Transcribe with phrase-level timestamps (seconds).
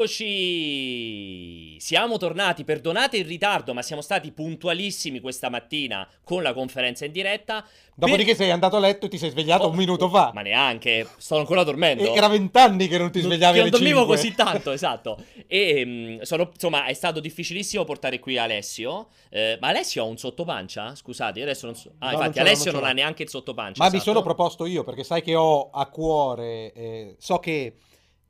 [0.00, 1.76] Eccoci!
[1.80, 7.10] Siamo tornati, perdonate il ritardo, ma siamo stati puntualissimi questa mattina con la conferenza in
[7.10, 7.66] diretta.
[7.96, 8.36] Dopodiché per...
[8.36, 10.30] sei andato a letto e ti sei svegliato oh, un minuto fa.
[10.32, 12.04] Ma neanche, sto ancora dormendo.
[12.04, 14.16] E era vent'anni che non ti svegliavi non, alle non dormivo 5.
[14.16, 15.18] così tanto, esatto.
[15.48, 19.08] E mm, sono, insomma, è stato difficilissimo portare qui Alessio.
[19.30, 20.94] Eh, ma Alessio ha un sottopancia?
[20.94, 21.90] Scusate, io adesso non so.
[21.98, 23.82] Ah, no, infatti, non Alessio non, non ha neanche il sottopancia.
[23.82, 23.96] Ma esatto.
[23.96, 26.72] mi sono proposto io, perché sai che ho a cuore.
[26.72, 27.74] Eh, so che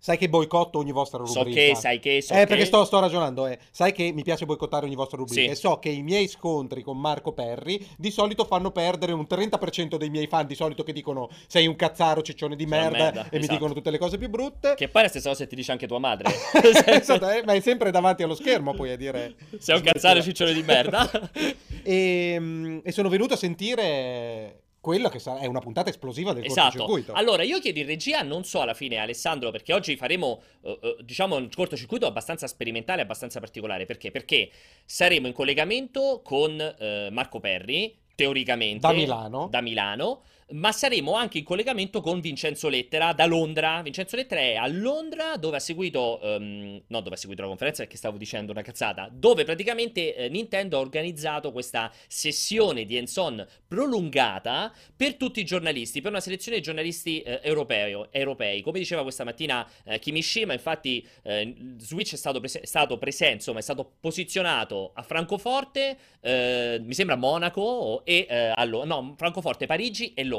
[0.01, 1.43] Sai che boicotto ogni vostra rubrica.
[1.43, 2.47] So che, sai che, so Eh, che...
[2.47, 3.59] perché sto, sto ragionando, eh.
[3.71, 5.41] Sai che mi piace boicottare ogni vostra rubrica.
[5.41, 5.49] Sì.
[5.49, 9.97] E so che i miei scontri con Marco Perri di solito fanno perdere un 30%
[9.97, 13.29] dei miei fan, di solito che dicono sei un cazzaro, ciccione di merda, merda, e
[13.33, 13.53] mi esatto.
[13.53, 14.75] dicono tutte le cose più brutte.
[14.77, 16.33] Che poi è la stessa cosa se ti dice anche tua madre.
[16.89, 19.35] Esatto, eh, ma è sempre davanti allo schermo poi a dire...
[19.59, 21.09] Sei un cazzaro ciccione di merda.
[21.81, 26.45] E, mm, e sono venuto a sentire quella che sarà, è una puntata esplosiva del
[26.45, 26.79] Esatto.
[26.79, 27.13] cortocircuito.
[27.13, 30.97] Allora, io chiedo in regia, non so alla fine, Alessandro, perché oggi faremo, eh, eh,
[31.03, 33.87] diciamo, un cortocircuito abbastanza sperimentale, abbastanza particolare.
[33.87, 34.11] Perché?
[34.11, 34.51] Perché
[34.85, 38.87] saremo in collegamento con eh, Marco Perri, teoricamente.
[38.87, 39.49] Da Milano.
[39.51, 40.23] Da Milano.
[40.51, 43.83] Ma saremo anche in collegamento con Vincenzo Lettera da Londra.
[43.83, 47.83] Vincenzo Lettera è a Londra dove ha seguito, ehm, no, dove ha seguito la conferenza
[47.83, 53.47] perché stavo dicendo una cazzata, dove praticamente eh, Nintendo ha organizzato questa sessione di hands-on
[53.67, 58.63] prolungata per tutti i giornalisti, per una selezione di giornalisti eh, europeo- europei.
[58.63, 63.59] Come diceva questa mattina eh, Kimishima, infatti eh, Switch è stato, prese- stato presente, insomma
[63.59, 69.67] è stato posizionato a Francoforte, eh, mi sembra Monaco e eh, a Lo- no, Francoforte,
[69.67, 70.37] Parigi e Londra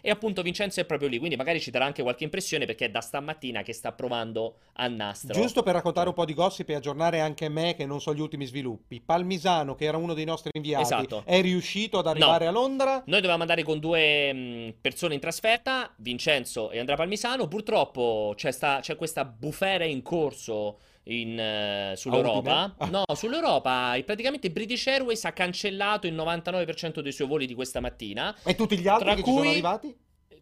[0.00, 2.90] e appunto Vincenzo è proprio lì, quindi magari ci darà anche qualche impressione perché è
[2.90, 5.32] da stamattina che sta provando a nastro.
[5.34, 8.20] Giusto per raccontare un po' di gossip e aggiornare anche me che non so gli
[8.20, 9.00] ultimi sviluppi.
[9.00, 11.22] Palmisano, che era uno dei nostri inviati, Esatto.
[11.24, 13.02] è riuscito ad arrivare a Londra.
[13.06, 17.48] Noi dovevamo andare con due mh, persone in trasferta, Vincenzo e Andrea Palmisano.
[17.48, 20.78] Purtroppo c'è, sta- c'è questa bufera in corso
[21.08, 22.74] in, eh, sull'Europa.
[22.78, 22.90] Udine?
[22.90, 23.98] No, sull'Europa.
[24.04, 28.34] Praticamente British Airways ha cancellato il 99% dei suoi voli di questa mattina.
[28.44, 29.96] E tutti gli altri Tra che ci sono cui- arrivati?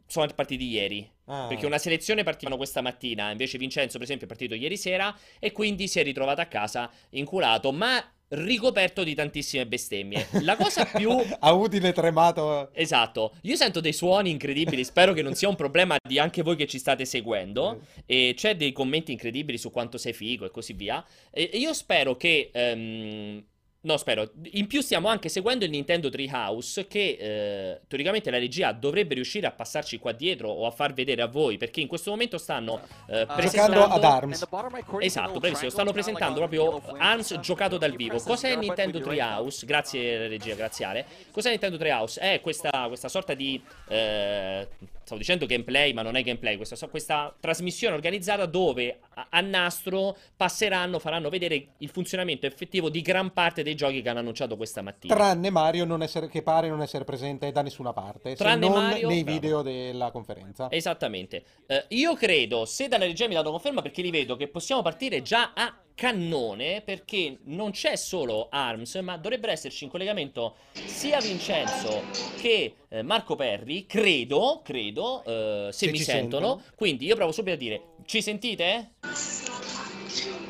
[0.08, 1.08] Sono partiti ieri.
[1.24, 1.46] Ah.
[1.48, 5.50] Perché una selezione partivano questa mattina, invece Vincenzo, per esempio, è partito ieri sera e
[5.50, 10.26] quindi si è ritrovato a casa inculato, ma ricoperto di tantissime bestemmie.
[10.42, 12.70] La cosa più A Udine tremato.
[12.72, 16.56] Esatto, io sento dei suoni incredibili, spero che non sia un problema di anche voi
[16.56, 20.72] che ci state seguendo e c'è dei commenti incredibili su quanto sei figo e così
[20.72, 22.50] via e io spero che...
[22.52, 23.44] ehm,
[23.86, 24.32] No, spero.
[24.50, 29.46] In più stiamo anche seguendo il Nintendo Treehouse che eh, teoricamente la regia dovrebbe riuscire
[29.46, 32.80] a passarci qua dietro o a far vedere a voi perché in questo momento stanno
[33.06, 33.84] eh, Giocando presentando...
[33.84, 34.46] ad ARMS.
[34.98, 35.70] Esatto, bravissimo.
[35.70, 38.18] Stanno presentando proprio ARMS giocato dal vivo.
[38.18, 39.64] Cos'è Nintendo Treehouse?
[39.64, 41.06] Grazie regia, grazie Ale.
[41.30, 42.20] Cos'è Nintendo Treehouse?
[42.20, 43.62] È questa, questa sorta di...
[43.86, 44.66] eh,
[45.06, 46.56] stavo dicendo gameplay, ma non è gameplay.
[46.56, 53.02] Questa, questa trasmissione organizzata dove a, a nastro passeranno, faranno vedere il funzionamento effettivo di
[53.02, 55.14] gran parte dei giochi che hanno annunciato questa mattina.
[55.14, 59.08] Tranne Mario essere, che pare non essere presente da nessuna parte, Tranne se non Mario,
[59.08, 59.38] nei bravo.
[59.38, 60.68] video della conferenza.
[60.72, 61.44] Esattamente.
[61.68, 65.22] Eh, io credo, se dalla regia mi danno conferma, perché li vedo, che possiamo partire
[65.22, 72.04] già a cannone, perché non c'è solo ARMS, ma dovrebbero esserci in collegamento sia Vincenzo
[72.36, 76.46] che eh, Marco Perri, credo, credo, eh, se, Se mi sentono.
[76.48, 76.62] sentono.
[76.76, 78.92] Quindi io provo subito a dire, ci sentite?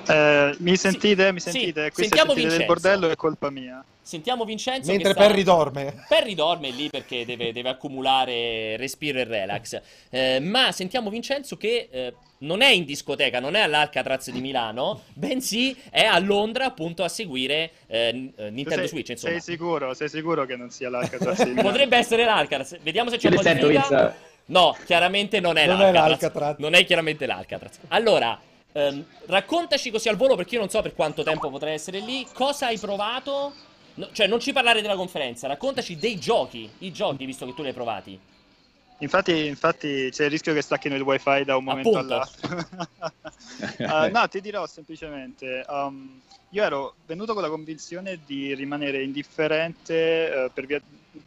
[0.07, 1.33] Eh, mi sentite?
[1.33, 1.91] Mi Sì, sentite?
[1.93, 2.89] Qui sentiamo se sentite del Vincenzo.
[2.91, 3.85] bordello è colpa mia.
[4.01, 5.27] Sentiamo Vincenzo Mentre che sta...
[5.27, 6.05] Perry dorme.
[6.09, 9.81] Perry dorme lì perché deve, deve accumulare respiro e relax.
[10.11, 15.03] Eh, ma sentiamo Vincenzo che eh, non è in discoteca, non è all'Alcatraz di Milano,
[15.13, 19.09] bensì è a Londra appunto a seguire eh, eh, Nintendo sei, Switch.
[19.09, 19.93] Insomma, sei sicuro?
[19.95, 21.69] Sei sicuro che non sia l'Alcatraz di Milano?
[21.69, 22.79] potrebbe essere l'Alcatraz.
[22.83, 23.29] Vediamo se c'è.
[23.29, 24.15] Vince.
[24.47, 26.09] No, chiaramente non è Non è l'Alcatraz.
[26.11, 26.57] l'Alcatraz.
[26.59, 27.79] Non è chiaramente l'Alcatraz.
[27.89, 28.39] Allora,
[28.77, 32.27] ehm, raccontaci così al volo perché io non so per quanto tempo potrai essere lì.
[32.33, 33.55] Cosa hai provato?
[33.95, 37.63] No, cioè, non ci parlare della conferenza, raccontaci dei giochi, i giochi visto che tu
[37.63, 38.21] li hai provati.
[38.99, 42.65] Infatti, infatti c'è il rischio che stacchino il wifi da un momento all'altro.
[43.79, 46.21] Eh, no, ti dirò semplicemente, um,
[46.51, 49.95] io ero venuto con la convinzione di rimanere indifferente
[50.45, 50.81] eh, per via,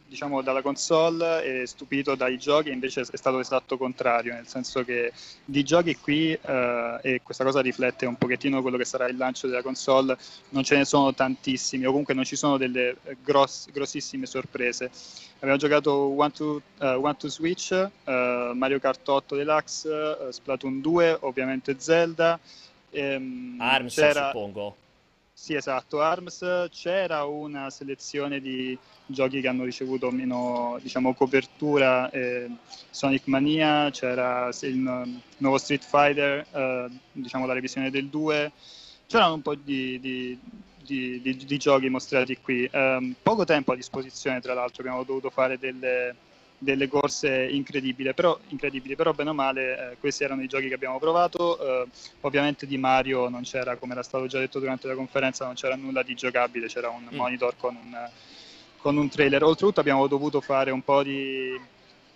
[0.06, 5.12] diciamo, dalla console e stupito dai giochi, invece è stato l'esatto contrario, nel senso che
[5.44, 9.46] di giochi qui, eh, e questa cosa riflette un pochettino quello che sarà il lancio
[9.46, 10.16] della console,
[10.50, 14.90] non ce ne sono tantissimi, o comunque non ci sono delle eh, gross- grossissime sorprese.
[15.36, 20.80] Abbiamo giocato One to, eh, One to Switch, eh, Mario Kart 8 Deluxe, eh, Splatoon
[20.80, 22.38] 2, ovviamente Zelda.
[22.92, 24.76] ehm, Arms, suppongo.
[25.40, 28.76] Sì, esatto, ARMS c'era una selezione di
[29.06, 32.46] giochi che hanno ricevuto meno diciamo, copertura, eh,
[32.90, 38.52] Sonic Mania, c'era il nuovo Street Fighter, eh, diciamo la revisione del 2,
[39.06, 40.38] c'erano un po' di, di,
[40.84, 42.68] di, di giochi mostrati qui.
[42.70, 46.14] Eh, poco tempo a disposizione, tra l'altro, abbiamo dovuto fare delle
[46.62, 50.74] delle corse incredibili, però, incredibili, però bene o male eh, questi erano i giochi che
[50.74, 51.88] abbiamo provato, eh,
[52.20, 55.74] ovviamente di Mario non c'era, come era stato già detto durante la conferenza, non c'era
[55.74, 57.16] nulla di giocabile, c'era un mm.
[57.16, 58.08] monitor con un,
[58.76, 61.58] con un trailer, oltretutto abbiamo dovuto fare un po' di,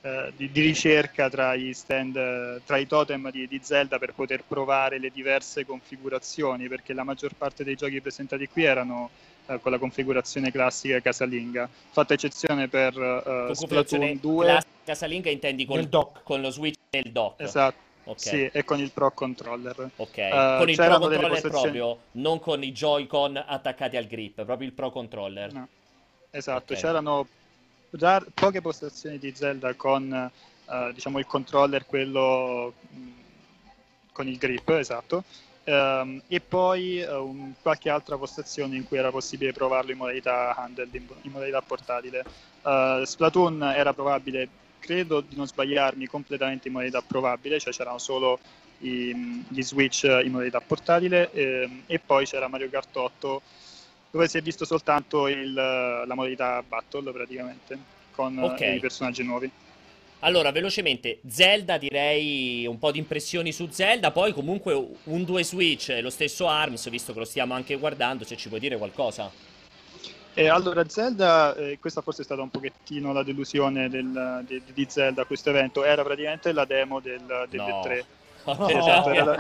[0.02, 4.44] eh, di, di ricerca tra i stand, tra i totem di, di Zelda per poter
[4.46, 9.08] provare le diverse configurazioni, perché la maggior parte dei giochi presentati qui erano
[9.46, 14.62] eh, con la configurazione classica casalinga, fatta eccezione per uh, Splatoon 2.
[14.84, 16.22] Casalinga intendi con, dock.
[16.22, 17.40] con lo switch del dock?
[17.40, 17.82] Esatto.
[18.06, 18.16] Okay.
[18.16, 19.90] Sì, e con il Pro Controller.
[19.96, 21.78] Ok, uh, con il Pro Controller postazioni...
[21.78, 25.52] proprio, non con i Joy-Con attaccati al grip, proprio il Pro Controller.
[25.52, 25.68] No.
[26.30, 26.82] Esatto, okay.
[26.82, 27.26] c'erano
[27.90, 30.30] rar- poche postazioni di Zelda con
[30.66, 33.12] uh, diciamo il controller, quello mh, mm,
[34.12, 35.24] con il grip, esatto,
[35.66, 40.94] Um, e poi un, qualche altra postazione in cui era possibile provarlo in modalità handheld,
[40.94, 42.24] in, in modalità portatile.
[42.62, 48.38] Uh, Splatoon era probabile, credo di non sbagliarmi, completamente in modalità provabile, cioè c'erano solo
[48.80, 53.42] i, gli Switch in modalità portatile eh, e poi c'era Mario Kart 8
[54.10, 57.76] dove si è visto soltanto il, la modalità battle praticamente
[58.12, 58.76] con okay.
[58.76, 59.50] i personaggi nuovi.
[60.24, 64.72] Allora, velocemente, Zelda direi un po' di impressioni su Zelda, poi comunque
[65.04, 68.48] un 2 Switch e lo stesso ARMS, visto che lo stiamo anche guardando, se ci
[68.48, 69.30] puoi dire qualcosa.
[70.32, 74.86] Eh, allora, Zelda, eh, questa forse è stata un pochettino la delusione del, de, di
[74.88, 77.80] Zelda questo evento, era praticamente la demo del, del no.
[77.82, 78.04] 3
[78.44, 79.36] esatto, era...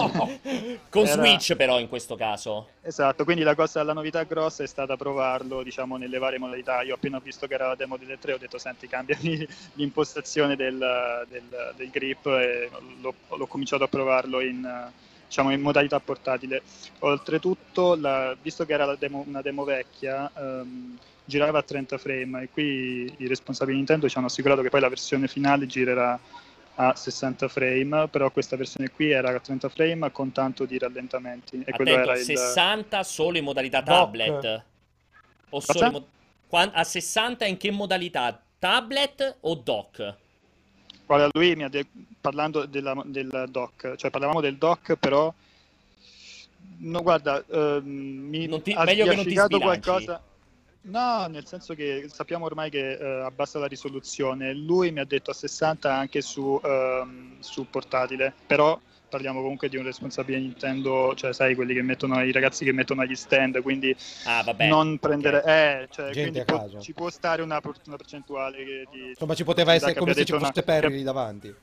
[0.88, 1.12] Con era...
[1.12, 2.68] Switch però in questo caso.
[2.82, 6.82] Esatto, quindi la, cosa, la novità grossa è stata provarlo diciamo, nelle varie modalità.
[6.82, 10.56] Io appena ho visto che era la demo delle 3 ho detto senti cambiami l'impostazione
[10.56, 12.70] del, del, del grip e
[13.00, 14.90] l'ho, l'ho, cominciato a provarlo in,
[15.26, 16.62] diciamo, in modalità portatile.
[17.00, 20.30] Oltretutto, la, visto che era demo, una demo vecchia...
[20.34, 24.80] Um, girava a 30 frame e qui i responsabili Nintendo ci hanno assicurato che poi
[24.80, 26.20] la versione finale girerà
[26.76, 31.62] a 60 frame, però questa versione qui era a 30 frame con tanto di rallentamenti.
[31.64, 33.04] E Attento, era 60 il...
[33.04, 34.64] solo in modalità tablet?
[35.50, 36.06] O solo mo...
[36.56, 38.40] A 60 in che modalità?
[38.58, 40.16] Tablet o dock?
[41.06, 41.86] Guarda, lui mi ha de...
[42.20, 45.32] parlando della, del dock, cioè parlavamo del dock, però
[46.78, 48.72] no, guarda, uh, mi non ti...
[48.72, 50.22] ha, meglio che non ti qualcosa
[50.84, 54.52] No, nel senso che sappiamo ormai che uh, abbassa la risoluzione.
[54.52, 57.08] Lui mi ha detto a 60 anche su, uh,
[57.38, 58.78] su portatile, però
[59.08, 63.02] parliamo comunque di un responsabile Nintendo, cioè sai quelli che mettono i ragazzi che mettono
[63.02, 65.82] agli stand, quindi ah, vabbè, non prendere okay.
[65.82, 69.72] eh, cioè, quindi può, ci può stare una, una percentuale che di, Insomma, ci poteva
[69.72, 70.62] essere come se ci fosse una...
[70.62, 71.54] Perry davanti.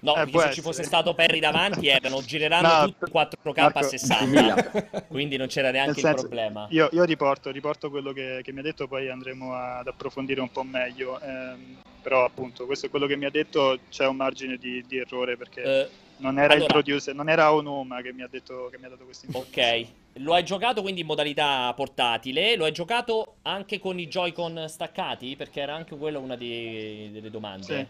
[0.00, 3.82] No, eh, se ci fosse stato Perry davanti erano gireranno no, tutti 4K Marco, a
[3.82, 6.66] 60 quindi non c'era neanche senso, il problema.
[6.70, 10.50] io, io riporto, riporto, quello che, che, mi ha detto poi andremo ad approfondire un
[10.50, 11.20] po' meglio.
[11.20, 14.98] Ehm, però appunto questo è quello che mi ha detto c'è un margine di, di
[14.98, 18.68] errore perché eh, non era allora, il producer non era Onoma che mi ha detto
[18.70, 19.80] che mi ha dato questa informazione.
[19.80, 22.56] Ok lo hai giocato quindi in modalità portatile.
[22.56, 25.36] Lo hai giocato anche con i Joy-Con staccati?
[25.36, 27.88] Perché era anche quella una di, delle domande.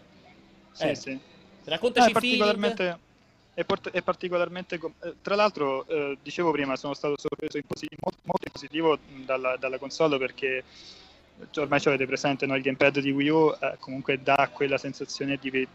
[0.71, 0.95] Sì, eh.
[0.95, 1.19] sì.
[1.69, 2.99] Raccontaci è particolarmente,
[3.53, 8.19] è, è particolarmente eh, tra l'altro eh, dicevo prima sono stato sorpreso in posi- molto,
[8.23, 10.63] molto in positivo dalla, dalla, console perché
[11.51, 12.55] cioè, ormai ci avete presente no?
[12.55, 15.67] il gamepad di Wii U eh, comunque dà quella sensazione di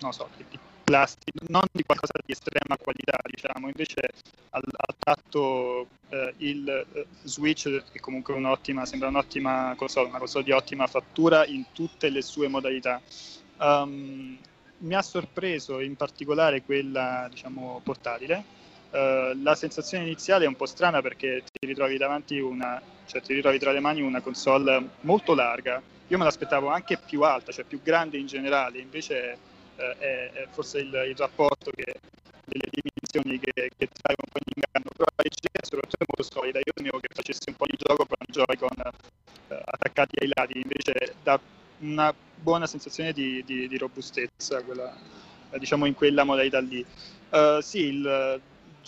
[0.00, 4.10] non so di plastica non di qualcosa di estrema qualità diciamo invece
[4.50, 10.44] al, al tatto eh, il eh, Switch è comunque un'ottima sembra un'ottima console una console
[10.44, 13.00] di ottima fattura in tutte le sue modalità
[13.58, 14.38] um,
[14.78, 18.56] mi ha sorpreso in particolare quella diciamo, portatile.
[18.90, 23.34] Uh, la sensazione iniziale è un po' strana perché ti ritrovi davanti una, cioè ti
[23.34, 25.82] ritrovi tra le mani una console molto larga.
[26.06, 29.36] Io me l'aspettavo anche più alta, cioè più grande in generale, invece
[29.76, 32.00] uh, è, è, forse il, il, rapporto che
[32.46, 36.32] delle dimensioni che, che trae un po' in inganno, però è leggera, soprattutto è molto
[36.32, 36.58] solida.
[36.58, 38.92] Io temevo che facesse un po' di gioco con i Joy-Con
[39.48, 41.38] uh, attaccati ai lati, invece da
[41.80, 44.94] una buona sensazione di, di, di robustezza, quella,
[45.58, 46.84] diciamo in quella modalità lì.
[47.30, 48.40] Uh, sì, il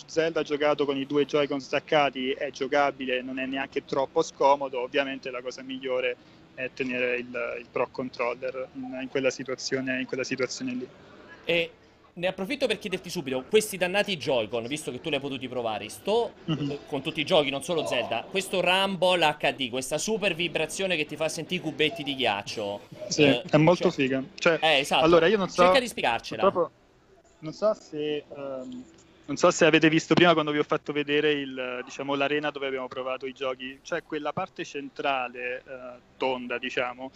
[0.05, 5.29] Zelda giocato con i due Joy-Con staccati è giocabile, non è neanche troppo scomodo, ovviamente
[5.29, 6.15] la cosa migliore
[6.53, 10.87] è tenere il, il Pro Controller in, in, quella in quella situazione lì.
[11.45, 11.71] E
[12.13, 15.87] ne approfitto per chiederti subito, questi dannati Joy-Con, visto che tu li hai potuti provare,
[15.89, 16.71] sto Mhm.
[16.71, 21.05] eh, con tutti i giochi, non solo Zelda, questo Rumble HD, questa super vibrazione che
[21.05, 22.81] ti fa sentire i cubetti di ghiaccio.
[23.07, 24.23] Sì, eh, è molto cioè- figa.
[24.35, 25.05] Cioè, Eh, esatto.
[25.05, 25.63] Allora, io non so.
[25.63, 26.51] Cerca di spiegarcela.
[27.39, 28.25] Non so se.
[28.27, 28.83] ehm,
[29.23, 32.67] non so se avete visto prima quando vi ho fatto vedere il, diciamo, l'arena dove
[32.67, 37.11] abbiamo provato i giochi, cioè quella parte centrale, eh, tonda, diciamo,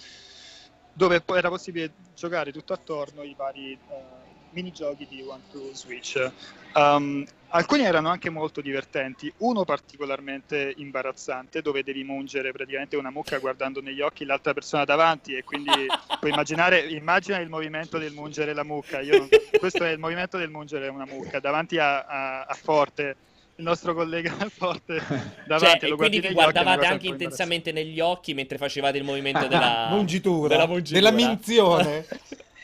[0.94, 4.25] dove era possibile giocare tutto attorno i vari eh,
[4.60, 6.32] minigiochi di One to Switch.
[6.74, 13.38] Um, alcuni erano anche molto divertenti, uno particolarmente imbarazzante dove devi mungere praticamente una mucca
[13.38, 15.72] guardando negli occhi l'altra persona davanti e quindi
[16.20, 19.02] puoi immaginare immagina il movimento del mungere la mucca.
[19.02, 19.28] Io non-
[19.60, 23.16] questo è il movimento del mungere una mucca davanti a, a- a Forte,
[23.58, 25.02] il nostro collega Forte
[25.48, 25.80] davanti.
[25.80, 29.88] Cioè, lo e quindi vi guardavate anche intensamente negli occhi mentre facevate il movimento della
[29.92, 31.00] Mungitura, della mungitura.
[31.00, 32.06] della minzione.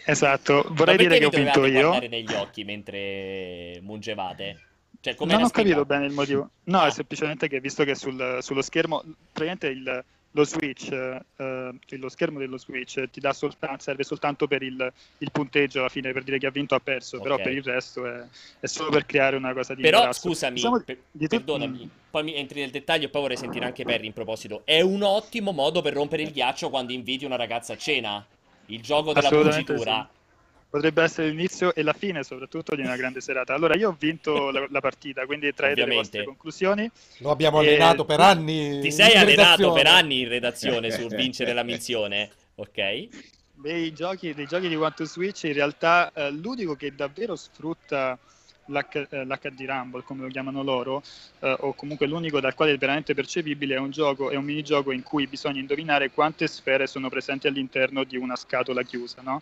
[0.05, 1.98] Esatto, vorrei dire che ho vinto io.
[2.00, 4.60] negli occhi mentre mungevate?
[5.00, 6.50] Cioè, non ho capito bene il motivo.
[6.65, 6.88] No, Ah.
[6.88, 10.03] è semplicemente che visto che sul- sullo schermo, praticamente il,
[10.34, 15.31] lo Switch, eh, lo schermo dello Switch ti dà soltanto, serve soltanto per il, il
[15.31, 17.41] punteggio alla fine, per dire chi ha vinto o ha perso, però Ok.
[17.41, 18.24] per il resto è,
[18.60, 20.27] è solo per creare una cosa di Però imbarazzo.
[20.27, 23.84] scusami, Diciamo per- di perdonami, poi mi entri nel dettaglio e poi vorrei sentire anche
[23.84, 24.62] Perry in proposito.
[24.65, 28.25] È un ottimo modo per rompere il ghiaccio quando inviti una ragazza a cena.
[28.74, 30.10] Il gioco della mungitura.
[30.12, 30.20] sì.
[30.70, 33.54] Potrebbe essere l'inizio e la fine, soprattutto, di una grande serata.
[33.54, 36.90] Allora, io ho vinto la, la partita, quindi traete le vostre conclusioni.
[37.18, 38.80] Lo abbiamo allenato per anni.
[38.80, 39.74] Ti sei allenato redazione.
[39.74, 43.10] per anni in redazione sul vincere la minzione, ok?
[43.62, 48.18] dei giochi, dei giochi di One to Switch in realtà eh, l'unico che davvero sfrutta
[48.65, 51.01] l'H- eh, l'HD Rumble come lo chiamano loro
[51.39, 54.91] eh, o comunque l'unico dal quale è veramente percepibile è un gioco è un minigioco
[54.91, 59.41] in cui bisogna indovinare quante sfere sono presenti all'interno di una scatola chiusa no?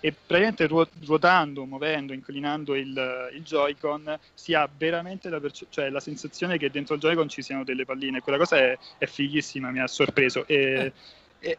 [0.00, 5.90] e praticamente ruo- ruotando, muovendo, inclinando il, il Joy-Con si ha veramente la, perce- cioè,
[5.90, 8.20] la sensazione che dentro il Joy-Con ci siano delle palline.
[8.20, 10.46] Quella cosa è, è fighissima, mi ha sorpreso.
[10.46, 10.92] E, e-
[11.40, 11.58] e-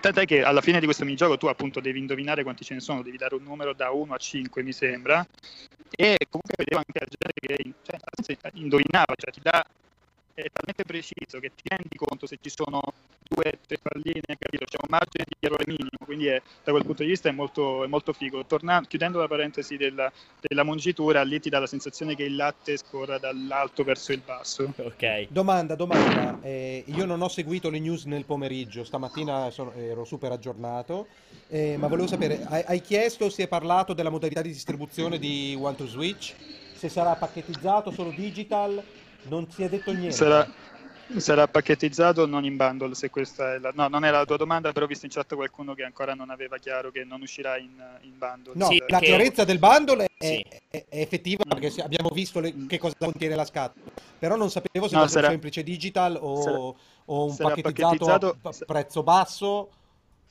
[0.00, 3.02] tant'è che alla fine di questo minigioco tu appunto devi indovinare quanti ce ne sono,
[3.02, 5.26] devi dare un numero da 1 a 5 mi sembra.
[5.94, 9.64] E comunque vedevo anche la gente che cioè, indovinava, cioè ti dà
[10.42, 12.80] è talmente preciso che ti rendi conto se ci sono
[13.28, 14.64] due tre palline, capito?
[14.64, 17.84] C'è un margine di errore minimo, quindi è- da quel punto di vista è molto,
[17.84, 18.44] è molto figo.
[18.44, 22.76] Torna- chiudendo la parentesi della, della mungitura, lì ti dà la sensazione che il latte
[22.76, 24.72] scorra dall'alto verso il basso.
[24.76, 25.28] Ok.
[25.28, 26.38] Domanda, domanda.
[26.42, 31.06] Eh, io non ho seguito le news nel pomeriggio, stamattina sono- ero super aggiornato,
[31.48, 35.56] eh, ma volevo sapere, hai, hai chiesto, si è parlato della modalità di distribuzione di
[35.58, 36.34] One to Switch?
[36.74, 38.82] Se sarà pacchettizzato, solo digital?
[39.24, 40.12] Non si è detto niente.
[40.12, 40.48] Sarà,
[41.16, 43.70] sarà pacchettizzato non in bundle, se questa è la...
[43.74, 46.30] No, non era la tua domanda, però ho visto in chat qualcuno che ancora non
[46.30, 47.70] aveva chiaro che non uscirà in,
[48.02, 48.52] in bundle.
[48.56, 50.44] No, Sì, la che- chiarezza del bundle è, Sì.
[50.70, 53.84] è- è effettiva perché si- abbiamo visto le- che cosa contiene la scatola,
[54.18, 58.36] però non sapevo se No, fosse sarà- semplice digital o, sarà- o un pacchettizzato, pacchettizzato-
[58.42, 59.70] a prezzo basso.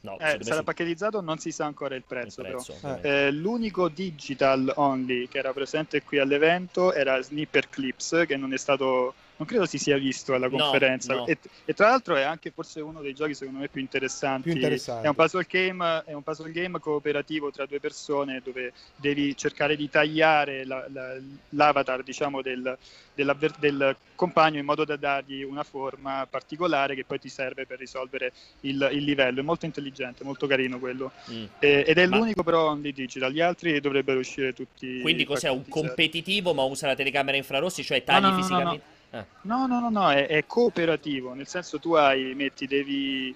[0.03, 2.61] No, Eh, sarà sì, pacchettizzato, non si sa ancora il il prezzo, però.
[2.63, 3.27] prezzo, Eh.
[3.27, 8.57] Eh, l'unico digital only che era presente qui all'evento era Snipper Clips, che non è
[8.57, 11.15] stato, non credo si sia visto alla No, conferenza.
[11.15, 11.25] no.
[11.25, 14.43] E, e tra l'altro è anche forse uno dei giochi secondo me più interessanti.
[14.43, 15.05] Più interessanti.
[15.05, 19.75] È un puzzle game, è un puzzle game cooperativo tra due persone dove devi cercare
[19.75, 21.15] di tagliare la- la-
[21.49, 22.77] l'avatar, diciamo, del,
[23.15, 27.79] dell'avver- del compagno in modo da dargli una forma particolare che poi ti serve per
[27.79, 29.39] risolvere il, il livello.
[29.39, 31.11] È molto intelligente, molto carino quello.
[31.31, 31.45] Mm.
[31.57, 35.01] Eh, ed è Ma- l'unico però only digital, gli altri dovrebbero uscire tutti.
[35.01, 38.79] Quindi cos'è un competitivo ma usa la telecamera infrarossi, cioè tagli no, no, no,
[39.13, 43.35] Ah, No, no, no, no, è, è cooperativo, nel senso tu hai, metti, devi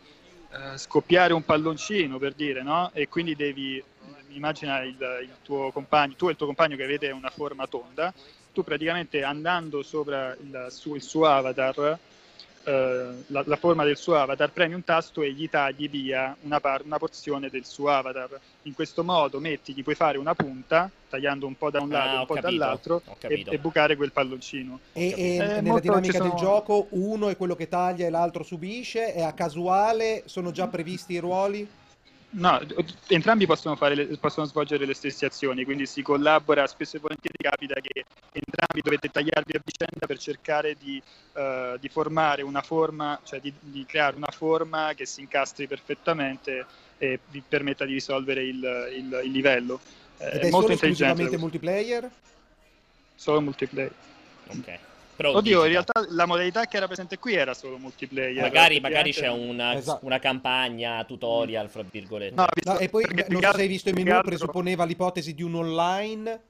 [0.52, 2.92] eh, scoppiare un palloncino per dire, no?
[2.94, 3.84] E quindi devi,
[4.30, 8.14] immagina il, il tuo compagno, tu e il tuo compagno che vede una forma tonda,
[8.54, 11.98] tu praticamente andando sopra il, su- il suo avatar,
[12.66, 16.60] eh, la, la forma del suo avatar, premi un tasto e gli tagli via una,
[16.60, 18.40] par- una porzione del suo avatar.
[18.64, 22.08] In questo modo metti, gli puoi fare una punta, tagliando un po' da un lato
[22.10, 24.80] e Ah, un po' capito, dall'altro, e, e bucare quel palloncino.
[24.94, 28.10] E, e Eh, nella dinamica ci del sono- gioco uno è quello che taglia e
[28.10, 31.68] l'altro subisce, è a casuale, sono già previsti i ruoli?
[32.38, 32.60] No,
[33.08, 37.38] entrambi possono, fare le- possono svolgere le stesse azioni, quindi si collabora, spesso e volentieri
[37.42, 41.02] capita che entrambi dovete tagliarvi a vicenda per cercare di,
[41.34, 46.66] eh, di formare una forma, cioè di, di creare una forma che si incastri perfettamente
[46.98, 49.80] e vi permetta di risolvere il, il- il livello.
[50.18, 52.10] Eh, Ed è è molto solo intelligente, esclusivamente multiplayer?
[53.16, 53.94] solo multiplayer.
[54.48, 54.80] ok.
[55.16, 58.42] Però Oddio, in realtà la modalità che era presente qui era solo multiplayer.
[58.42, 60.06] Magari, magari c'è una, esatto.
[60.06, 62.36] una, campagna, tutorial, fra virgolette.
[62.36, 65.56] No, no e poi non so se hai visto il menu, presupponeva l'ipotesi di un
[65.56, 66.42] online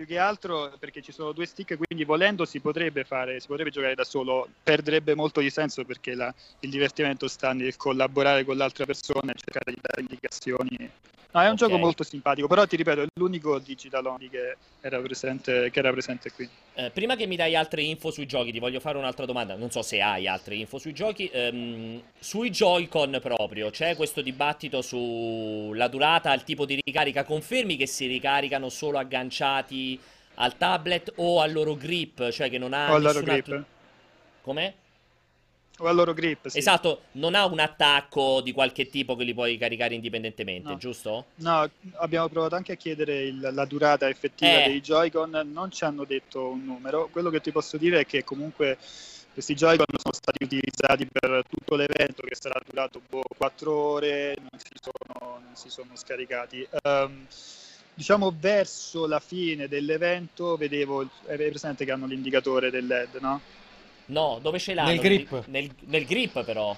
[0.00, 3.70] più che altro perché ci sono due stick, quindi volendo si potrebbe fare, si potrebbe
[3.70, 8.56] giocare da solo, perderebbe molto di senso perché la, il divertimento sta nel collaborare con
[8.56, 10.90] l'altra persona e cercare di dare indicazioni
[11.32, 11.68] No, è un okay.
[11.68, 15.92] gioco molto simpatico, però ti ripeto, è l'unico digital only che era presente, che era
[15.92, 16.48] presente qui.
[16.74, 19.54] Eh, prima che mi dai altre info sui giochi, ti voglio fare un'altra domanda.
[19.54, 21.30] Non so se hai altre info sui giochi.
[21.32, 27.22] Ehm, sui Joy-Con proprio, c'è questo dibattito sulla durata, il tipo di ricarica.
[27.22, 30.00] Confermi che si ricaricano solo agganciati
[30.34, 32.90] al tablet o al loro grip, cioè che non ha...
[32.90, 33.46] O al loro grip.
[33.46, 33.64] Altro...
[34.42, 34.74] Com'è?
[35.88, 36.48] Al loro grip.
[36.48, 36.58] Sì.
[36.58, 40.76] Esatto, non ha un attacco di qualche tipo che li puoi caricare indipendentemente, no.
[40.76, 41.26] giusto?
[41.36, 44.68] No, abbiamo provato anche a chiedere il, la durata effettiva eh.
[44.68, 47.08] dei Joy-Con, non ci hanno detto un numero.
[47.10, 48.78] Quello che ti posso dire è che comunque
[49.32, 54.58] questi Joy-Con sono stati utilizzati per tutto l'evento che sarà durato boh, 4 ore, non
[54.58, 56.68] si sono, non si sono scaricati.
[56.82, 57.26] Um,
[57.94, 63.40] diciamo verso la fine dell'evento vedevo, avevi presente che hanno l'indicatore del LED, no?
[64.10, 64.88] No, dove ce l'hanno?
[64.88, 65.44] Nel grip.
[65.46, 66.76] Nel, nel grip però.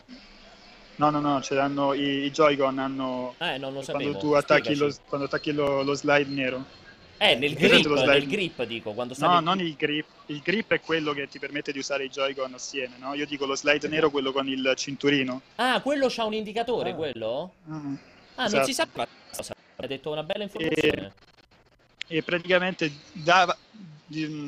[0.97, 3.35] No, no, no, ce l'hanno i, i Joy-Con hanno...
[3.39, 4.11] Eh, non lo sapevo.
[4.11, 6.65] Quando tu attacchi, lo, quando attacchi lo, lo, slide nero.
[7.17, 10.07] Eh, nel grip, nel grip dico, quando No, non il grip.
[10.27, 13.15] Il grip è quello che ti permette di usare i Joy-Con assieme, no?
[13.15, 15.41] Io dico lo slide nero, quello con il cinturino.
[15.57, 16.95] Ah, quello c'ha un indicatore, ah.
[16.95, 17.53] quello?
[17.69, 17.95] Mm.
[18.35, 18.57] Ah, esatto.
[18.57, 19.55] non si sa cosa.
[19.77, 21.13] Hai detto una bella informazione.
[22.07, 23.57] E, e praticamente dava,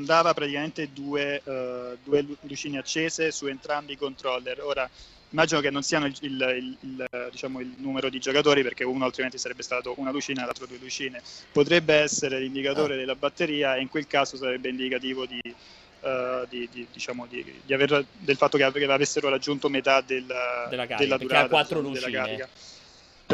[0.05, 4.61] dava praticamente due, uh, due, lucine accese su entrambi i controller.
[4.63, 4.89] Ora,
[5.31, 9.39] immagino che non siano il, il, il, diciamo, il, numero di giocatori perché uno altrimenti
[9.39, 11.23] sarebbe stato una lucina e l'altro due lucine.
[11.51, 16.87] Potrebbe essere l'indicatore della batteria e in quel caso sarebbe indicativo di, uh, di, di,
[16.93, 17.27] diciamo,
[17.71, 22.11] aver, del fatto che avessero raggiunto metà del, della, carica, della durata lucine.
[22.11, 22.49] della carica.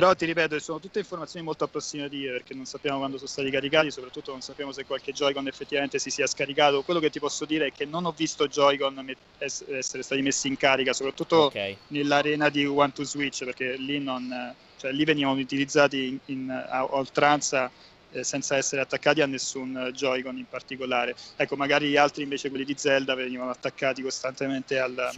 [0.01, 3.91] Però ti ripeto, sono tutte informazioni molto approssimative perché non sappiamo quando sono stati caricati,
[3.91, 6.81] soprattutto non sappiamo se qualche Joy-Con effettivamente si sia scaricato.
[6.81, 10.57] Quello che ti posso dire è che non ho visto Joy-Con essere stati messi in
[10.57, 11.77] carica, soprattutto okay.
[11.89, 16.95] nell'arena di One to Switch, perché lì, non, cioè, lì venivano utilizzati in, in, a
[16.95, 17.71] oltranza
[18.13, 21.15] eh, senza essere attaccati a nessun Joy-Con in particolare.
[21.37, 25.11] Ecco, magari gli altri invece, quelli di Zelda, venivano attaccati costantemente al,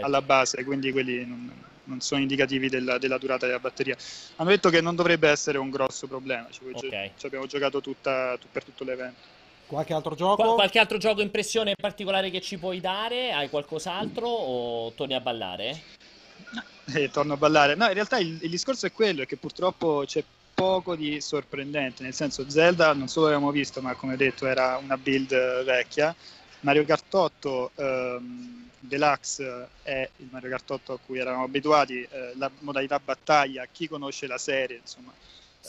[0.00, 1.52] alla base, quindi quelli non,
[1.84, 3.96] non sono indicativi della, della, durata della batteria.
[4.36, 7.12] Hanno detto che non dovrebbe essere un grosso problema, cioè, okay.
[7.16, 9.38] ci abbiamo giocato tutta, per tutto l'evento.
[9.66, 10.42] Qualche altro gioco?
[10.42, 13.32] Qual- qualche altro gioco impressione particolare che ci puoi dare?
[13.32, 15.82] Hai qualcos'altro o torni a ballare?
[16.92, 17.76] Eh, torno a ballare.
[17.76, 20.24] No, in realtà il, il discorso è quello, è che purtroppo c'è
[20.60, 24.98] poco di sorprendente, nel senso Zelda non solo l'abbiamo visto, ma come detto era una
[24.98, 26.14] build vecchia.
[26.60, 32.32] Mario Kart 8 ehm, Deluxe è il Mario Kart 8 a cui eravamo abituati, eh,
[32.36, 35.12] la modalità battaglia, chi conosce la serie, insomma,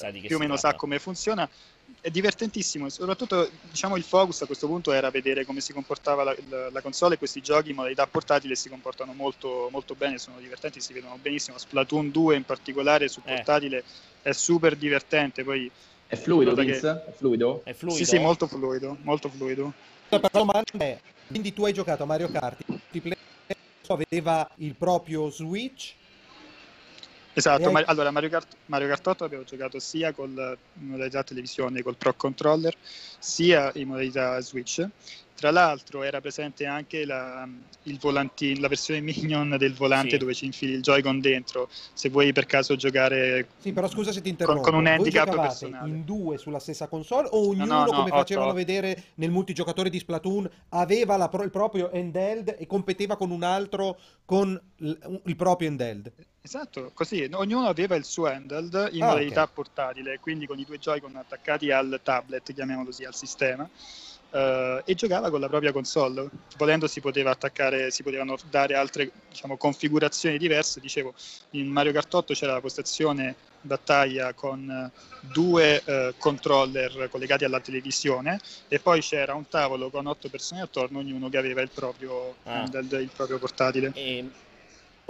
[0.01, 1.47] eh, più o meno sa come funziona.
[1.99, 6.35] È divertentissimo, soprattutto diciamo, il focus a questo punto era vedere come si comportava la,
[6.49, 10.39] la, la console e questi giochi in modalità portatile si comportano molto, molto bene, sono
[10.39, 11.57] divertenti, si vedono benissimo.
[11.57, 13.35] Splatoon 2 in particolare su eh.
[13.35, 13.83] portatile eh.
[14.21, 15.43] È super divertente.
[15.43, 15.69] Poi,
[16.07, 16.79] è fluido, Vince?
[16.79, 17.11] Che...
[17.11, 17.61] È fluido?
[17.63, 17.97] È fluido?
[17.97, 19.73] Sì, sì, molto fluido, molto fluido.
[20.09, 23.17] La domanda è, quindi tu hai giocato a Mario Kart, multiplayer,
[23.87, 25.93] aveva il proprio Switch?
[27.33, 27.83] Esatto, hai...
[27.87, 32.75] allora Mario Kart, Mario Kart 8 abbiamo giocato sia con modalità televisione, col Pro Controller,
[33.19, 34.85] sia in modalità Switch.
[35.41, 37.49] Tra l'altro era presente anche la,
[37.85, 40.17] il volantino, la versione Minion del volante sì.
[40.17, 44.21] dove ci infili il Joy-Con dentro, se vuoi per caso giocare Sì, però scusa se
[44.21, 44.61] ti interrompo.
[44.61, 45.89] Con, con un handicap personale.
[45.89, 49.89] in due sulla stessa console o ognuno, no, no, no, come facevano vedere nel multigiocatore
[49.89, 55.35] di Splatoon, aveva la, il proprio handheld e competeva con un altro con il, il
[55.35, 56.11] proprio handheld?
[56.39, 59.55] Esatto, così ognuno aveva il suo handheld in ah, modalità okay.
[59.55, 63.67] portatile, quindi con i due Joy-Con attaccati al tablet, chiamiamolo così, al sistema
[64.31, 66.29] Uh, e giocava con la propria console.
[66.57, 70.79] Volendo si poteva attaccare, si potevano dare altre diciamo, configurazioni diverse.
[70.79, 71.13] Dicevo,
[71.51, 74.89] in Mario Kart 8 c'era la postazione battaglia con
[75.19, 80.99] due uh, controller collegati alla televisione e poi c'era un tavolo con otto persone attorno,
[80.99, 82.67] ognuno che aveva il proprio, ah.
[82.67, 83.91] del, il proprio portatile.
[83.93, 84.29] E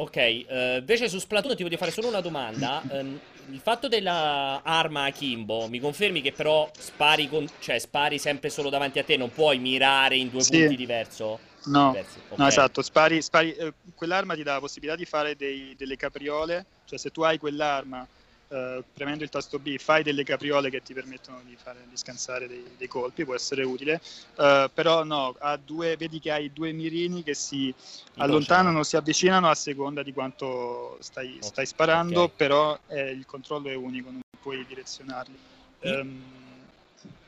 [0.01, 2.81] Ok, uh, invece su Splatoon ti voglio fare solo una domanda.
[2.89, 3.19] Um,
[3.51, 8.71] il fatto della arma Kimbo, mi confermi che però spari, con, cioè, spari sempre solo
[8.71, 10.57] davanti a te, non puoi mirare in due sì.
[10.57, 11.23] punti diversi?
[11.65, 12.03] No, okay.
[12.35, 16.65] no, esatto, spari, spari eh, quell'arma ti dà la possibilità di fare dei, delle capriole,
[16.85, 18.07] cioè se tu hai quell'arma
[18.51, 22.47] uh, premendo il tasto B fai delle capriole che ti permettono di, fare, di scansare
[22.47, 24.01] dei, dei, colpi, può essere utile,
[24.35, 25.35] uh, però no,
[25.65, 27.73] due, vedi che hai due mirini che si
[28.17, 32.35] allontanano, si avvicinano a seconda di quanto stai, stai sparando, okay.
[32.35, 35.37] però eh, il controllo è unico, non puoi direzionarli.
[35.81, 36.21] Um,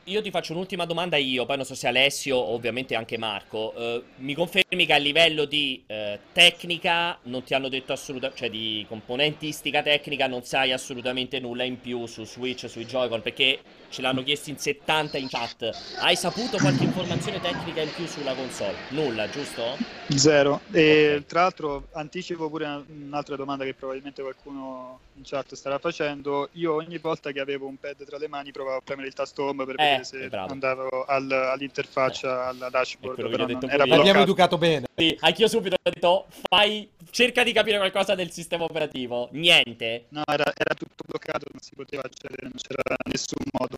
[0.06, 3.74] io ti faccio un'ultima domanda io, poi non so se Alessio o ovviamente anche Marco.
[3.76, 8.50] Uh, mi confermi che a livello di uh, tecnica non ti hanno detto assolutamente, cioè
[8.50, 14.02] di componentistica tecnica non sai assolutamente nulla in più su Switch, sui Joy-Con, perché ce
[14.02, 15.70] l'hanno chiesto in 70 in chat.
[16.00, 18.76] Hai saputo qualche informazione tecnica in più sulla console?
[18.89, 19.78] Nulla, giusto?
[20.08, 20.62] Zero.
[20.72, 21.26] E okay.
[21.26, 26.50] tra l'altro anticipo pure un'altra domanda che probabilmente qualcuno in chat starà facendo.
[26.54, 29.44] Io ogni volta che avevo un pad tra le mani provavo a premere il tasto
[29.44, 32.48] home per eh, vedere se andavo al, all'interfaccia, eh.
[32.50, 33.16] alla dashboard.
[33.16, 34.86] Però non era L'abbiamo educato bene.
[34.96, 39.30] Sì, anch'io subito ho detto fai, cerca di capire qualcosa del sistema operativo.
[39.32, 40.06] Niente.
[40.10, 43.78] No, era, era tutto bloccato, non si poteva accedere, non c'era nessun modo.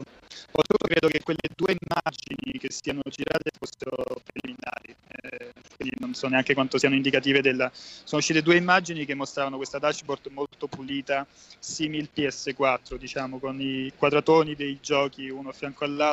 [0.51, 6.28] Oltretutto credo che quelle due immagini che siano girate fossero preliminari, eh, quindi non so
[6.28, 7.69] neanche quanto siano indicative della...
[7.73, 11.25] Sono uscite due immagini che mostravano questa dashboard molto pulita,
[11.60, 16.04] simil PS4, diciamo, con i quadratoni dei giochi uno a fianco all'altro,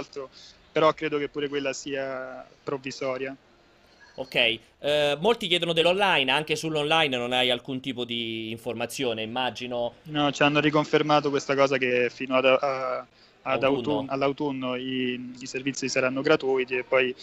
[0.73, 3.37] però credo che pure quella sia provvisoria.
[4.15, 9.95] Ok, eh, molti chiedono dell'online, anche sull'online non hai alcun tipo di informazione, immagino.
[10.05, 13.07] No, ci hanno riconfermato questa cosa che fino ad, a,
[13.43, 14.11] ad autunno.
[14.11, 17.15] all'autunno i, i, servizi saranno gratuiti e poi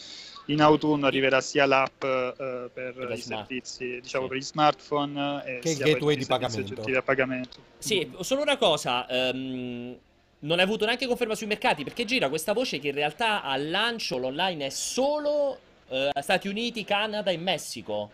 [0.45, 2.33] in autunno arriverà sia l'app eh,
[2.73, 3.47] per, per i smart.
[3.47, 4.29] servizi, diciamo sì.
[4.29, 6.81] per gli smartphone e che sia gateway di pagamento.
[6.81, 7.57] a pagamento.
[7.77, 9.95] Sì, solo una cosa, um,
[10.39, 13.69] non hai avuto neanche conferma sui mercati perché gira questa voce che in realtà al
[13.69, 18.11] lancio l'online è solo uh, Stati Uniti, Canada e Messico.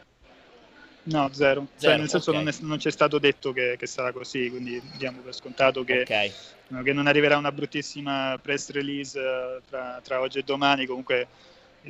[1.03, 1.67] No, zero.
[1.75, 2.43] zero cioè, nel senso okay.
[2.43, 6.01] non, è, non, c'è stato detto che, che, sarà così, quindi diamo per scontato che,
[6.01, 6.31] okay.
[6.83, 11.27] che, non arriverà una bruttissima press release uh, tra, tra, oggi e domani, comunque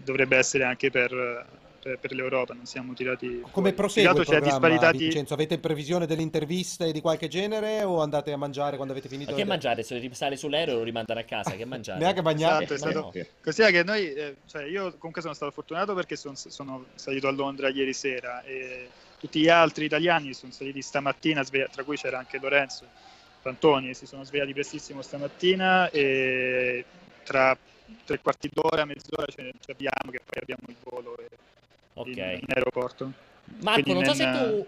[0.03, 1.45] dovrebbe essere anche per,
[1.85, 3.43] per, per l'Europa, non siamo tirati...
[3.51, 4.97] Come prosegue il programma, disparità di...
[4.97, 5.35] Vincenzo?
[5.35, 9.29] Avete previsione delle interviste di qualche genere o andate a mangiare quando avete finito?
[9.29, 9.83] Ma che mangiare?
[9.83, 11.99] Se sale sull'aereo lo rimandano a casa, che mangiare?
[11.99, 12.63] Neanche mangiare?
[12.63, 13.11] Esatto, è stato...
[13.13, 13.25] no.
[13.39, 17.27] Così è che noi, eh, cioè io comunque sono stato fortunato perché son, sono salito
[17.27, 22.17] a Londra ieri sera e tutti gli altri italiani sono saliti stamattina, tra cui c'era
[22.17, 22.85] anche Lorenzo
[23.41, 26.83] Fantoni, si sono svegliati prestissimo stamattina e
[27.23, 27.55] tra
[28.03, 31.29] tre quarti d'ora, mezz'ora ci abbiamo che poi abbiamo il volo e
[31.95, 32.33] okay.
[32.35, 33.11] in, in, aeroporto.
[33.61, 34.67] Marco, Quindi non so se tu...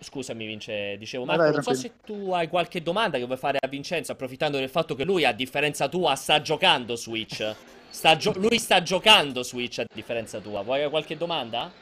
[0.00, 3.66] Scusami Vince, dicevo Marco, non so se tu hai qualche domanda che vuoi fare a
[3.68, 7.54] Vincenzo approfittando del fatto che lui a differenza tua sta giocando Switch.
[7.88, 10.62] Sta gio- lui sta giocando Switch a differenza tua.
[10.62, 11.72] Vuoi qualche domanda?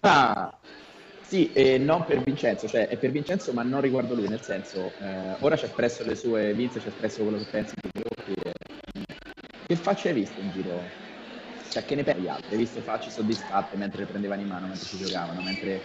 [0.00, 0.56] Ah,
[1.22, 4.92] sì, e non per Vincenzo, cioè è per Vincenzo ma non riguardo lui, nel senso,
[5.00, 7.90] eh, ora ci ha espresso le sue, Vince ci ha espresso quello che pensi di
[7.92, 8.34] giochi.
[9.66, 11.05] Che faccia hai visto in giro?
[11.76, 12.52] Cioè, che ne pensi gli altri?
[12.52, 15.82] Hai visto facce soddisfatte mentre le prendevano in mano, mentre ci giocavano, mentre...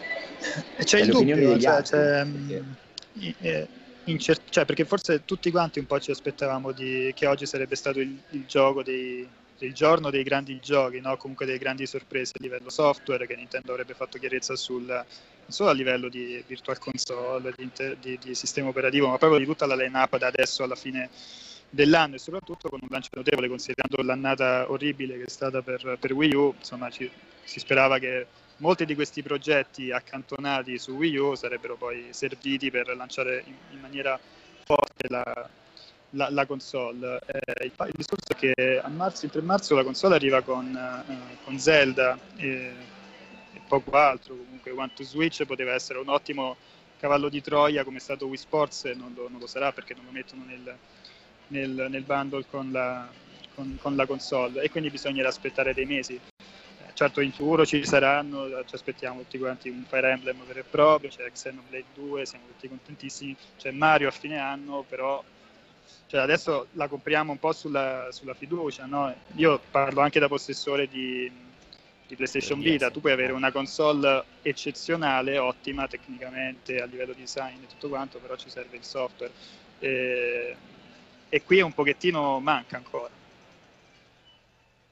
[0.77, 3.67] C'è cioè, il dubbio, cioè, c'è, perché...
[4.05, 7.11] Incer- cioè, perché forse tutti quanti un po' ci aspettavamo di...
[7.13, 9.27] che oggi sarebbe stato il, il gioco dei,
[9.57, 11.17] del giorno dei grandi giochi, no?
[11.17, 15.05] comunque delle grandi sorprese a livello software che Nintendo avrebbe fatto chiarezza sul, non
[15.49, 19.65] solo a livello di virtual console, di, di, di sistema operativo, ma proprio di tutta
[19.65, 21.09] la line-up da adesso alla fine
[21.71, 26.13] dell'anno e soprattutto con un lancio notevole considerando l'annata orribile che è stata per, per
[26.13, 27.09] Wii U, insomma ci,
[27.43, 32.95] si sperava che molti di questi progetti accantonati su Wii U sarebbero poi serviti per
[32.95, 34.19] lanciare in, in maniera
[34.65, 35.49] forte la,
[36.11, 37.19] la, la console.
[37.25, 41.37] Eh, il, il, discorso è che marzo, il 3 marzo la console arriva con, eh,
[41.43, 42.47] con Zelda e,
[43.53, 46.57] e, poco altro, comunque One to Switch poteva essere un ottimo
[46.99, 50.05] cavallo di Troia come è stato Wii Sports, non lo, non lo sarà perché non
[50.05, 50.77] lo mettono nel,
[51.51, 53.07] nel, nel bundle con la,
[53.55, 56.19] con, con la console e quindi bisognerà aspettare dei mesi
[56.93, 61.09] certo in futuro ci saranno, ci aspettiamo tutti quanti un Fire Emblem vero e proprio,
[61.09, 65.23] c'è Xenoblade 2, siamo tutti contentissimi, c'è Mario a fine anno, però
[66.05, 69.13] cioè adesso la compriamo un po' sulla, sulla fiducia, no?
[69.35, 71.31] Io parlo anche da possessore di,
[72.05, 77.63] di PlayStation Vita, tu puoi avere una console eccezionale, ottima tecnicamente a livello di design
[77.63, 79.31] e tutto quanto, però ci serve il software.
[79.79, 80.55] E,
[81.33, 83.09] e qui un pochettino manca ancora.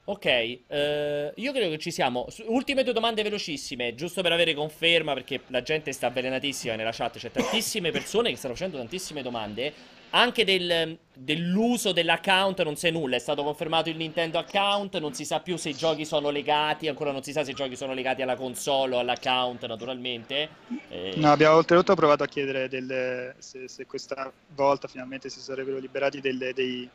[0.04, 2.26] Ok, eh, io credo che ci siamo.
[2.46, 7.18] Ultime due domande velocissime, giusto per avere conferma, perché la gente sta avvelenatissima nella chat,
[7.18, 9.72] c'è tantissime persone che stanno facendo tantissime domande.
[10.10, 15.24] Anche del, dell'uso dell'account non sai nulla, è stato confermato il Nintendo account, non si
[15.24, 17.92] sa più se i giochi sono legati, ancora non si sa se i giochi sono
[17.92, 20.48] legati alla console o all'account naturalmente.
[20.88, 21.12] Eh...
[21.16, 26.20] No, abbiamo oltretutto provato a chiedere delle, se, se, questa volta finalmente si sarebbero liberati
[26.20, 26.88] delle, dei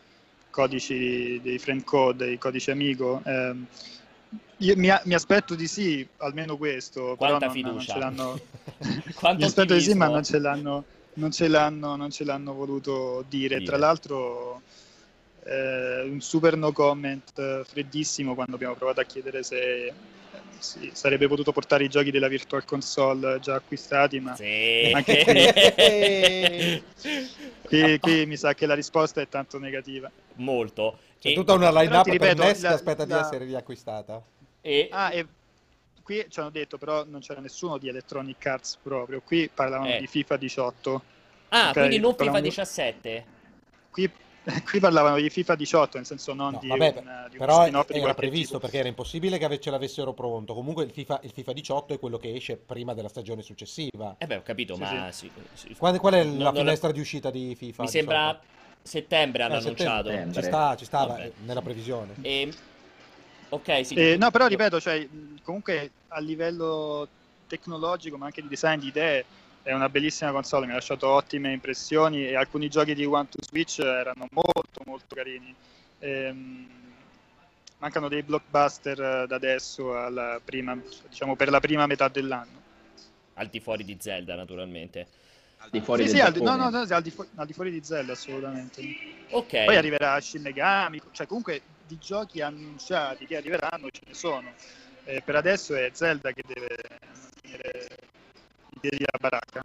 [0.49, 3.21] codici, dei friend code, dei codici amico.
[3.23, 3.54] Eh,
[4.60, 7.71] io mi, mi, aspetto di sì, almeno questo, Quanta però non, fiducia.
[7.71, 8.39] non ce l'hanno...
[9.38, 10.84] mi aspetto di sì, ma non ce l'hanno
[11.15, 13.58] non ce l'hanno, non ce l'hanno voluto dire.
[13.58, 13.65] dire.
[13.65, 14.62] Tra l'altro,
[15.43, 19.93] eh, un super no comment freddissimo quando abbiamo provato a chiedere se
[20.60, 24.91] sì, sarebbe potuto portare i giochi della Virtual Console già acquistati, ma sì.
[24.93, 26.84] anche
[27.63, 30.10] qui, qui, mi sa che la risposta è tanto negativa.
[30.36, 30.97] Molto.
[31.19, 31.34] C'è e...
[31.34, 33.15] tutta una line-up per NES che aspetta la...
[33.15, 34.21] di essere riacquistata.
[34.62, 34.88] E...
[34.91, 35.25] Ah, e
[36.06, 40.00] qui ci hanno detto però non c'era nessuno di Electronic Arts proprio, qui parlavano eh.
[40.00, 41.02] di FIFA 18.
[41.50, 41.74] Ah, okay?
[41.74, 43.26] quindi non FIFA 17?
[43.89, 44.12] Qui,
[44.70, 47.82] qui, parlavano di FIFA 18, nel senso non no, di, vabbè, un, di però era
[47.82, 48.60] di previsto tipo.
[48.60, 50.54] perché era impossibile che ce l'avessero pronto.
[50.54, 54.15] Comunque il FIFA, il FIFA, 18 è quello che esce prima della stagione successiva.
[54.20, 55.32] Eh beh, ho capito, sì, ma sì.
[55.54, 56.98] Sì, qual, qual, è la non, finestra non...
[56.98, 57.82] di uscita di FIFA?
[57.82, 58.39] Mi sembra
[58.84, 60.10] settembre hanno eh, annunciato.
[60.10, 60.41] Settembre.
[60.41, 62.13] Ci sta, ci sta nella previsione.
[62.22, 62.54] E
[63.49, 63.93] Ok, sì.
[63.95, 65.08] Eh, no, però ripeto, cioè,
[65.43, 67.08] comunque a livello
[67.47, 69.25] tecnologico, ma anche di design di idee,
[69.62, 73.39] è una bellissima console, mi ha lasciato ottime impressioni e alcuni giochi di One to
[73.41, 75.53] Switch erano molto molto carini.
[75.99, 76.67] Ehm,
[77.77, 79.93] mancano dei blockbuster da adesso
[80.43, 80.79] prima,
[81.10, 82.63] diciamo, per la prima metà dell'anno.
[83.34, 85.08] Al di fuori di Zelda, naturalmente.
[85.58, 87.53] Al di fuori sì, sì, al di, no, no, no, al di, fu- al di
[87.53, 88.81] fuori di Zelda, assolutamente.
[89.29, 89.65] Ok.
[89.65, 94.52] Poi arriverà Shin Megami, cioè comunque di giochi annunciati che arriveranno ce ne sono.
[95.06, 96.78] Eh, per adesso è Zelda che deve
[97.41, 97.88] finire
[98.71, 99.62] i piedi a baracca.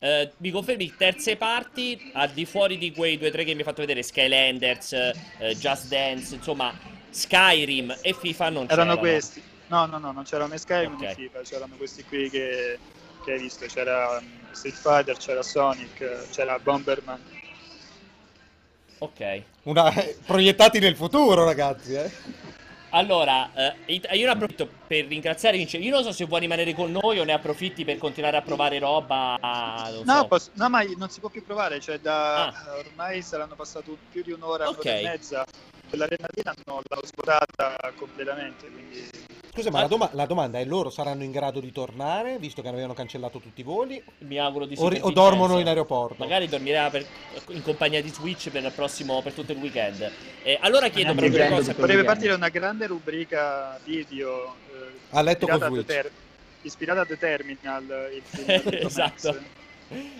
[0.00, 3.58] Uh, mi confermi terze parti al di fuori di quei due o tre che mi
[3.58, 6.72] hai fatto vedere Skylanders, uh, Just Dance, insomma
[7.10, 8.92] Skyrim e FIFA non c'erano.
[8.92, 9.42] Erano questi.
[9.66, 11.08] No, no, no, non c'erano né Skyrim okay.
[11.08, 12.78] né FIFA, c'erano questi qui che,
[13.24, 17.20] che hai visto, c'era um, Street Fighter, c'era Sonic, c'era Bomberman.
[19.00, 19.42] Ok.
[19.64, 19.92] Una...
[20.24, 22.10] Proiettati nel futuro, ragazzi, eh.
[22.90, 25.76] Allora, eh, io ne approfitto per ringraziare Vince.
[25.76, 28.78] Io non so se vuoi rimanere con noi o ne approfitti per continuare a provare
[28.78, 29.38] roba.
[30.04, 30.26] No, so.
[30.26, 30.50] posso...
[30.54, 31.80] no, ma non si può più provare.
[31.80, 32.76] Cioè, da ah.
[32.78, 34.98] ormai saranno passati più di un'ora, okay.
[34.98, 35.46] un'ora e mezza.
[35.88, 38.68] Quell'arenalina non l'ho svuotata completamente.
[38.68, 39.08] Quindi
[39.52, 42.68] Scusa, ma la, doma- la, domanda è: loro saranno in grado di tornare, visto che
[42.68, 44.02] avevano cancellato tutti i voli?
[44.18, 44.82] Mi auguro di sì.
[44.82, 46.16] O, ri- o dormono in aeroporto?
[46.18, 47.04] Magari dormirà per,
[47.48, 50.08] in compagnia di Switch per, il prossimo, per tutto il weekend.
[50.42, 51.74] Eh, allora chiedo per una cosa.
[51.74, 54.54] Potrebbe partire una grande rubrica video.
[54.72, 55.86] Eh, a letto con Switch.
[55.86, 56.10] Ter-
[56.62, 58.10] ispirata a The Terminal.
[58.12, 59.58] Il esatto.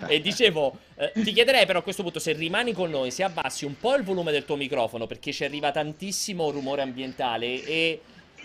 [0.07, 3.63] E dicevo, eh, ti chiederei però a questo punto se rimani con noi, se abbassi
[3.63, 8.01] un po' il volume del tuo microfono perché ci arriva tantissimo rumore ambientale e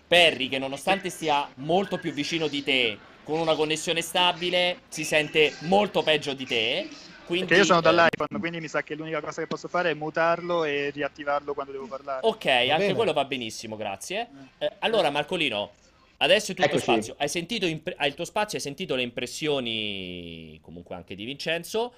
[0.06, 5.52] Perry che nonostante stia molto più vicino di te, con una connessione stabile, si sente
[5.60, 6.88] molto peggio di te.
[7.26, 9.90] Quindi, Perché io sono dall'iPhone, eh, quindi mi sa che l'unica cosa che posso fare
[9.90, 12.20] è mutarlo e riattivarlo quando devo parlare.
[12.22, 12.94] Ok, Va anche bene.
[12.94, 14.28] quello va benissimo, grazie.
[14.58, 15.72] Eh, allora, Marcolino,
[16.18, 16.82] adesso è tutto Eccoci.
[16.84, 17.14] spazio.
[17.18, 21.92] Hai sentito imp- hai il tuo spazio, hai sentito le impressioni comunque anche di Vincenzo.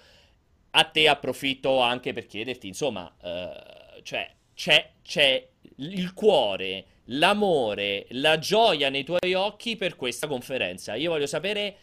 [0.70, 8.38] A te approfitto anche per chiederti, insomma, eh, cioè, c'è, c'è il cuore l'amore, la
[8.38, 10.94] gioia nei tuoi occhi per questa conferenza.
[10.94, 11.76] Io voglio sapere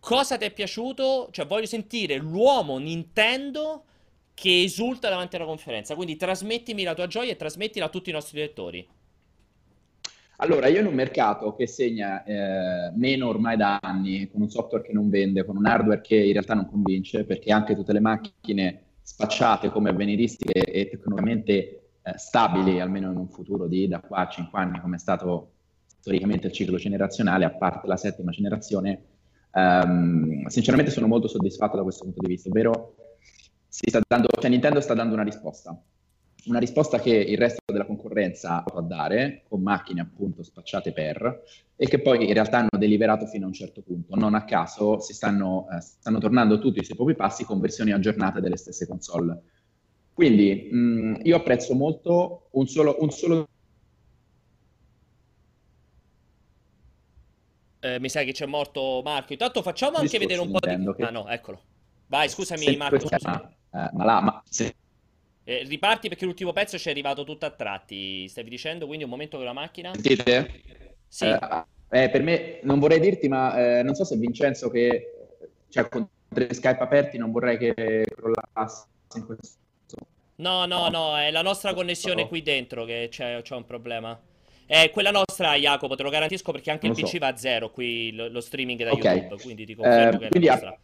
[0.00, 3.84] cosa ti è piaciuto, cioè voglio sentire l'uomo Nintendo
[4.34, 5.94] che esulta davanti alla conferenza.
[5.94, 8.86] Quindi trasmettimi la tua gioia e trasmettila a tutti i nostri lettori.
[10.42, 14.82] Allora, io in un mercato che segna eh, meno ormai da anni, con un software
[14.82, 18.00] che non vende, con un hardware che in realtà non convince, perché anche tutte le
[18.00, 24.18] macchine spacciate come avveniristiche e tecnologicamente eh, stabili, almeno in un futuro di da qua
[24.18, 25.52] a 5 anni, come è stato
[26.00, 29.02] storicamente il ciclo generazionale, a parte la settima generazione,
[29.52, 32.94] um, sinceramente sono molto soddisfatto da questo punto di vista, ovvero
[34.06, 35.78] dando, cioè Nintendo sta dando una risposta,
[36.46, 41.42] una risposta che il resto della concorrenza può dare, con macchine appunto spacciate per,
[41.76, 44.16] e che poi in realtà hanno deliberato fino a un certo punto.
[44.16, 48.40] Non a caso si stanno, eh, stanno tornando tutti sui propri passi con versioni aggiornate
[48.40, 49.42] delle stesse console.
[50.20, 53.48] Quindi mh, mm, io apprezzo molto un solo, un solo...
[57.80, 59.32] Eh, mi sa che c'è morto Marco.
[59.32, 60.92] Intanto facciamo anche vedere un po' di...
[60.94, 61.02] Che...
[61.04, 61.62] Ah no, eccolo.
[62.08, 62.98] Vai, scusami se Marco.
[62.98, 63.48] Scusami.
[63.70, 64.74] Ma, eh, ma, là, ma se...
[65.44, 68.28] eh, riparti perché l'ultimo pezzo ci è arrivato tutto a tratti.
[68.28, 69.94] Stavi dicendo quindi un momento con la macchina?
[69.94, 70.60] Sentite?
[71.08, 71.24] Sì.
[71.24, 75.14] Eh, eh, per me non vorrei dirti, ma eh, non so se Vincenzo che...
[75.70, 79.59] Cioè, con tre Skype aperti non vorrei che crollasse in questo
[80.40, 82.28] No, no, no, è la nostra connessione oh.
[82.28, 84.18] qui dentro che c'è, c'è un problema.
[84.64, 87.18] È quella nostra, Jacopo, te lo garantisco perché anche il PC so.
[87.18, 89.18] va a zero qui lo, lo streaming da okay.
[89.18, 90.78] YouTube, quindi ti confermo eh, che è la nostra.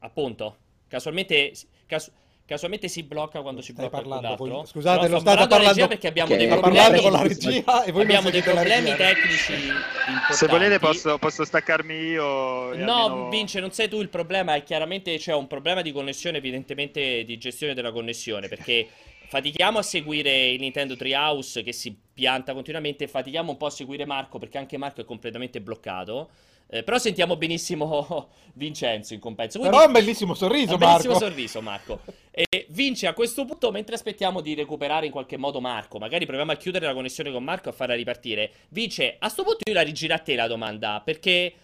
[0.00, 0.56] Appunto,
[0.88, 1.52] casualmente...
[1.86, 2.12] Casu-
[2.46, 4.66] Casualmente si blocca quando si blocca parlando, voi...
[4.66, 8.42] Scusate, lo state parlando perché abbiamo dei problemi con la regia e voi abbiamo dei
[8.42, 10.32] problemi tecnici importanti.
[10.34, 12.74] Se volete posso, posso staccarmi io.
[12.74, 13.28] No, almeno...
[13.30, 17.38] Vince, non sei tu il problema, è chiaramente c'è un problema di connessione, evidentemente di
[17.38, 18.88] gestione della connessione, perché
[19.26, 24.04] fatichiamo a seguire il Nintendo Treehouse che si pianta continuamente, fatichiamo un po' a seguire
[24.04, 26.28] Marco perché anche Marco è completamente bloccato.
[26.66, 29.58] Eh, però sentiamo benissimo Vincenzo in compenso.
[29.58, 31.02] Quindi, però un bellissimo sorriso, un Marco.
[31.02, 32.00] bellissimo sorriso, Marco.
[32.30, 36.52] E Vince, a questo punto, mentre aspettiamo di recuperare in qualche modo Marco, magari proviamo
[36.52, 38.50] a chiudere la connessione con Marco e a farla ripartire.
[38.70, 41.54] Vince, a questo punto io la rigiro a te la domanda, perché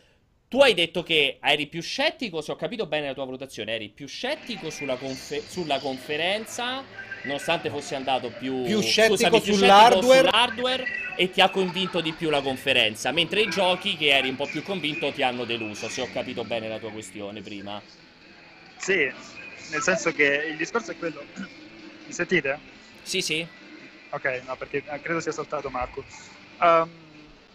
[0.50, 3.88] tu hai detto che eri più scettico, se ho capito bene la tua valutazione, eri
[3.88, 6.82] più scettico sulla, confer- sulla conferenza,
[7.22, 10.28] nonostante fosse andato più, più scettico, scusami, più sull'hardware.
[10.28, 10.84] sull'hardware
[11.14, 14.46] e ti ha convinto di più la conferenza, mentre i giochi che eri un po'
[14.46, 17.80] più convinto ti hanno deluso, se ho capito bene la tua questione prima.
[18.76, 19.08] Sì,
[19.70, 21.22] nel senso che il discorso è quello.
[22.06, 22.58] Mi sentite?
[23.02, 23.46] Sì, sì.
[24.08, 26.02] Ok, no, perché credo sia saltato Marco.
[26.58, 26.99] Um,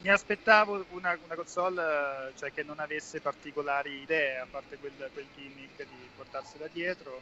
[0.05, 4.93] mi aspettavo una, una console eh, cioè, che non avesse particolari idee, a parte quel,
[5.11, 7.21] quel gimmick di portarsela dietro.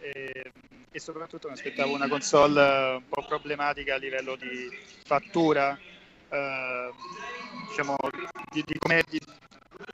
[0.00, 0.50] E,
[0.90, 4.70] e, soprattutto mi aspettavo una console eh, un po' problematica a livello di
[5.04, 5.78] fattura,
[6.30, 6.90] eh,
[7.68, 7.96] diciamo,
[8.50, 9.20] di, di, come, di,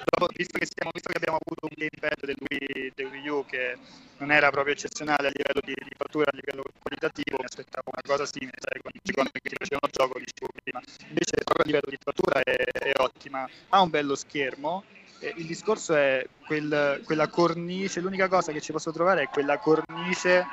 [0.04, 3.44] dopo, visto, che siamo, visto, che abbiamo avuto un gamepad del Wii, del Wii U
[3.46, 3.76] che
[4.18, 8.02] non era proprio eccezionale a livello di, di fattura, a livello qualitativo, mi aspettavo una
[8.04, 10.80] cosa simile, sai, con i che ti facevano gioco, dicevo prima.
[11.08, 14.84] Invece proprio a livello di fattura è, è ottima, ha un bello schermo,
[15.20, 20.46] il discorso è quel, quella cornice, l'unica cosa che ci posso trovare è quella cornice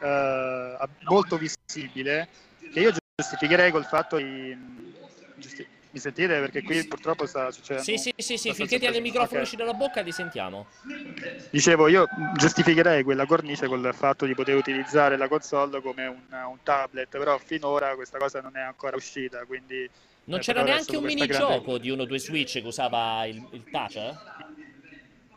[0.00, 2.28] eh, molto visibile
[2.72, 4.56] che io giustificherei col fatto di...
[5.36, 6.40] Giusti- mi sentite?
[6.40, 7.84] Perché qui purtroppo sta succedendo.
[7.84, 8.54] Sì, sì, sì, sì.
[8.54, 9.42] finché tieni il microfono okay.
[9.42, 10.66] uscito dalla bocca ti sentiamo.
[11.50, 16.58] Dicevo, io giustificherei quella cornice col fatto di poter utilizzare la console come un, un
[16.62, 19.88] tablet, però finora questa cosa non è ancora uscita, quindi...
[20.24, 21.80] Non eh, c'era neanche un minigioco grande...
[21.80, 23.96] di uno o due Switch che usava il, il touch?
[23.96, 24.14] Eh?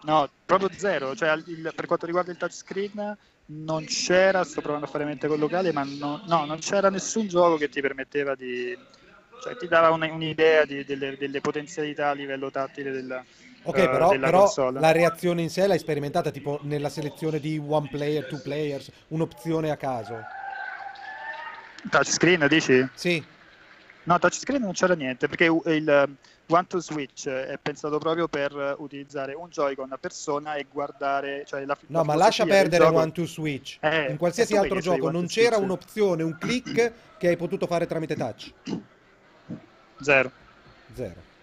[0.04, 1.16] No, proprio zero.
[1.16, 5.40] Cioè, il, per quanto riguarda il touchscreen, non c'era, sto provando a fare mente col
[5.40, 8.78] locale, ma no, no, non c'era nessun gioco che ti permetteva di,
[9.42, 13.24] cioè ti dava un'idea di, delle, delle, potenzialità a livello tattile della,
[13.68, 17.88] Ok, uh, però, però la reazione in sé l'hai sperimentata tipo nella selezione di one
[17.90, 20.20] player, two players, un'opzione a caso.
[21.90, 22.88] Touchscreen dici?
[22.94, 23.24] Sì.
[24.04, 26.18] No, touchscreen non c'era niente perché il
[26.48, 31.44] One to Switch è pensato proprio per utilizzare un Joy-Con a persona e guardare.
[31.48, 33.00] Cioè la, no, la ma lascia perdere gioco...
[33.00, 33.78] One to Switch.
[33.82, 38.16] Eh, in qualsiasi altro gioco non c'era un'opzione, un click che hai potuto fare tramite
[38.16, 38.54] touch.
[40.02, 40.32] Zero.
[40.94, 41.34] Zero.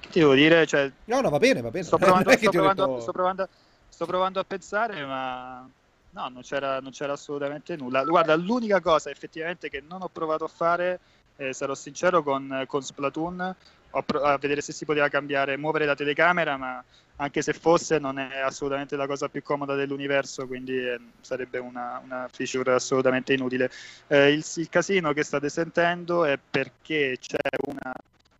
[0.00, 0.66] Che ti devo dire?
[0.66, 1.84] Cioè, no, no, va bene, va bene.
[1.84, 3.00] Sto provando, sto provando, detto...
[3.00, 3.48] sto provando,
[3.88, 5.68] sto provando a pensare, ma
[6.10, 8.04] no, non c'era, non c'era, assolutamente nulla.
[8.04, 11.00] Guarda, l'unica cosa effettivamente che non ho provato a fare,
[11.36, 13.54] eh, sarò sincero, con, con Splatoon,
[13.98, 16.82] a vedere se si poteva cambiare, muovere la telecamera, ma
[17.16, 22.00] anche se fosse non è assolutamente la cosa più comoda dell'universo, quindi eh, sarebbe una,
[22.04, 23.70] una, feature assolutamente inutile.
[24.08, 27.92] Eh, il, il, casino che state sentendo è perché c'è una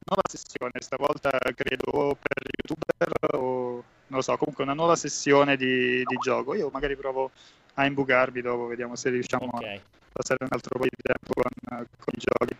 [0.06, 6.02] nuova sessione, stavolta credo per youtuber o non lo so, comunque una nuova sessione di,
[6.04, 6.54] di gioco.
[6.54, 7.30] Io magari provo
[7.74, 9.76] a imbucarvi dopo, vediamo se riusciamo okay.
[9.76, 9.80] a
[10.14, 12.56] passare un altro po' di tempo con, con i giochi.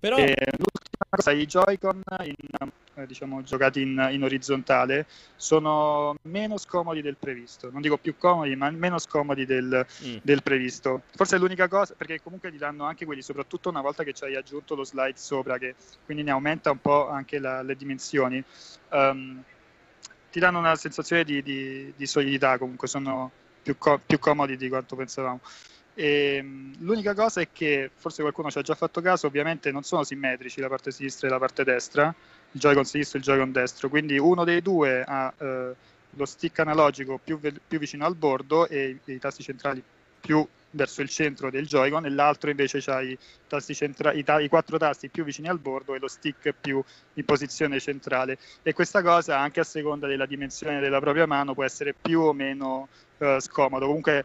[0.00, 0.16] Però...
[0.16, 7.00] E l'ultima cosa, i Joy-Con in, eh, diciamo, giocati in, in, orizzontale sono meno scomodi
[7.00, 7.70] del previsto.
[7.70, 10.16] Non dico più comodi, ma meno scomodi del, mm.
[10.22, 11.02] del, previsto.
[11.14, 14.24] Forse è l'unica cosa, perché comunque ti danno anche quelli, soprattutto una volta che ci
[14.24, 18.42] hai aggiunto lo slide sopra, che quindi ne aumenta un po' anche la, le dimensioni.
[18.90, 19.42] Um,
[20.30, 23.30] ti danno una sensazione di, di, di solidità, comunque sono
[23.62, 25.40] più, co- più comodi di quanto pensavamo.
[25.98, 29.82] E, ehm, l'unica cosa è che, forse qualcuno ci ha già fatto caso, ovviamente non
[29.82, 32.14] sono simmetrici la parte sinistra e la parte destra,
[32.52, 35.74] il Joy-Con sinistro e il Joy-Con destro, quindi uno dei due ha eh,
[36.10, 39.82] lo stick analogico più, ve- più, vicino al bordo e i, i tasti centrali
[40.20, 43.16] più verso il centro del Joy-Con e l'altro invece ha i,
[43.72, 46.82] centra- i, ta- i, quattro tasti più vicini al bordo e lo stick più
[47.14, 48.36] in posizione centrale.
[48.62, 52.34] E questa cosa anche a seconda della dimensione della propria mano può essere più o
[52.34, 53.86] meno uh, scomodo.
[53.86, 54.24] Comunque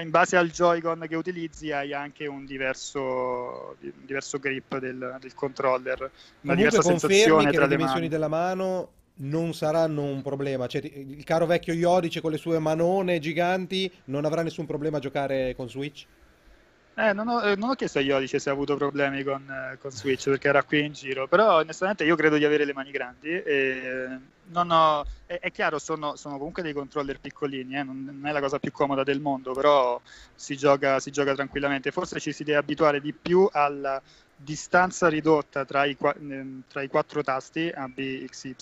[0.00, 5.34] in base al Joy-Con che utilizzi hai anche un diverso, un diverso grip del, del
[5.34, 6.10] controller, una
[6.54, 10.66] Comunque diversa sensazione che tra le dimensioni della mano non saranno un problema.
[10.66, 15.00] Cioè, il caro vecchio Iodice con le sue manone giganti non avrà nessun problema a
[15.00, 16.06] giocare con Switch?
[16.94, 19.78] Eh, non, ho, eh, non ho chiesto a Iodice se ha avuto problemi con, eh,
[19.78, 22.90] con, Switch perché era qui in giro, però onestamente io credo di avere le mani
[22.90, 23.28] grandi.
[23.28, 24.18] E
[24.70, 28.40] ho, è, è, chiaro, sono, sono, comunque dei controller piccolini, eh, non, non, è la
[28.40, 29.98] cosa più comoda del mondo, però
[30.34, 31.90] si gioca, si gioca tranquillamente.
[31.90, 34.00] Forse ci si deve abituare di più alla
[34.36, 38.54] distanza ridotta tra i, tra i quattro tasti A, B, X, Y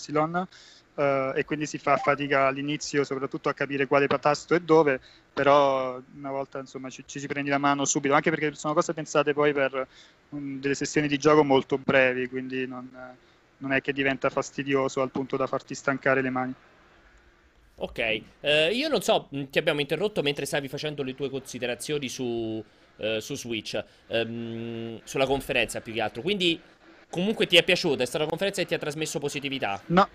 [0.93, 4.99] Uh, e quindi si fa fatica all'inizio soprattutto a capire quale tasto e dove,
[5.33, 8.93] però una volta insomma ci, ci, si prendi la mano subito, anche perché sono cose
[8.93, 9.87] pensate poi per
[10.29, 12.89] um, delle sessioni di gioco molto brevi, quindi non,
[13.57, 16.53] non, è che diventa fastidioso al punto da farti stancare le mani.
[17.75, 22.61] Ok, uh, io non so, ti abbiamo interrotto mentre stavi facendo le tue considerazioni su,
[22.97, 26.59] uh, su Switch, um, sulla conferenza più che altro, quindi
[27.09, 29.81] comunque ti è piaciuta, è stata una conferenza che ti ha trasmesso positività?
[29.87, 30.07] No,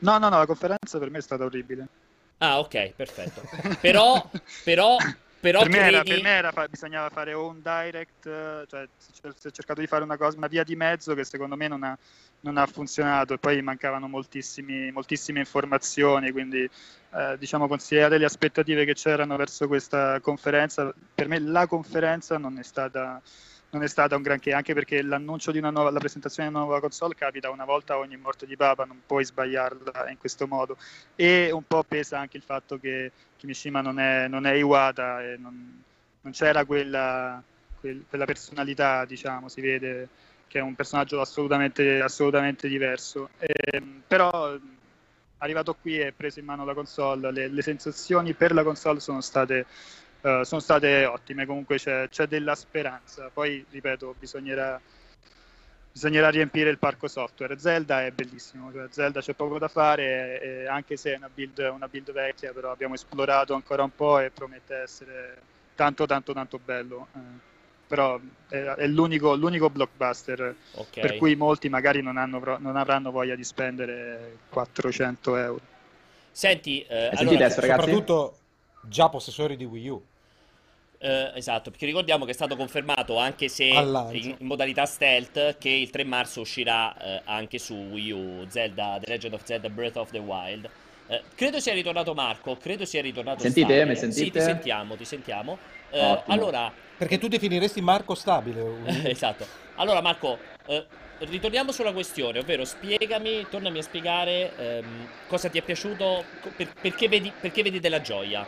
[0.00, 1.86] No, no, no, la conferenza per me è stata orribile.
[2.38, 3.42] Ah, ok, perfetto.
[3.80, 4.30] Però,
[4.64, 4.96] però,
[5.40, 8.22] però per, me era, per me era, bisognava fare un direct,
[8.66, 11.68] cioè si è cercato di fare una cosa, una via di mezzo che secondo me
[11.68, 11.96] non ha,
[12.40, 14.92] non ha funzionato e poi mancavano moltissime
[15.34, 16.68] informazioni, quindi
[17.12, 22.58] eh, diciamo considerate le aspettative che c'erano verso questa conferenza, per me la conferenza non
[22.58, 23.20] è stata
[23.70, 26.64] non è stata un granché, anche perché l'annuncio di una nuova, la presentazione di una
[26.64, 30.76] nuova console capita una volta ogni morte di papa, non puoi sbagliarla in questo modo.
[31.14, 35.36] E un po' pesa anche il fatto che Kimishima non è, non è Iwata e
[35.38, 35.82] non,
[36.20, 37.42] non c'era quella,
[37.78, 40.08] quel, quella personalità, diciamo, si vede
[40.48, 43.30] che è un personaggio assolutamente, assolutamente diverso.
[43.38, 44.58] E, ehm, però
[45.38, 49.20] arrivato qui e preso in mano la console, le, le sensazioni per la console sono
[49.20, 49.66] state
[50.22, 53.30] uh, sono state ottime, comunque c'è, c'è, della speranza.
[53.32, 54.80] Poi, ripeto, bisognerà,
[55.92, 57.58] bisognerà, riempire il parco software.
[57.58, 61.58] Zelda è bellissimo, cioè, Zelda c'è poco da fare, e, anche se è una build,
[61.72, 65.36] una build vecchia, però abbiamo esplorato ancora un po' e promette essere
[65.74, 67.08] tanto, tanto, tanto bello.
[67.14, 67.48] Eh
[67.90, 71.02] però è, è l'unico, l'unico, blockbuster okay.
[71.02, 75.60] per cui molti magari non, hanno, non, avranno voglia di spendere 400 euro.
[76.30, 78.38] Senti, eh, allora, adesso, soprattutto
[78.82, 80.04] già possessori di Wii U.
[81.02, 85.70] Eh, esatto, perché ricordiamo che è stato confermato anche se in, in, modalità stealth che
[85.70, 89.96] il 3 marzo uscirà eh, anche su Wii U Zelda, The Legend of Zelda Breath
[89.96, 90.68] of the Wild.
[91.06, 93.86] Eh, credo sia ritornato Marco, credo sia ritornato Sentite, Stabile.
[93.86, 94.24] mi sentite?
[94.24, 95.58] Sì, ti sentiamo, ti sentiamo.
[95.88, 96.70] Eh, allora...
[96.98, 98.62] Perché tu definiresti Marco stabile.
[99.08, 99.46] esatto.
[99.76, 100.84] Allora Marco, eh,
[101.20, 106.24] ritorniamo sulla questione, ovvero spiegami, tornami a spiegare ehm, cosa ti è piaciuto,
[106.54, 108.46] per, perché, vedi, perché vedi della gioia.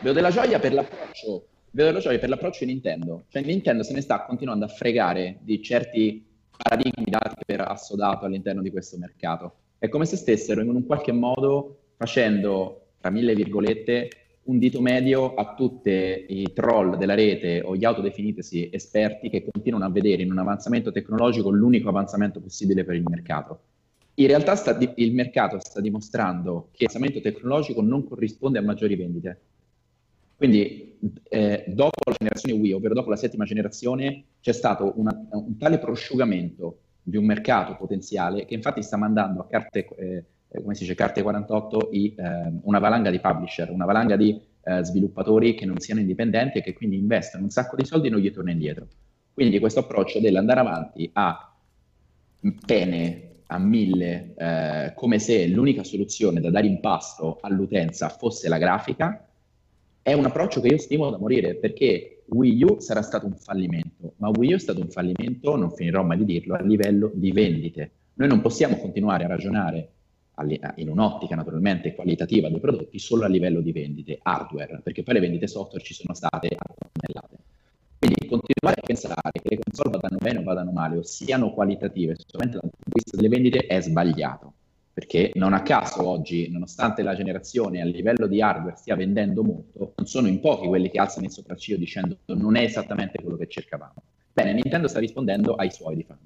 [0.00, 3.24] Vedo della gioia per l'approccio, vedo della gioia per l'approccio di Nintendo.
[3.28, 6.24] Cioè Nintendo se ne sta continuando a fregare di certi
[6.56, 9.54] paradigmi dati per assodato all'interno di questo mercato.
[9.78, 14.10] È come se stessero in un qualche modo facendo, tra mille virgolette,
[14.44, 19.86] un dito medio a tutti i troll della rete o gli autodefinitesi esperti che continuano
[19.86, 23.60] a vedere in un avanzamento tecnologico l'unico avanzamento possibile per il mercato.
[24.14, 29.40] In realtà sta, il mercato sta dimostrando che l'avanzamento tecnologico non corrisponde a maggiori vendite.
[30.36, 35.56] Quindi eh, dopo la generazione Wii, ovvero dopo la settima generazione, c'è stato una, un
[35.56, 39.86] tale prosciugamento di un mercato potenziale che infatti sta mandando a carte...
[39.96, 40.24] Eh,
[40.62, 44.84] come si dice, carte 48, i, eh, una valanga di publisher, una valanga di eh,
[44.84, 48.20] sviluppatori che non siano indipendenti e che quindi investono un sacco di soldi e non
[48.20, 48.86] gli torna indietro.
[49.32, 51.54] Quindi questo approccio dell'andare avanti a
[52.64, 58.58] pene, a mille, eh, come se l'unica soluzione da dare in pasto all'utenza fosse la
[58.58, 59.25] grafica,
[60.06, 64.12] è un approccio che io stimo da morire perché Wii U sarà stato un fallimento,
[64.18, 67.32] ma Wii U è stato un fallimento, non finirò mai di dirlo, a livello di
[67.32, 67.90] vendite.
[68.14, 69.88] Noi non possiamo continuare a ragionare
[70.76, 75.20] in un'ottica naturalmente qualitativa dei prodotti solo a livello di vendite hardware, perché poi le
[75.20, 77.36] vendite software ci sono state a tonnellate.
[77.98, 82.14] Quindi continuare a pensare che le console vadano bene o vadano male o siano qualitative
[82.24, 84.52] solamente dal punto di vista delle vendite è sbagliato,
[84.96, 89.92] perché non a caso oggi, nonostante la generazione a livello di hardware stia vendendo molto,
[89.94, 93.46] non sono in pochi quelli che alzano il sopracciglio dicendo non è esattamente quello che
[93.46, 94.02] cercavamo.
[94.32, 96.18] Bene, Nintendo sta rispondendo ai suoi di fan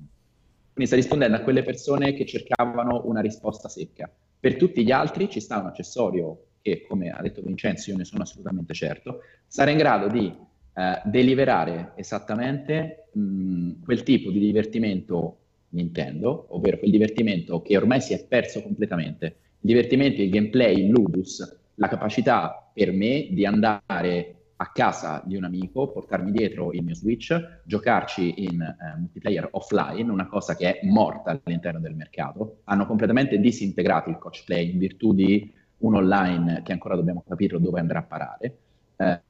[0.73, 4.09] quindi sta rispondendo a quelle persone che cercavano una risposta secca.
[4.39, 8.05] Per tutti gli altri ci sta un accessorio che, come ha detto Vincenzo, io ne
[8.05, 10.33] sono assolutamente certo, sarà in grado di
[10.75, 15.39] eh, deliberare esattamente mh, quel tipo di divertimento
[15.71, 19.27] Nintendo, ovvero quel divertimento che ormai si è perso completamente.
[19.61, 25.37] Il divertimento, il gameplay, il ludus, la capacità per me di andare a casa di
[25.37, 30.79] un amico, portarmi dietro il mio Switch, giocarci in eh, multiplayer offline, una cosa che
[30.79, 32.59] è morta all'interno del mercato.
[32.65, 37.59] Hanno completamente disintegrato il coach play in virtù di un online che ancora dobbiamo capire
[37.59, 38.59] dove andrà a parare.
[38.97, 39.21] Eh,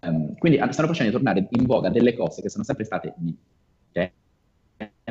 [0.00, 3.14] um, quindi stanno facendo tornare in voga delle cose che sono sempre state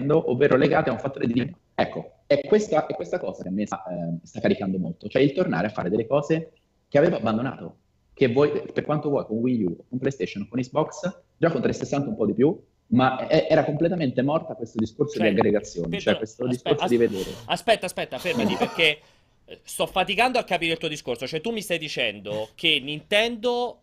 [0.06, 3.66] ovvero legate a un fattore di Ecco, è questa, è questa cosa che a me
[3.68, 6.54] sta, eh, sta caricando molto, cioè il tornare a fare delle cose
[6.88, 7.78] che avevo abbandonato
[8.14, 11.02] che vuoi, per quanto vuoi, con Wii U, con PlayStation, con Xbox,
[11.38, 15.32] già con 360 un po' di più, ma è, era completamente morta questo discorso cioè,
[15.32, 17.36] di aggregazione, Pietro, cioè questo aspetta, discorso aspetta, di vedere.
[17.46, 19.00] Aspetta, aspetta, fermati, perché
[19.46, 23.82] eh, sto faticando a capire il tuo discorso, cioè tu mi stai dicendo che Nintendo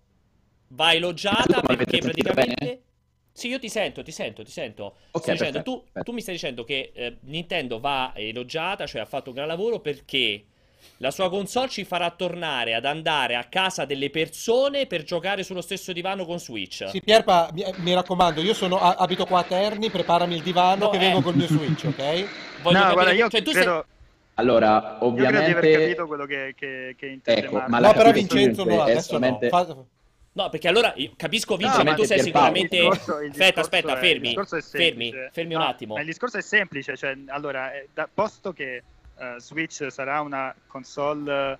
[0.68, 2.54] va elogiata perché praticamente...
[2.58, 2.80] Bene?
[3.36, 4.94] Sì, io ti sento, ti sento, ti sento.
[5.10, 9.30] Okay, dicendo, tu, tu, mi stai dicendo che eh, Nintendo va elogiata, cioè ha fatto
[9.30, 10.44] un gran lavoro perché
[10.98, 15.62] la sua console ci farà tornare ad andare a casa delle persone per giocare sullo
[15.62, 16.88] stesso divano con Switch.
[16.88, 20.90] Sì, Pierpa, mi, mi raccomando, io sono, abito qua a Terni, preparami il divano no,
[20.90, 21.00] che eh.
[21.00, 22.28] vengo col mio Switch, ok?
[22.62, 23.72] Voglio no, guarda, io cioè, tu credo...
[23.72, 23.92] sei...
[24.34, 25.50] Allora, ovviamente...
[25.50, 28.64] Io credo di aver capito quello che, che, che intende ecco, ma No, però Vincenzo
[28.64, 29.38] no, adesso no.
[29.48, 29.76] Fa...
[30.34, 32.76] No, perché allora io capisco Vince, no, ma tu sei sicuramente.
[32.76, 34.36] Discorso, aspetta, aspetta, fermi.
[34.60, 35.96] Fermi, fermi un attimo.
[35.98, 38.82] il discorso è semplice, cioè, allora, eh, da, posto che
[39.16, 41.56] uh, Switch sarà una console uh,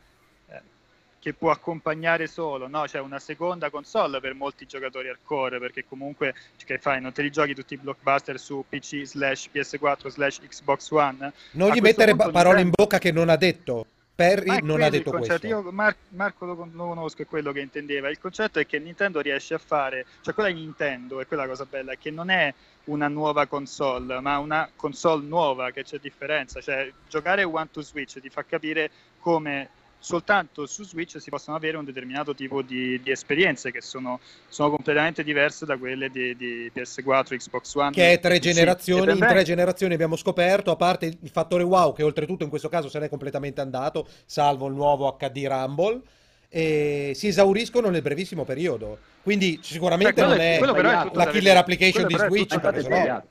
[1.20, 2.88] che può accompagnare solo, no?
[2.88, 7.00] Cioè una seconda console per molti giocatori hardcore, perché comunque che fai?
[7.00, 11.32] Non te li giochi tutti i blockbuster su PC slash PS4 slash Xbox One?
[11.52, 13.86] Non gli mettere parole in bocca che non ha detto.
[14.14, 15.46] Perry non ha detto questo.
[15.46, 18.08] Io Mar- Marco lo, lo, conosco, è quello che intendeva.
[18.10, 21.66] Il concetto è che Nintendo riesce a fare, cioè quella di Nintendo è quella cosa
[21.68, 22.52] bella, che non è
[22.84, 26.60] una nuova console, ma una console nuova, che c'è differenza.
[26.60, 29.68] Cioè, giocare One to Switch ti fa capire come
[30.05, 34.68] soltanto su Switch si possono avere un determinato tipo di, di esperienze che sono, sono,
[34.68, 37.90] completamente diverse da quelle di, di, PS4, Xbox One.
[37.90, 42.02] Che è tre generazioni, in tre generazioni abbiamo scoperto, a parte il fattore wow che
[42.02, 46.02] oltretutto in questo caso se n'è completamente andato, salvo il nuovo HD Rumble,
[46.50, 48.98] e si esauriscono nel brevissimo periodo.
[49.22, 53.22] Quindi sicuramente cioè, non è, è la killer application di Switch, perché sennò...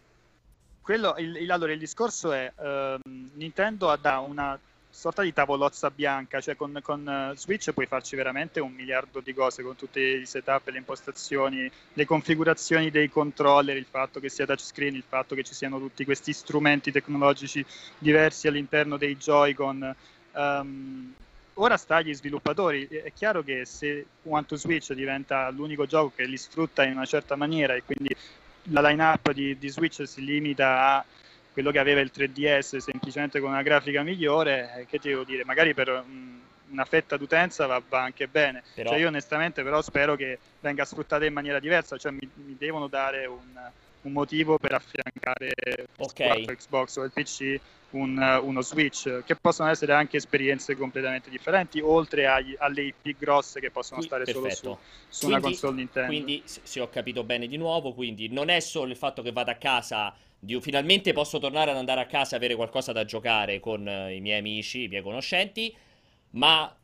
[0.81, 2.99] Quello, il, il, allora, il discorso è uh,
[3.35, 4.59] Nintendo ha una
[4.93, 9.33] sorta di tavolozza bianca, cioè con, con uh, Switch puoi farci veramente un miliardo di
[9.33, 14.45] cose con tutti i setup, le impostazioni, le configurazioni dei controller, il fatto che sia
[14.45, 17.65] touchscreen, il fatto che ci siano tutti questi strumenti tecnologici
[17.97, 19.95] diversi all'interno dei Joy-Con.
[20.33, 21.13] Um,
[21.55, 26.25] ora sta agli sviluppatori, è chiaro che se One to Switch diventa l'unico gioco che
[26.25, 28.15] li sfrutta in una certa maniera e quindi
[28.69, 31.05] la line-up di, di Switch si limita a
[31.53, 35.45] quello che aveva il 3DS semplicemente con una grafica migliore, eh, che ti devo dire,
[35.45, 36.41] magari per um,
[36.71, 38.63] una fetta d'utenza va, va anche bene.
[38.73, 38.89] Però...
[38.89, 42.87] Cioè io onestamente però spero che venga sfruttata in maniera diversa, cioè mi, mi devono
[42.87, 45.53] dare un, un, motivo per affiancare
[45.97, 46.43] okay.
[46.45, 47.59] Xbox o il PC
[47.91, 53.59] un, uno Switch, che possono essere anche esperienze completamente differenti, oltre agli, alle IP grosse
[53.59, 54.55] che possono Qui, stare perfetto.
[54.55, 56.07] solo su, su quindi, una console Nintendo.
[56.07, 59.51] Quindi, se ho capito bene di nuovo, quindi non è solo il fatto che vada
[59.51, 63.59] a casa di, finalmente posso tornare ad andare a casa e avere qualcosa da giocare
[63.59, 65.73] con uh, i miei amici, i miei conoscenti,
[66.31, 66.75] ma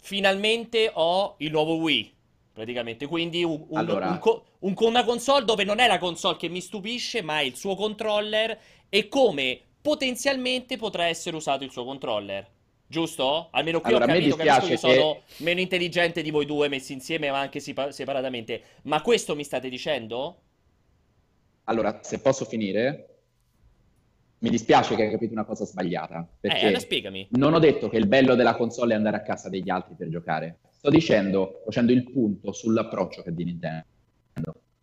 [0.00, 2.12] finalmente ho il nuovo Wii,
[2.52, 4.20] praticamente, quindi un, un, allora...
[4.60, 7.76] un, una console dove non è la console che mi stupisce, ma è il suo
[7.76, 12.46] controller e come potenzialmente potrà essere usato il suo controller.
[12.90, 13.48] Giusto?
[13.50, 16.94] Almeno qui allora, ho capito, capisco che, che sono meno intelligente di voi due messi
[16.94, 18.62] insieme, ma anche separatamente.
[18.84, 20.40] Ma questo mi state dicendo?
[21.68, 23.08] Allora, se posso finire,
[24.38, 26.26] mi dispiace che hai capito una cosa sbagliata.
[26.40, 27.28] Perché eh, spiegami.
[27.32, 30.08] Non ho detto che il bello della console è andare a casa degli altri per
[30.08, 30.58] giocare.
[30.70, 33.84] Sto dicendo, facendo il punto sull'approccio che di Nintendo,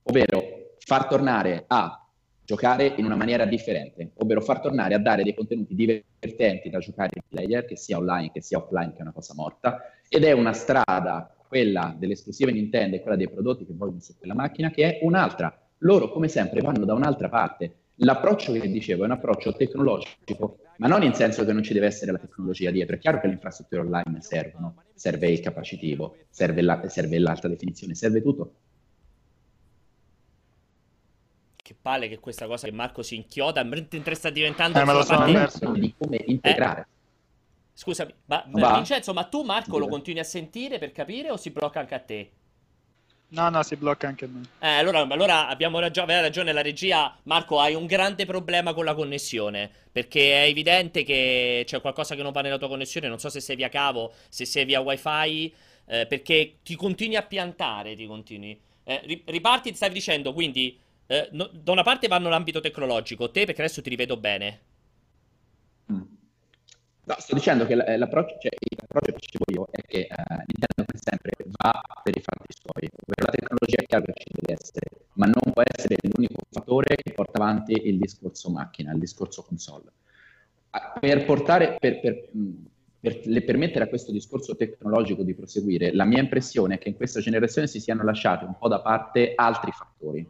[0.04, 2.06] ovvero far tornare a
[2.44, 7.12] giocare in una maniera differente, ovvero far tornare a dare dei contenuti divertenti da giocare
[7.16, 10.34] in player, che sia online, che sia offline, che è una cosa morta, ed è
[10.34, 14.70] una strada, quella delle esclusive Nintendo e quella dei prodotti che vogliono su quella macchina,
[14.70, 17.76] che è un'altra loro come sempre vanno da un'altra parte.
[18.00, 21.86] L'approccio che dicevo è un approccio tecnologico, ma non in senso che non ci deve
[21.86, 22.96] essere la tecnologia dietro.
[22.96, 27.96] È chiaro che le infrastrutture online servono, serve il capacitivo, serve, la, serve l'alta definizione,
[27.96, 28.54] serve tutto.
[31.56, 34.80] Che palle che questa cosa che Marco si inchioda, mentre sta diventando...
[34.80, 36.82] Eh, ma lo di come integrare.
[36.82, 36.94] Eh?
[37.74, 38.46] Scusami, ma,
[38.76, 42.00] Vincenzo, ma tu Marco lo continui a sentire per capire o si blocca anche a
[42.00, 42.32] te?
[43.28, 44.50] No, no, si blocca anche a me.
[44.60, 47.18] Eh, allora, allora abbiamo ragione, aveva ragione la regia.
[47.24, 49.70] Marco, hai un grande problema con la connessione.
[49.92, 53.08] Perché è evidente che c'è qualcosa che non va nella tua connessione.
[53.08, 55.54] Non so se sei via cavo, se sei via wifi.
[55.88, 58.60] eh, perché ti continui a piantare, ti continui.
[58.84, 63.62] Eh, riparti, stavi dicendo, quindi eh, no, da una parte vanno l'ambito tecnologico, te perché
[63.62, 64.62] adesso ti rivedo bene.
[67.06, 67.12] Mm.
[67.12, 70.86] No, sto dicendo che eh, l'approccio, cioè, l'approccio che dicevo io è che uh, Nintendo
[70.86, 74.60] come sempre va per i fatti suoi, ovvero la tecnologia è chiaro che ci deve
[74.60, 79.44] essere, ma non può essere l'unico fattore che porta avanti il discorso macchina, il discorso
[79.44, 79.92] console.
[81.00, 82.30] Per portare, per, per,
[83.00, 86.96] per le permettere a questo discorso tecnologico di proseguire, la mia impressione è che in
[86.96, 90.28] questa generazione si siano lasciati un po' da parte altri fattori,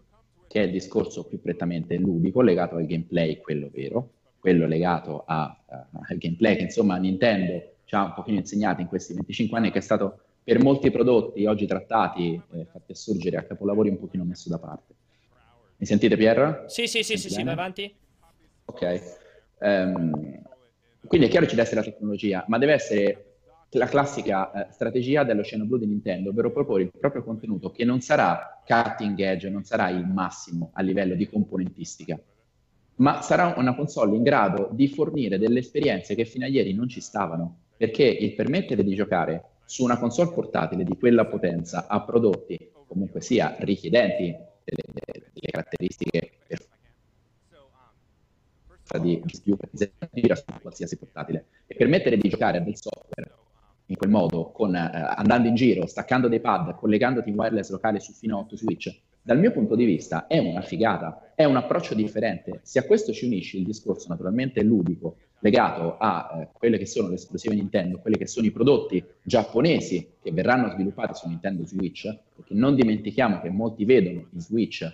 [0.47, 4.09] che è il discorso più prettamente ludico, legato al gameplay, quello vero,
[4.46, 8.86] quello legato a, uh, al gameplay che insomma Nintendo ci ha un pochino insegnato in
[8.86, 13.41] questi 25 anni, che è stato per molti prodotti oggi trattati, eh, fatti assurgere a
[13.41, 14.93] capolavori, un pochino messo da parte.
[15.78, 16.66] Mi sentite Pierre?
[16.68, 17.91] Sì, sì, sì, sì, sì, vai avanti.
[18.66, 19.02] Ok.
[19.62, 20.43] Um,
[21.08, 23.26] quindi è chiaro che ci deve essere la tecnologia, ma deve essere
[23.72, 28.00] la classica eh, strategia dell'Oceano Blu di Nintendo, ovvero proporre il proprio contenuto che non
[28.00, 32.20] sarà cutting edge, non sarà il massimo a livello di componentistica,
[32.98, 36.88] ma sarà una console in grado di fornire delle esperienze che fino a ieri non
[36.88, 42.02] ci stavano, perché il permettere di giocare su una console portatile di quella potenza a
[42.02, 44.34] prodotti comunque sia richiedenti
[44.64, 46.66] delle, delle caratteristiche per
[49.00, 49.22] di
[50.12, 51.48] gira su qualsiasi portatile.
[51.68, 53.34] E permettere di giocare a del software
[53.88, 58.00] in quel modo, con, eh, andando in giro, staccando dei pad, collegandoti in wireless locale
[58.00, 61.55] su fino a 8 switch, dal mio punto di vista è una figata, è un
[61.55, 62.59] approccio differente.
[62.61, 67.07] Se a questo ci unisci il discorso naturalmente ludico legato a eh, quelle che sono
[67.07, 72.03] le esclusive Nintendo, quelli che sono i prodotti giapponesi che verranno sviluppati su Nintendo Switch,
[72.36, 74.88] perché non dimentichiamo che molti vedono in Switch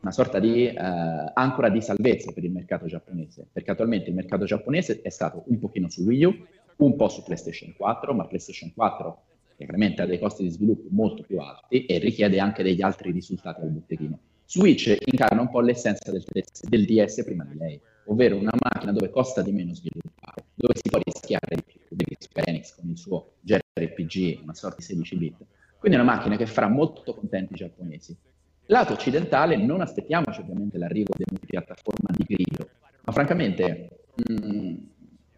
[0.00, 4.44] una sorta di eh, ancora di salvezza per il mercato giapponese, perché attualmente il mercato
[4.44, 6.46] giapponese è stato un pochino su Wii U,
[6.76, 9.22] un po' su PlayStation 4, ma PlayStation 4
[9.56, 13.62] chiaramente ha dei costi di sviluppo molto più alti e richiede anche degli altri risultati
[13.62, 14.18] al botteghino.
[14.46, 16.24] Switch incarna un po' l'essenza del,
[16.68, 20.88] del DS prima di lei, ovvero una macchina dove costa di meno sviluppare, dove si
[20.88, 25.36] può rischiare di più, vedi Square con il suo JRPG, una sorta di 16 bit.
[25.78, 28.16] Quindi è una macchina che farà molto contenti i giapponesi.
[28.66, 32.68] Lato occidentale non aspettiamoci ovviamente l'arrivo di multipiattaforma di grido,
[33.04, 34.76] ma francamente mh, mm,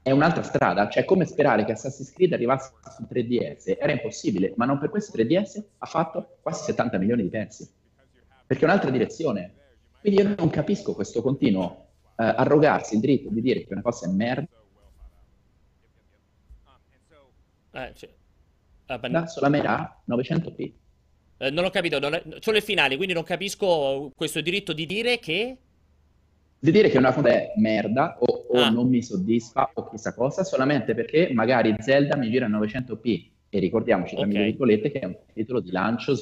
[0.03, 4.65] è un'altra strada, cioè come sperare che Assassin's Creed arrivasse su 3DS, era impossibile, ma
[4.65, 7.69] non per questo 3DS ha fatto quasi 70 milioni di pezzi,
[8.47, 9.55] perché è un'altra direzione.
[10.01, 11.87] Quindi io non capisco questo continuo
[12.17, 14.49] eh, arrogarsi il diritto di dire che una cosa è merda.
[17.71, 18.11] Eh, cioè,
[18.87, 20.73] uh, solamente a 900p.
[21.39, 22.23] Eh, non ho capito, non è...
[22.41, 25.59] solo il finale, quindi non capisco questo diritto di dire che...
[26.61, 28.69] Di dire che una cosa è merda o, o ah.
[28.69, 33.59] non mi soddisfa o chissà cosa, solamente perché magari Zelda mi gira a 900p e
[33.61, 34.45] ricordiamoci tra okay.
[34.45, 36.13] virgolette che è un titolo di lancio.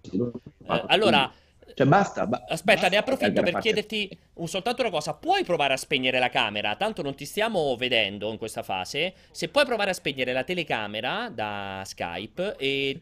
[0.00, 1.30] Eh, allora,
[1.74, 2.26] cioè basta.
[2.26, 5.14] Ba- aspetta, basta ne approfitto per chiederti un, soltanto una cosa.
[5.14, 6.74] Puoi provare a spegnere la camera?
[6.76, 9.14] Tanto non ti stiamo vedendo in questa fase.
[9.30, 13.00] Se puoi provare a spegnere la telecamera da Skype e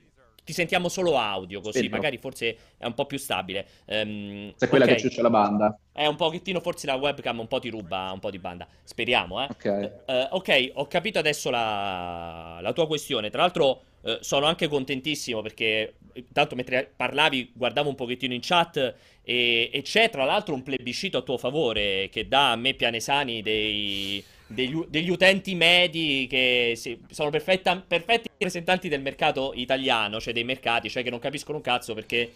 [0.49, 1.97] ti sentiamo solo audio, così Spento.
[1.97, 3.67] magari forse è un po' più stabile.
[3.85, 4.97] Um, Se quella okay.
[4.97, 5.79] che ciuccia la banda.
[5.93, 8.67] È un pochettino, forse la webcam un po' ti ruba un po' di banda.
[8.83, 9.49] Speriamo, eh.
[9.51, 13.29] Ok, uh, ok, ho capito adesso la, la tua questione.
[13.29, 18.95] Tra l'altro uh, sono anche contentissimo perché intanto mentre parlavi guardavo un pochettino in chat
[19.23, 23.43] e, e c'è tra l'altro un plebiscito a tuo favore che dà a me pianesani
[23.43, 30.33] dei degli, degli utenti medi che sì, sono perfetta, perfetti rappresentanti del mercato italiano, cioè
[30.33, 32.33] dei mercati, cioè che non capiscono un cazzo perché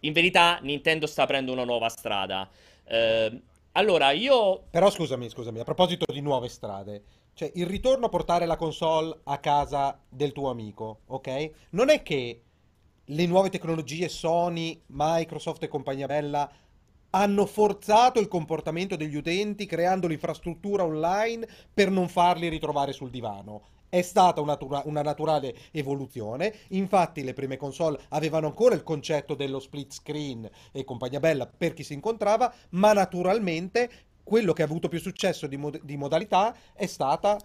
[0.00, 2.48] in verità Nintendo sta aprendo una nuova strada.
[2.84, 3.40] Eh,
[3.72, 4.64] allora, io...
[4.70, 7.02] Però scusami, scusami, a proposito di nuove strade,
[7.34, 11.50] cioè il ritorno a portare la console a casa del tuo amico, ok?
[11.70, 12.40] Non è che
[13.04, 16.50] le nuove tecnologie Sony, Microsoft e compagnia bella
[17.10, 23.62] hanno forzato il comportamento degli utenti creando l'infrastruttura online per non farli ritrovare sul divano.
[23.88, 29.60] È stata una, una, naturale evoluzione, infatti le prime console avevano ancora il concetto dello
[29.60, 33.90] split screen e compagnia bella per chi si incontrava, ma naturalmente
[34.24, 37.38] quello che ha avuto più successo di, mod- di modalità è stata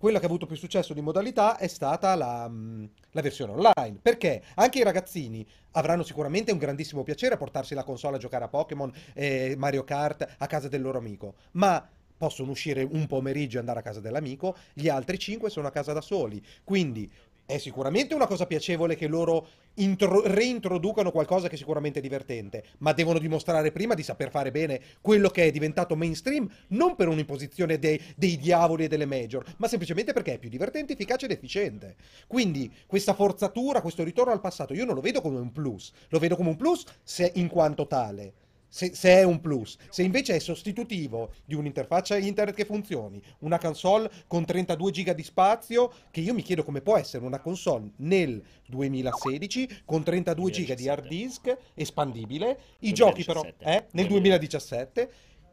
[0.00, 3.98] quella che ha avuto più successo di modalità è stata la, mm, la, versione online.
[4.00, 8.44] Perché anche i ragazzini avranno sicuramente un grandissimo piacere a portarsi la console a giocare
[8.44, 11.86] a Pokémon e Mario Kart a casa del loro amico, ma
[12.16, 15.92] possono uscire un pomeriggio e andare a casa dell'amico, gli altri cinque sono a casa
[15.92, 16.42] da soli.
[16.64, 17.10] Quindi
[17.50, 22.92] è sicuramente una cosa piacevole che loro intro- reintroducano qualcosa che è sicuramente divertente, ma
[22.92, 27.78] devono dimostrare prima di saper fare bene quello che è diventato mainstream, non per un'imposizione
[27.78, 31.96] dei, dei diavoli e delle major, ma semplicemente perché è più divertente, efficace ed efficiente.
[32.26, 36.18] Quindi questa forzatura, questo ritorno al passato, io non lo vedo come un plus, lo
[36.18, 38.32] vedo come un plus se in quanto tale
[38.70, 39.76] se, se, è un plus.
[39.90, 45.22] Se invece è sostitutivo di un'interfaccia internet che funzioni, una console con 32 giga di
[45.22, 50.74] spazio, che io mi chiedo come può essere una console nel 2016 con 32 giga
[50.74, 52.94] di hard disk espandibile, i 2017.
[52.94, 55.10] giochi però eh, nel 2017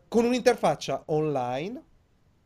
[0.07, 1.83] con un'interfaccia online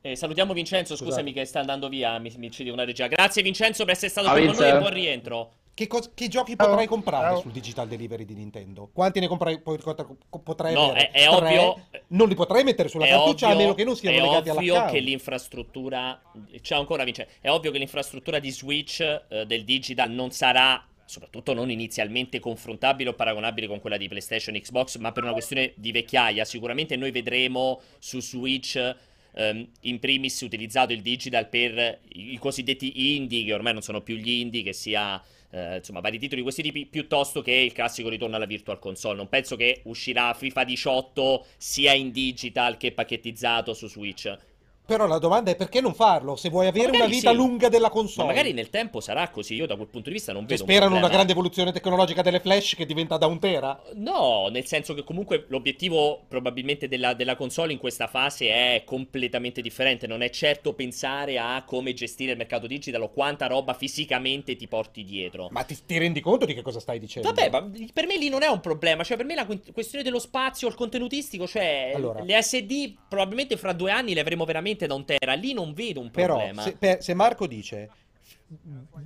[0.04, 1.32] eh, salutiamo Vincenzo, scusami Scusate.
[1.32, 3.06] che sta andando via, mi, mi ci una regia.
[3.06, 5.52] Grazie Vincenzo per essere stato qui con noi e buon rientro.
[5.74, 8.90] Che, cos- che, giochi potrai comprare sul digital delivery di Nintendo?
[8.92, 11.12] Quanti ne comprai, potrai no, avere?
[11.12, 11.88] È, è ovvio.
[12.08, 14.86] Non li potrai mettere sulla cartuccia a meno che non siano legati alla È ovvio
[14.92, 16.22] che l'infrastruttura.
[16.62, 17.32] C'è ancora Vincenzo.
[17.40, 23.10] È ovvio che l'infrastruttura di Switch eh, del digital non sarà soprattutto non inizialmente confrontabile
[23.10, 26.46] o paragonabile con quella di PlayStation e Xbox, ma per una questione di vecchiaia.
[26.46, 28.96] Sicuramente noi vedremo su Switch
[29.34, 34.02] Um, in primis utilizzato il digital per i, i cosiddetti indie, che ormai non sono
[34.02, 37.74] più gli indie, che sia eh, insomma, vari titoli di questi tipi, piuttosto che il
[37.74, 39.18] classico ritorno alla Virtual Console.
[39.18, 44.36] Non penso che uscirà FIFA 18 sia in digital che pacchettizzato su Switch.
[44.92, 46.36] Però la domanda è perché non farlo?
[46.36, 47.36] Se vuoi avere una vita sì.
[47.36, 48.28] lunga della console.
[48.28, 49.56] Ma magari nel tempo sarà così.
[49.56, 50.64] Io da quel punto di vista non vedo.
[50.64, 53.82] Sperano un una grande evoluzione tecnologica delle flash che diventa da un tera?
[53.94, 59.62] No, nel senso che comunque l'obiettivo probabilmente della, della, console in questa fase è completamente
[59.62, 60.08] differente.
[60.08, 64.68] Non è certo pensare a come gestire il mercato digital o quanta roba fisicamente ti
[64.68, 65.48] porti dietro.
[65.52, 67.32] Ma ti, ti rendi conto di che cosa stai dicendo?
[67.32, 69.06] Vabbè, ma per me lì non è un problema.
[69.06, 72.22] Cioè, per me la questione dello spazio, il contenutistico, cioè allora.
[72.24, 75.34] le SD probabilmente fra due anni le avremo veramente veramente da un tera.
[75.34, 76.64] Lì non vedo un problema.
[76.64, 77.90] Però, se, per, se Marco dice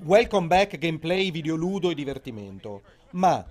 [0.03, 3.45] welcome back gameplay, videoludo e divertimento, ma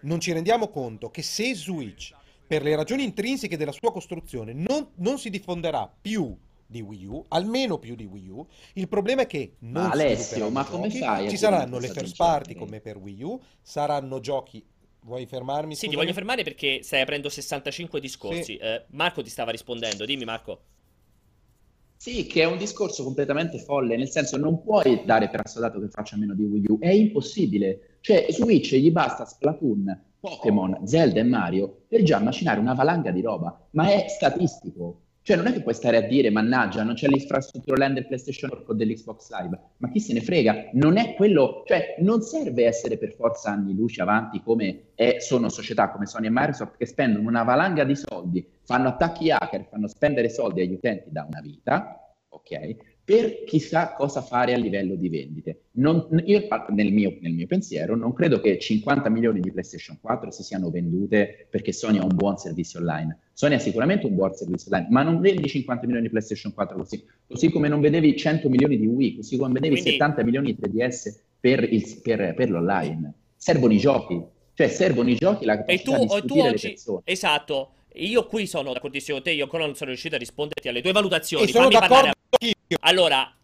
[0.00, 2.12] non ci rendiamo conto che se Switch,
[2.46, 7.24] per le ragioni intrinseche della sua costruzione, non, non si diffonderà più di Wii U,
[7.28, 8.46] almeno più di Wii U.
[8.74, 11.28] Il problema è che non ma Alessio, ma come fai?
[11.28, 14.64] Ci saranno le first party come per Wii U, saranno giochi
[15.02, 15.74] Vuoi fermarmi?
[15.74, 18.42] Sì, ti voglio fermare perché stai aprendo 65 discorsi.
[18.42, 18.56] Sì.
[18.56, 20.60] Eh, Marco ti stava rispondendo, dimmi Marco.
[22.02, 25.90] Sì, che è un discorso completamente folle, nel senso non puoi dare per assodato che
[25.90, 27.98] faccia meno di Wii U, è impossibile.
[28.00, 33.20] Cioè, Switch gli basta Splatoon, Pokémon, Zelda e Mario per già macinare una valanga di
[33.20, 35.02] roba, ma è statistico.
[35.30, 38.50] Cioè, non è che puoi stare a dire, mannaggia, non c'è l'infrastruttura land del PlayStation
[38.66, 40.70] o dell'Xbox Live, ma chi se ne frega?
[40.72, 45.48] Non è quello, cioè, non serve essere per forza anni luce avanti come è, sono
[45.48, 49.86] società come Sony e Microsoft che spendono una valanga di soldi, fanno attacchi hacker, fanno
[49.86, 52.89] spendere soldi agli utenti da una vita, ok?
[53.10, 55.62] Per chissà cosa fare a livello di vendite.
[55.72, 60.30] Non, io nel mio, nel mio, pensiero non credo che 50 milioni di PlayStation 4
[60.30, 63.18] si siano vendute perché Sony ha un buon servizio online.
[63.32, 66.76] Sony ha sicuramente un buon servizio online, ma non vendi 50 milioni di PlayStation 4
[66.76, 69.90] così, così come non vedevi 100 milioni di Wii, così come vedevi Quindi...
[69.90, 73.12] 70 milioni di 3DS per, il, per, per l'online.
[73.34, 74.22] Servono i giochi,
[74.54, 77.00] cioè servono i giochi, la capacità e tu, di tu oggi, le persone.
[77.02, 77.70] Esatto.
[77.94, 80.92] Io qui sono d'accordissimo con te, io ancora non sono riuscito a risponderti alle tue
[80.92, 81.42] valutazioni.
[81.42, 82.12] E sono Fammi d'accordo.
[82.78, 83.36] Allora,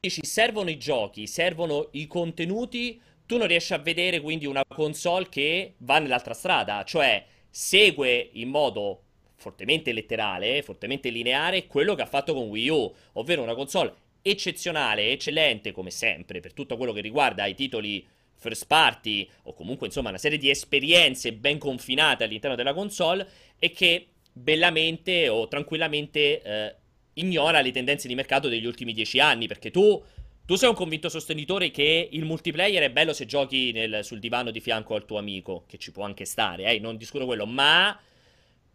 [0.00, 5.28] dici servono i giochi, servono i contenuti, tu non riesci a vedere quindi una console
[5.28, 9.02] che va nell'altra strada, cioè segue in modo
[9.36, 15.12] fortemente letterale, fortemente lineare quello che ha fatto con Wii U, ovvero una console eccezionale,
[15.12, 18.04] eccellente come sempre per tutto quello che riguarda i titoli
[18.34, 23.28] first party o comunque insomma una serie di esperienze ben confinate all'interno della console
[23.60, 26.74] e che bellamente o tranquillamente eh,
[27.14, 30.02] ignora le tendenze di mercato degli ultimi dieci anni perché tu,
[30.44, 34.50] tu sei un convinto sostenitore che il multiplayer è bello se giochi nel, sul divano
[34.50, 37.98] di fianco al tuo amico che ci può anche stare, eh, non discuto quello ma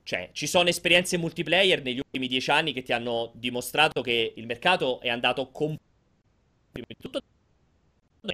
[0.10, 4.48] cioè, ci sono esperienze multiplayer negli ultimi dieci anni che ti hanno dimostrato che il
[4.48, 7.22] mercato è andato completamente tutto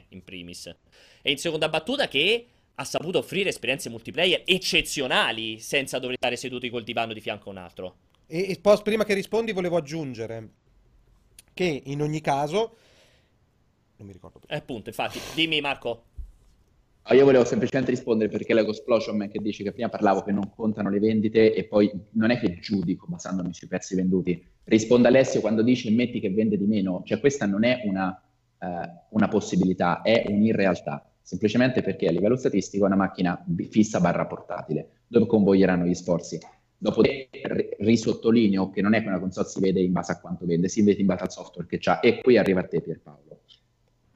[0.08, 0.74] in primis.
[1.22, 6.70] E in seconda battuta che ha saputo offrire esperienze multiplayer eccezionali senza dover stare seduti
[6.70, 7.98] col divano di fianco a un altro.
[8.28, 10.50] E, e poi, prima che rispondi volevo aggiungere
[11.54, 12.78] che in ogni caso...
[13.98, 14.48] Non mi ricordo più.
[14.50, 16.04] Eh, appunto, infatti, dimmi Marco.
[17.04, 20.50] Ah, io volevo semplicemente rispondere perché l'Ego Explosion che dice che prima parlavo che non
[20.54, 24.44] contano le vendite e poi non è che giudico basandomi sui pezzi venduti.
[24.64, 28.20] Risponde Alessio quando dice metti che vende di meno, cioè questa non è una
[28.60, 34.26] eh, una possibilità, è un'irrealtà, semplicemente perché a livello statistico è una macchina fissa barra
[34.26, 36.40] portatile, dove convoglieranno gli sforzi.
[36.78, 37.30] Dopodiché
[37.80, 40.82] risottolineo che non è che una console si vede in base a quanto vende, si
[40.82, 43.40] vede in base al software che c'ha e qui arriva a te Pierpaolo.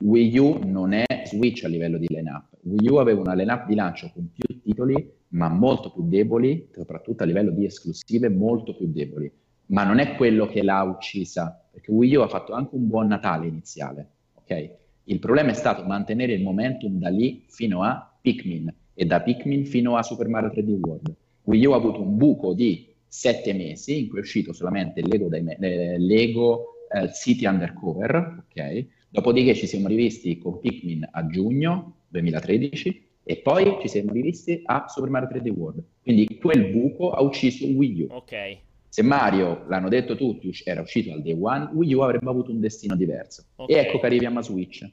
[0.01, 2.45] Wii U non è Switch a livello di lineup.
[2.61, 7.23] Wii U aveva una lineup di lancio con più titoli, ma molto più deboli, soprattutto
[7.23, 9.29] a livello di esclusive, molto più deboli.
[9.67, 13.07] Ma non è quello che l'ha uccisa, perché Wii U ha fatto anche un buon
[13.07, 14.71] Natale iniziale, ok?
[15.03, 19.65] Il problema è stato mantenere il momentum da lì fino a Pikmin e da Pikmin
[19.65, 21.15] fino a Super Mario 3D World.
[21.49, 25.31] Wii U ha avuto un buco di sette mesi in cui è uscito solamente Lego,
[25.31, 28.85] eh, Lego eh, City Undercover, ok?
[29.09, 34.85] Dopodiché ci siamo rivisti con Pikmin a giugno 2013 e poi ci siamo rivisti a
[34.87, 35.83] Super Mario 3D World.
[36.03, 38.07] Quindi quel buco ha ucciso Wii U.
[38.11, 38.57] Ok.
[38.87, 42.59] Se Mario, l'hanno detto tutti, era uscito al day one, Wii U avrebbe avuto un
[42.59, 43.45] destino diverso.
[43.55, 43.75] Okay.
[43.75, 44.87] E ecco che arriviamo a Switch.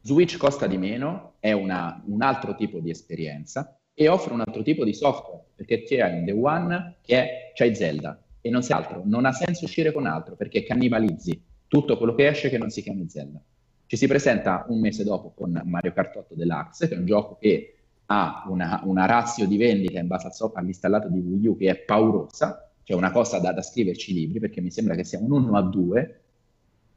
[0.00, 4.62] Switch costa di meno, è una, un altro tipo di esperienza e offre un altro
[4.62, 9.02] tipo di software, perché c'è day one che c'hai Zelda e non c'è altro.
[9.04, 12.82] Non ha senso uscire con altro perché cannibalizzi tutto quello che esce che non si
[12.82, 13.40] chiami Zelda.
[13.86, 17.36] Ci si presenta un mese dopo con Mario Kart 8 Deluxe, che è un gioco
[17.38, 17.74] che
[18.06, 22.70] ha una, una razio di vendita in base all'installato di Wii U che è paurosa,
[22.82, 25.62] cioè una cosa da, da scriverci libri, perché mi sembra che sia un 1 a
[25.62, 26.20] 2,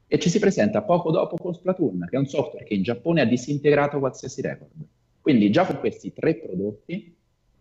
[0.07, 3.21] e ci si presenta poco dopo con Splatoon, che è un software che in Giappone
[3.21, 4.71] ha disintegrato qualsiasi record.
[5.19, 7.16] Quindi già con questi tre prodotti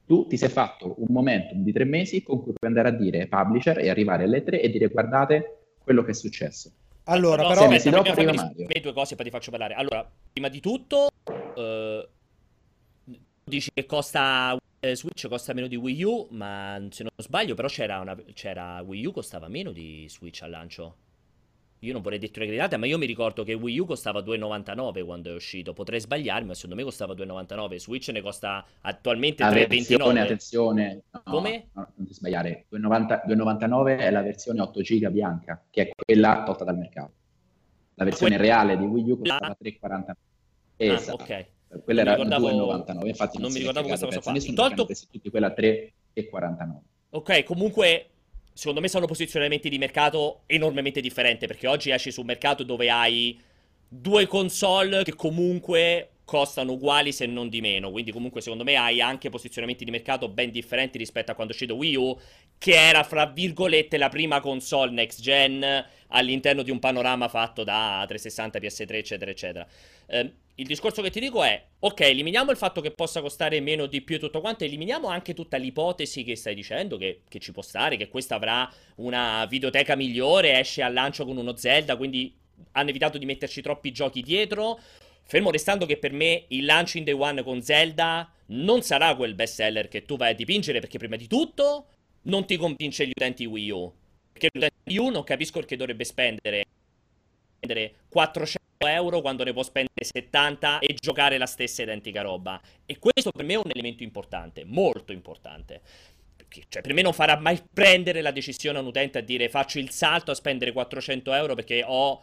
[0.06, 3.26] tu ti sei fatto un momentum di tre mesi con cui puoi andare a dire
[3.26, 6.70] publisher e arrivare alle tre e dire guardate quello che è successo.
[7.04, 7.62] Allora, no, però...
[7.62, 8.66] Aspetta, se dopo arriva Mario.
[8.80, 9.74] due cose poi ti faccio parlare.
[9.74, 12.08] Allora, prima di tutto, uh,
[13.44, 17.68] dici che costa eh, Switch costa meno di Wii U, ma se non sbaglio però
[17.68, 20.96] c'era, una, c'era Wii U costava meno di Switch al lancio.
[21.86, 25.30] Io non vorrei detto gridate, ma io mi ricordo che Wii U costava 2,99 quando
[25.30, 25.72] è uscito.
[25.72, 27.76] Potrei sbagliarmi, ma secondo me costava 2,99.
[27.76, 29.62] Switch ne costa attualmente 3,29.
[29.62, 31.02] Attenzione, attenzione.
[31.12, 31.68] No, Come?
[31.74, 32.66] No, non ti sbagliare.
[32.72, 37.12] 2,99 è la versione 8 giga bianca, che è quella tolta dal mercato.
[37.94, 38.52] La versione quella...
[38.52, 40.04] reale di Wii U costava 3,49.
[40.08, 40.16] Ah,
[40.76, 41.10] esatto.
[41.10, 41.46] Ah, ok.
[41.84, 42.50] Quella era ricordavo...
[42.50, 43.06] 2,99.
[43.06, 44.32] Infatti non, non mi ricordavo questa cosa qua.
[44.54, 44.86] Tolto...
[44.86, 46.78] tutti quella 3,49.
[47.10, 48.10] Ok, comunque
[48.56, 52.88] secondo me sono posizionamenti di mercato enormemente differenti perché oggi esci su un mercato dove
[52.88, 53.38] hai
[53.86, 59.02] due console che comunque costano uguali se non di meno, quindi comunque secondo me hai
[59.02, 62.18] anche posizionamenti di mercato ben differenti rispetto a quando è uscito Wii U,
[62.56, 68.02] che era fra virgolette la prima console next gen all'interno di un panorama fatto da
[68.08, 69.66] 360, PS3 eccetera eccetera.
[70.06, 73.86] Eh, il discorso che ti dico è, ok, eliminiamo il fatto che possa costare meno
[73.86, 77.52] di più e tutto quanto, eliminiamo anche tutta l'ipotesi che stai dicendo, che, che, ci
[77.52, 82.34] può stare, che questa avrà una videoteca migliore, esce al lancio con uno Zelda, quindi
[82.72, 84.80] hanno evitato di metterci troppi giochi dietro.
[85.24, 89.34] Fermo restando che per me il lancio in day one con Zelda non sarà quel
[89.34, 91.88] best seller che tu vai a dipingere, perché prima di tutto
[92.22, 93.92] non ti convince gli utenti Wii U.
[94.32, 96.64] Perché l'utente Wii U non capisco perché dovrebbe spendere
[98.08, 102.60] 400 euro quando ne può spendere 70 e giocare la stessa identica roba.
[102.84, 105.80] E questo per me è un elemento importante, molto importante.
[106.68, 109.78] Cioè, per me non farà mai prendere la decisione a un utente a dire faccio
[109.78, 112.22] il salto a spendere 400 euro perché ho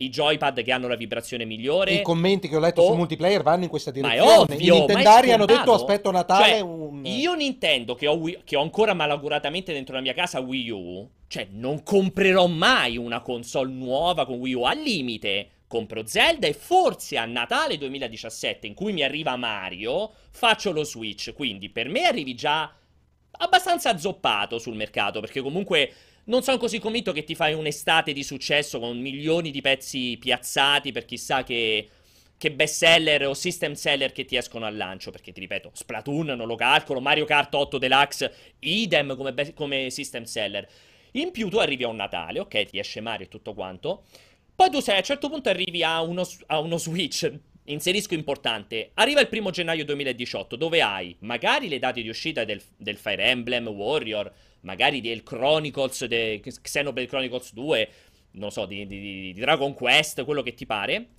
[0.00, 1.92] i joypad che hanno la vibrazione migliore.
[1.92, 2.90] I commenti che ho letto o...
[2.90, 4.24] su multiplayer vanno in questa direzione.
[4.24, 7.04] Ma è ovvio, I Nintendari hanno detto aspetto Natale cioè, un...
[7.04, 8.40] Io Nintendo che ho, Wii...
[8.44, 13.20] che ho ancora malaguratamente dentro la mia casa Wii U, cioè non comprerò mai una
[13.20, 18.74] console nuova con Wii U al limite compro Zelda e forse a Natale 2017 in
[18.74, 22.74] cui mi arriva Mario faccio lo Switch, quindi per me arrivi già
[23.30, 25.92] abbastanza azzoppato sul mercato perché comunque
[26.28, 30.92] non sono così convinto che ti fai un'estate di successo con milioni di pezzi piazzati
[30.92, 31.88] per chissà che,
[32.36, 35.10] che best seller o system seller che ti escono al lancio.
[35.10, 40.24] Perché ti ripeto, Splatoon non lo calcolo, Mario Kart 8 Deluxe, idem come, come system
[40.24, 40.68] seller.
[41.12, 44.04] In più tu arrivi a un Natale, ok, ti esce Mario e tutto quanto.
[44.58, 47.32] Poi tu sai, a un certo punto arrivi a uno, a uno Switch.
[47.66, 48.90] Inserisco importante.
[48.94, 53.22] Arriva il primo gennaio 2018, dove hai magari le date di uscita del, del Fire
[53.22, 54.28] Emblem Warrior,
[54.62, 57.88] magari del Chronicles, de, Xenoblade Chronicles 2,
[58.32, 61.10] non so, di, di, di Dragon Quest, quello che ti pare.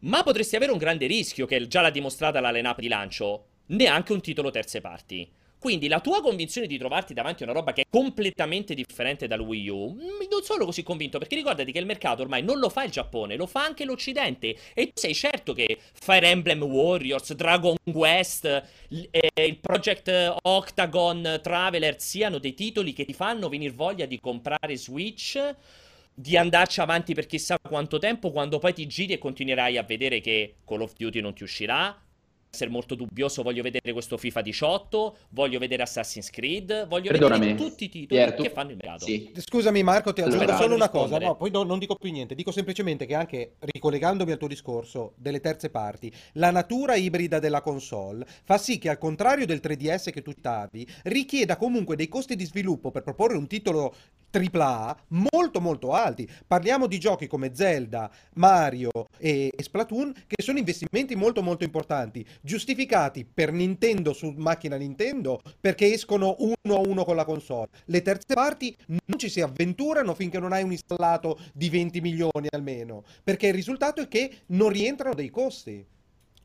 [0.00, 4.12] Ma potresti avere un grande rischio, che già l'ha dimostrata la line-up di lancio, neanche
[4.12, 5.26] un titolo terze parti.
[5.60, 9.40] Quindi la tua convinzione di trovarti davanti a una roba che è completamente differente dal
[9.40, 12.70] Wii U, mm, non sono così convinto, perché ricordati che il mercato ormai non lo
[12.70, 14.56] fa il Giappone, lo fa anche l'Occidente.
[14.72, 18.46] E tu sei certo che Fire Emblem Warriors, Dragon Quest,
[19.10, 24.76] eh, il Project Octagon Traveler siano dei titoli che ti fanno venire voglia di comprare
[24.78, 25.38] Switch
[26.12, 30.20] di andarci avanti per chissà quanto tempo quando poi ti giri e continuerai a vedere
[30.20, 31.98] che Call of Duty non ti uscirà,
[32.52, 37.68] essere molto dubbioso, voglio vedere questo FIFA 18, voglio vedere Assassin's Creed, voglio Perdonami, vedere
[37.68, 39.04] tutti i titoli Pier, tu- che fanno il mercato.
[39.04, 39.30] Sì.
[39.36, 41.18] Scusami Marco, ti aggiungo Allora, solo una rispondere.
[41.20, 44.48] cosa, no, poi no- non dico più niente, dico semplicemente che anche ricollegandomi al tuo
[44.48, 49.60] discorso delle terze parti, la natura ibrida della console fa sì che al contrario del
[49.62, 53.94] 3DS che tu citavi, richieda comunque dei costi di sviluppo per proporre un titolo
[54.30, 54.96] AAA
[55.32, 56.28] molto molto alti.
[56.46, 62.24] Parliamo di giochi come Zelda, Mario e, e Splatoon che sono investimenti molto molto importanti,
[62.40, 67.68] giustificati per Nintendo su macchina Nintendo perché escono uno a uno con la console.
[67.86, 72.48] Le terze parti non ci si avventurano finché non hai un installato di 20 milioni
[72.50, 75.84] almeno, perché il risultato è che non rientrano dei costi.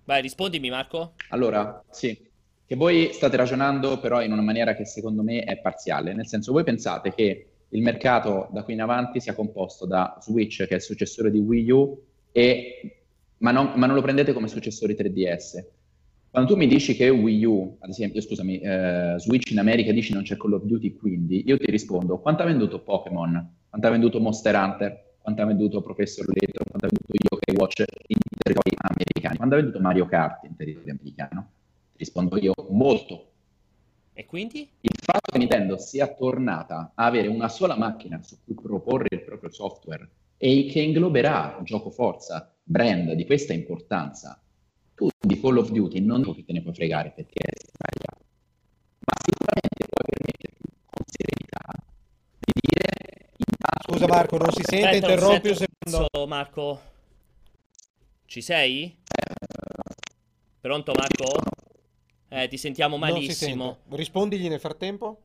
[0.05, 1.13] Vai, rispondimi Marco.
[1.29, 2.17] Allora, sì,
[2.65, 6.51] che voi state ragionando però in una maniera che secondo me è parziale, nel senso
[6.51, 10.75] voi pensate che il mercato da qui in avanti sia composto da Switch, che è
[10.75, 12.01] il successore di Wii U,
[12.31, 13.01] e...
[13.39, 15.63] ma, non, ma non lo prendete come successori 3DS.
[16.29, 20.13] Quando tu mi dici che Wii U, ad esempio, scusami, eh, Switch in America dici
[20.13, 23.31] non c'è Call of Duty, quindi io ti rispondo, quanto ha venduto Pokémon?
[23.69, 25.03] Quanto ha venduto Monster Hunter?
[25.21, 26.65] Quanto ha venduto Professor Layton?
[26.69, 29.37] Quanto ha venduto Yokai Watch in territori americani?
[29.37, 31.49] Quanto ha venduto Mario Kart in territorio americano?
[31.93, 33.27] Ti rispondo io, molto.
[34.13, 34.69] E quindi?
[34.81, 39.23] Il fatto che Nintendo sia tornata a avere una sola macchina su cui proporre il
[39.23, 44.41] proprio software e che ingloberà gioco forza, brand di questa importanza,
[44.95, 48.25] tu di Call of Duty non dico che te ne puoi fregare perché è sbagliato,
[48.99, 51.83] ma sicuramente puoi permetterti con serenità
[52.39, 56.27] di dire intanto Scusa Marco, non si sente, Aspetta, interrompi un secondo.
[56.27, 56.81] Marco.
[58.25, 58.97] Ci sei?
[60.59, 61.54] Pronto Marco?
[62.35, 63.77] Eh, ti sentiamo si malissimo.
[63.83, 63.95] sente.
[63.95, 65.21] Rispondigli nel frattempo?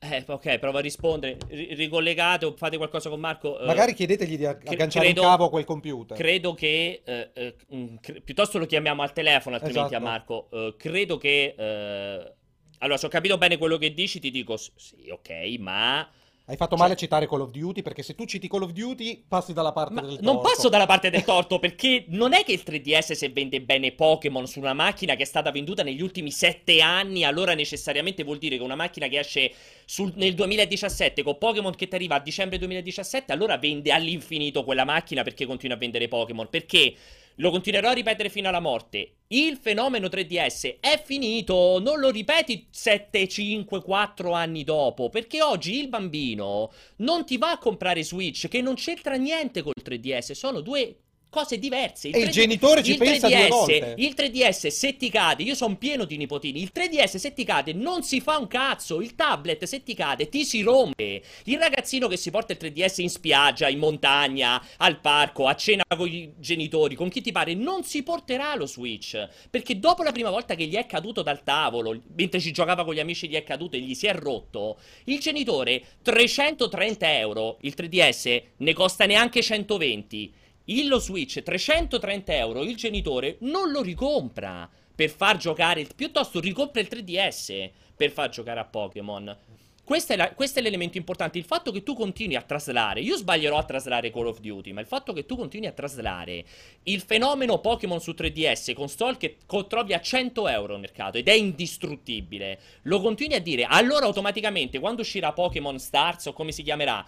[0.00, 1.38] Eh, ok, prova a rispondere.
[1.48, 3.58] Ri- ricollegate o fate qualcosa con Marco.
[3.58, 6.16] Eh, Magari chiedetegli di ag- agganciare credo- un cavo a quel computer.
[6.16, 7.56] Credo che eh, eh,
[8.00, 10.04] cre- piuttosto lo chiamiamo al telefono, altrimenti Esatto.
[10.04, 10.48] a Marco.
[10.52, 12.32] Eh, credo che eh,
[12.80, 16.08] allora, se ho capito bene quello che dici, ti dico sì, ok, ma
[16.50, 18.70] Hai fatto Cioè- male a citare Call of Duty perché se tu citi Call of
[18.72, 20.48] Duty passi dalla parte Ma del non torto.
[20.48, 24.46] passo dalla parte del torto perché non è che il 3DS se vende bene Pokémon
[24.46, 28.56] su una macchina che è stata venduta negli ultimi sette anni, allora necessariamente vuol dire
[28.56, 29.52] che una macchina che esce
[29.84, 34.84] sul- nel 2017 con Pokémon che ti arriva a dicembre 2017, allora vende all'infinito quella
[34.86, 36.48] macchina perché continua a vendere Pokémon.
[36.48, 36.94] Perché
[37.38, 39.14] lo continuerò a ripetere fino alla morte.
[39.28, 45.78] Il fenomeno 3DS è finito, non lo ripeti 7, 5, 4 anni dopo, perché oggi
[45.78, 50.60] il bambino non ti va a comprare Switch, che non c'entra niente col 3DS, sono
[50.60, 50.96] due
[51.30, 52.08] cose diverse.
[52.08, 53.94] E il 3D genitore ci il pensa due 3DS volte.
[53.98, 57.72] Il 3DS se ti cade, io sono pieno di nipotini, il 3DS se ti cade
[57.72, 61.22] non si fa un cazzo, il tablet se ti cade ti si rompe.
[61.44, 65.84] Il ragazzino che si porta il 3DS in spiaggia, in montagna, al parco, a cena
[65.96, 70.12] con i genitori, con chi ti pare, non si porterà lo Switch, perché dopo la
[70.12, 73.34] prima volta che gli è caduto dal tavolo, mentre ci giocava con gli amici gli
[73.34, 79.06] è caduto e gli si è rotto, il genitore 330 euro, il 3DS ne costa
[79.06, 80.46] neanche 120.
[80.86, 86.88] Lo Switch 330 euro, il genitore non lo ricompra per far giocare, piuttosto ricompra il
[86.90, 89.36] 3DS per far giocare a Pokémon.
[89.82, 93.16] Questo è, la- questo è l'elemento importante, il fatto che tu continui a traslare, io
[93.16, 96.44] sbaglierò a traslare Call of Duty, ma il fatto che tu continui a traslare
[96.82, 101.32] il fenomeno Pokémon su 3DS, console che trovi a 100 euro al mercato ed è
[101.32, 107.02] indistruttibile, lo continui a dire, allora automaticamente quando uscirà Pokémon Stars o come si chiamerà,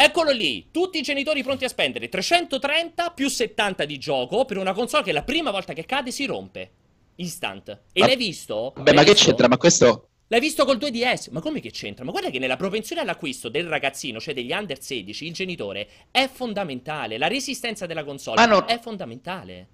[0.00, 4.72] Eccolo lì, tutti i genitori pronti a spendere 330 più 70 di gioco per una
[4.72, 6.70] console che la prima volta che cade si rompe.
[7.16, 7.68] Instant.
[7.90, 8.74] E Ma- l'hai visto?
[8.76, 9.48] L'hai ma che c'entra?
[9.48, 10.10] Ma questo...
[10.28, 11.32] L'hai visto col 2DS?
[11.32, 12.04] Ma come che c'entra?
[12.04, 16.30] Ma guarda che nella propensione all'acquisto del ragazzino, cioè degli under 16, il genitore è
[16.32, 17.18] fondamentale.
[17.18, 19.66] La resistenza della console Ma non- è fondamentale.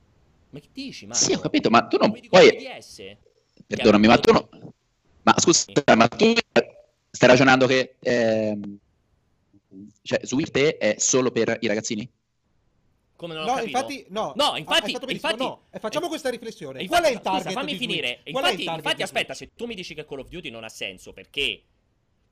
[0.49, 1.22] Ma che dici, Marco?
[1.22, 2.49] Sì, ho capito, ma tu non puoi...
[2.49, 3.16] 2DS?
[3.66, 4.49] Perdonami, ma tu no...
[5.25, 6.33] Ma scusa, ma tu
[7.11, 7.97] stai ragionando che...
[8.01, 8.79] ehm,
[10.07, 12.07] Cioè, Switch te è solo per i ragazzini?
[13.16, 13.70] Come non No, capito?
[13.70, 14.32] infatti, no.
[14.36, 15.62] No, Hai infatti, benissimo, infatti, no.
[15.80, 16.80] Facciamo eh, questa riflessione.
[16.80, 18.20] E Qual è il infatti- target scusa, fammi di finire.
[18.24, 19.52] Infatti, infatti di aspetta, Switch?
[19.52, 21.62] se tu mi dici che Call of Duty non ha senso perché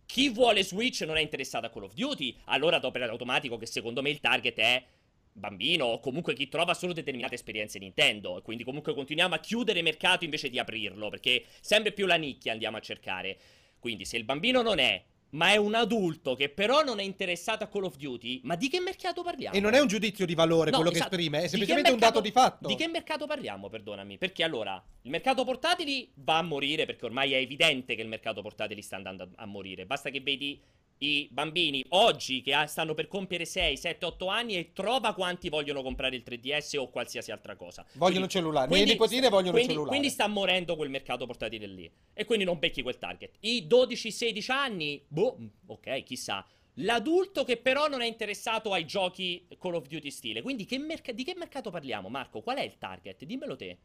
[0.04, 4.02] chi vuole Switch non è interessato a Call of Duty, allora dopo l'automatico che secondo
[4.02, 4.84] me il target è
[5.32, 9.80] bambino o comunque chi trova solo determinate esperienze Nintendo e quindi comunque continuiamo a chiudere
[9.80, 13.38] mercato invece di aprirlo perché sempre più la nicchia andiamo a cercare.
[13.78, 15.02] Quindi se il bambino non è
[15.32, 18.68] ma è un adulto che però non è interessato a Call of Duty, ma di
[18.68, 19.56] che mercato parliamo?
[19.56, 21.14] E non è un giudizio di valore No, quello che esatto.
[21.14, 22.68] esprime, è che semplicemente un mercato- dato di fatto.
[22.68, 24.18] Di che mercato parliamo, perdonami?
[24.18, 28.42] Perché allora, il mercato portatili va a morire perché ormai è evidente che il mercato
[28.42, 29.86] portatili sta andando a, a morire.
[29.86, 30.60] Basta che vedi
[31.02, 35.82] i bambini oggi che stanno per compiere 6, 7, 8 anni e trova quanti vogliono
[35.82, 37.84] comprare il 3DS o qualsiasi altra cosa.
[37.94, 38.70] Vogliono il cellulare.
[38.70, 39.90] Le nipotine vogliono quindi, cellulare.
[39.90, 41.90] Quindi sta morendo quel mercato portatile lì.
[42.14, 43.36] E quindi non becchi quel target.
[43.40, 45.36] I 12-16 anni, boh,
[45.66, 46.46] ok, chissà.
[46.76, 50.40] L'adulto che però non è interessato ai giochi Call of Duty stile.
[50.40, 52.40] Quindi che merc- di che mercato parliamo, Marco?
[52.40, 53.24] Qual è il target?
[53.24, 53.78] Dimmelo te.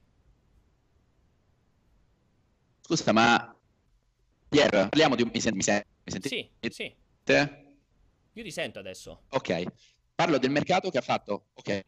[2.82, 3.54] Scusa, ma
[4.48, 5.32] Pier, parliamo di un...
[5.34, 5.58] Mi, senti?
[5.58, 5.88] mi senti?
[6.06, 6.28] Mi senti?
[6.30, 6.96] Sì, sì.
[7.34, 9.24] Io ti sento adesso.
[9.30, 9.64] Ok,
[10.16, 11.48] parlo del mercato che ha fatto...
[11.56, 11.86] Ok,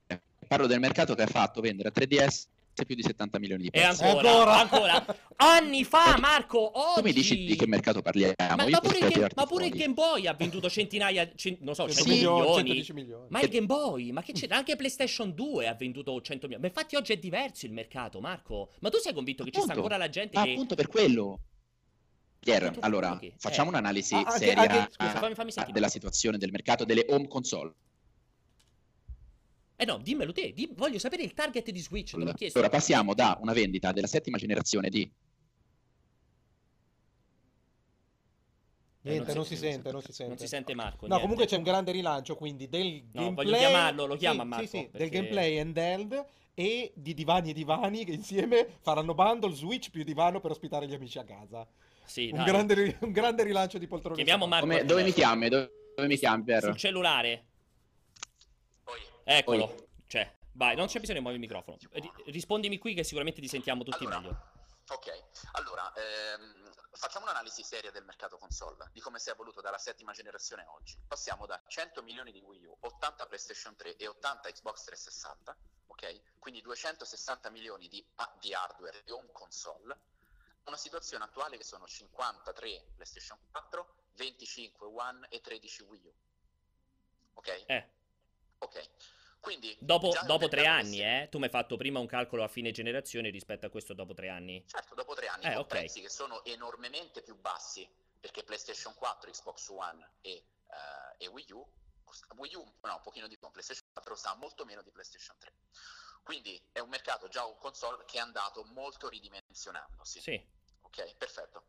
[0.48, 2.44] parlo del mercato che ha fatto vendere a 3DS
[2.80, 4.04] più di 70 milioni di E pezzi.
[4.04, 4.94] ancora, Ancora?
[4.94, 5.18] ancora.
[5.36, 7.02] Anni fa, Marco, oggi...
[7.02, 8.34] Tu mi dici di che mercato parliamo?
[8.56, 9.74] Ma, Io ma pure, il Game, ma pure il.
[9.76, 12.58] Game Boy ha venduto centinaia, cen- non so, 100 100 milioni, milioni.
[12.84, 13.26] 110 milioni.
[13.30, 14.48] Ma il Game Boy, ma che c'è?
[14.50, 16.62] Anche PlayStation 2 ha venduto 100 milioni.
[16.62, 18.70] Ma infatti oggi è diverso il mercato, Marco.
[18.80, 19.82] Ma tu sei convinto che ci sta Appunto.
[19.90, 20.52] ancora la gente Ma che...
[20.52, 21.40] appunto per quello.
[22.40, 23.74] Pier, allora, che- facciamo eh.
[23.74, 25.74] un'analisi Ah, anche- seria anche- scusa, fammi- fammi sentire.
[25.74, 27.74] della situazione del mercato delle home console.
[29.76, 32.58] Eh no, dimmelo te, di- voglio sapere il target di Switch, chiesto.
[32.60, 35.10] Allora, passiamo da una vendita della settima generazione di
[39.02, 40.28] Eh, Niente, non si- si sente, non si sente.
[40.34, 41.22] Non si sente Marco, No, niente.
[41.22, 43.46] comunque c'è un grande rilancio, quindi del No, gameplay...
[43.46, 47.50] voglio chiamarlo, lo chiama Sì, Marco, Sì, sì, perché- del gameplay handheld e di divani
[47.52, 51.66] e divani che insieme faranno bundle Switch più divano per ospitare gli amici a casa.
[52.10, 54.16] Sì, Un grande, un grande rilancio di poltrone.
[54.16, 54.66] Chiamiamo Marco.
[54.66, 55.48] Come- dove mi chiami?
[55.48, 56.64] Dove, dove mi chiami, Pier?
[56.64, 57.46] Sul cellulare.
[59.24, 59.90] Eccolo.
[60.08, 61.78] Cioè, vai, non c'è bisogno di muovere il microfono.
[61.92, 64.42] Ri- rispondimi qui che sicuramente ti sentiamo tutti Allora, meglio.
[64.90, 69.78] Ok, allora ehm, facciamo un'analisi seria del mercato console, di come si è evoluto dalla
[69.78, 70.98] settima generazione a oggi.
[71.08, 75.56] Passiamo da 100 milioni di Wii U, 80 PlayStation 3 e 80 Xbox 360,
[75.86, 76.22] ok?
[76.40, 79.96] Quindi 260 milioni di, ah, di hardware e home console.
[80.70, 86.14] Una situazione attuale che sono 53 PlayStation 4, 25 One e 13 Wii U.
[87.34, 87.64] Ok?
[87.66, 87.90] Eh,
[88.60, 88.90] Ok.
[89.40, 91.28] Quindi dopo, dopo tre anni, si- eh.
[91.32, 94.30] Tu mi hai fatto prima un calcolo a fine generazione rispetto a questo dopo tre
[94.30, 94.64] anni.
[94.68, 95.68] Certo, dopo tre anni, Eh, con ok.
[95.68, 97.90] prezzi che sono enormemente più bassi,
[98.20, 100.46] perché PlayStation 4, Xbox One e, eh,
[101.18, 101.68] e Wii U,
[102.36, 105.52] Wii U no, un pochino di più, PlayStation 4 sta molto meno di PlayStation 3.
[106.22, 110.20] Quindi è un mercato già un console che è andato molto ridimensionandosi.
[110.22, 110.58] Sì.
[110.90, 111.66] Ok, perfetto.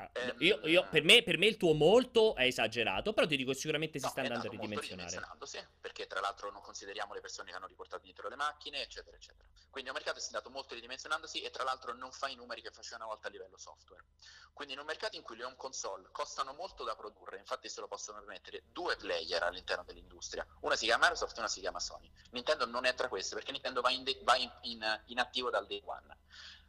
[0.00, 3.36] Ah, Ehm, Io, io- per, me, per me il tuo molto è esagerato, però ti
[3.36, 5.08] dico sicuramente si No, sta andando a ridimensionare.
[5.10, 9.16] ridimensionandosi, perché tra l'altro non consideriamo le persone che hanno riportato dietro le macchine, eccetera,
[9.16, 9.48] eccetera.
[9.70, 12.62] Quindi un mercato si è andato molto ridimensionandosi e tra l'altro non fa i numeri
[12.62, 14.04] che faceva una volta a livello software.
[14.52, 17.80] Quindi in un mercato in cui le home console costano molto da produrre, infatti se
[17.80, 21.80] lo possono permettere due player all'interno dell'industria, una si chiama Microsoft e una si chiama
[21.80, 22.10] Sony.
[22.30, 25.50] Nintendo non è tra queste perché Nintendo va in, de- va in- in- in attivo
[25.50, 26.16] dal day one.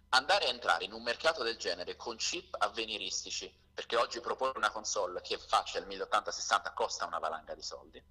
[0.10, 4.72] Andare a entrare in un mercato del genere con chip avveniristici, perché oggi proporre una
[4.72, 8.04] console che faccia il 1080-60 costa una valanga di soldi,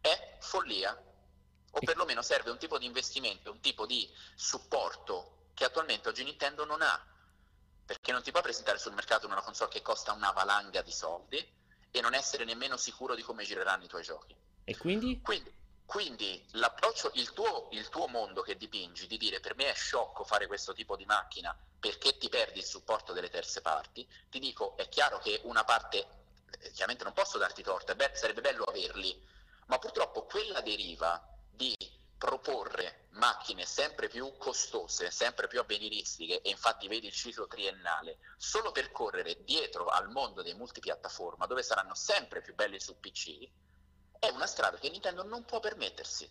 [0.00, 0.96] è follia.
[1.76, 6.64] O perlomeno serve un tipo di investimento, un tipo di supporto che attualmente oggi Nintendo
[6.64, 7.06] non ha.
[7.84, 11.52] Perché non ti puoi presentare sul mercato una console che costa una valanga di soldi
[11.90, 14.34] e non essere nemmeno sicuro di come gireranno i tuoi giochi.
[14.64, 15.20] E quindi?
[15.20, 15.52] Quindi,
[15.86, 20.24] quindi l'approccio, il tuo, il tuo mondo che dipingi, di dire per me è sciocco
[20.24, 24.76] fare questo tipo di macchina perché ti perdi il supporto delle terze parti, ti dico
[24.76, 26.06] è chiaro che una parte,
[26.58, 29.22] eh, chiaramente non posso darti torto, è be- sarebbe bello averli,
[29.66, 31.76] ma purtroppo quella deriva di
[32.16, 38.72] proporre macchine sempre più costose, sempre più avveniristiche, e infatti vedi il ciclo triennale, solo
[38.72, 43.46] per correre dietro al mondo dei multipiattaforma, dove saranno sempre più belli su PC,
[44.28, 46.28] è una strada che Nintendo non può permettersi.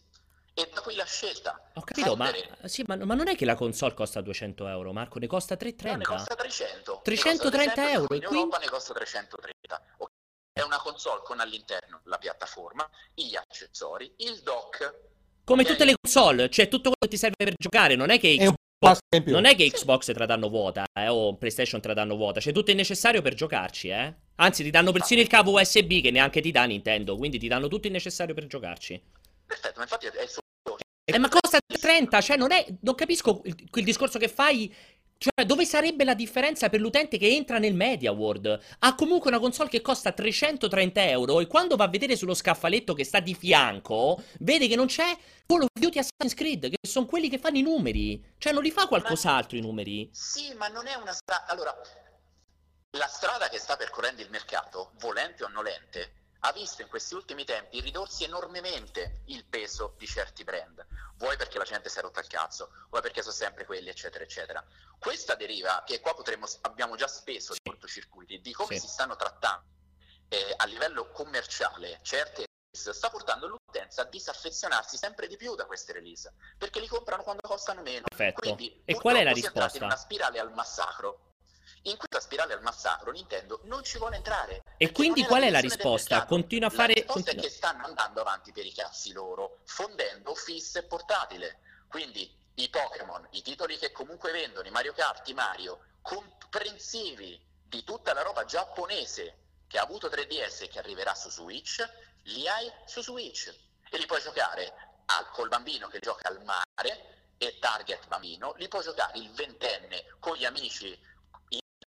[0.55, 1.59] E da qui la scelta.
[1.73, 2.31] Ho capito, ma,
[2.65, 5.65] sì, ma, ma non è che la console costa 200 euro, Marco, ne costa No,
[5.65, 6.09] ne 330.
[6.15, 7.01] costa 300.
[7.03, 9.81] 330 Ne costa euro, In e Europa ne costa 330.
[9.97, 10.09] Ok.
[10.53, 14.99] È una console con all'interno la piattaforma, gli accessori, il dock.
[15.43, 18.35] Come tutte le console, cioè tutto quello che ti serve per giocare, non è che
[18.35, 18.53] È un
[19.25, 22.39] Non è che Xbox te la danno vuota, eh, o PlayStation te la danno vuota,
[22.39, 24.13] c'è tutto il necessario per giocarci, eh.
[24.36, 27.67] Anzi, ti danno persino il cavo USB che neanche ti dà Nintendo, quindi ti danno
[27.67, 29.01] tutto il necessario per giocarci.
[29.45, 30.41] Perfetto, ma infatti è suo
[31.05, 32.65] Eh, ma costa 30, cioè non è.
[32.81, 34.73] Non capisco il, quel discorso che fai.
[35.24, 38.59] Cioè, dove sarebbe la differenza per l'utente che entra nel Media World?
[38.80, 42.93] Ha comunque una console che costa 330 euro e quando va a vedere sullo scaffaletto
[42.93, 47.05] che sta di fianco, vede che non c'è Call of Duty Assassin's Creed, che sono
[47.05, 48.21] quelli che fanno i numeri.
[48.38, 50.09] Cioè, non li fa qualcos'altro i numeri?
[50.11, 51.45] Sì, ma non è una strada.
[51.45, 51.74] Allora,
[52.97, 57.45] la strada che sta percorrendo il mercato, volente o nolente, ha visto in questi ultimi
[57.45, 60.85] tempi ridursi enormemente il peso di certi brand.
[61.15, 64.23] Vuoi perché la gente si è rotta il cazzo, vuoi perché sono sempre quelli, eccetera,
[64.23, 64.65] eccetera.
[64.99, 68.81] Questa deriva, che qua potremmo, abbiamo già speso i cortocircuiti, di come Sì.
[68.81, 69.71] si stanno trattando
[70.29, 75.93] eh, a livello commerciale certe sta portando l'utenza a disaffezionarsi sempre di più da queste
[75.93, 78.05] release perché li comprano quando costano meno.
[78.09, 78.41] Perfetto.
[78.41, 79.77] Quindi, e qual è la purtroppo si risposta?
[79.77, 81.32] in una spirale al massacro.
[81.85, 84.64] In questa spirale al massacro Nintendo non ci vuole entrare.
[84.77, 86.26] E quindi qual è la risposta?
[86.26, 86.93] Continua a La fare...
[86.93, 91.60] risposta continua- è che stanno andando avanti per i cazzi loro, fondendo fisse e portatile.
[91.89, 97.84] Quindi i Pokémon, i titoli che comunque vendono, i Mario Kart, i Mario, comprensivi di
[97.84, 99.38] tutta la roba giapponese
[99.68, 101.84] che ha avuto 3DS e che arriverà su Switch,
[102.23, 103.53] li hai su Switch
[103.89, 104.73] e li puoi giocare
[105.07, 110.05] al- col bambino che gioca al mare e target bambino, li puoi giocare il ventenne
[110.19, 110.97] con gli amici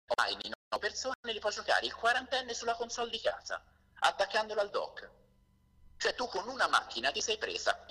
[0.06, 3.64] in online in una persona e li puoi giocare il quarantenne sulla console di casa,
[4.00, 5.10] attaccandolo al dock.
[5.98, 7.86] Cioè tu con una macchina ti sei presa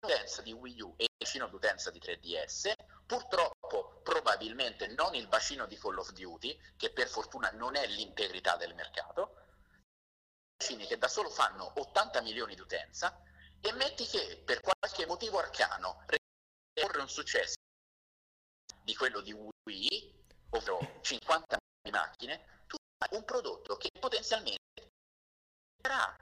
[0.00, 2.72] l'utenza di Wii U e il bacino d'utenza di 3DS,
[3.06, 8.56] purtroppo probabilmente non il bacino di Call of Duty, che per fortuna non è l'integrità
[8.56, 9.36] del mercato,
[10.56, 13.22] bacini che da solo fanno 80 milioni di utenza
[13.60, 16.04] e metti che per qualche motivo arcano
[16.74, 17.56] ricorre un successo
[18.82, 20.13] di quello di Wii,
[20.56, 24.58] ovvero 50 milioni di macchine, tu hai un prodotto che potenzialmente
[25.82, 26.14] sarà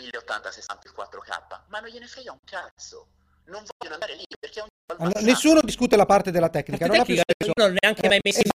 [0.00, 3.08] 1080 60 il 4K, ma non gliene frega un cazzo.
[3.44, 4.68] Non vogliono andare lì perché è un
[4.98, 7.52] Allora, nessuno discute la parte della tecnica, non ha più tecnica, senso.
[7.58, 8.50] io non neanche mai messo in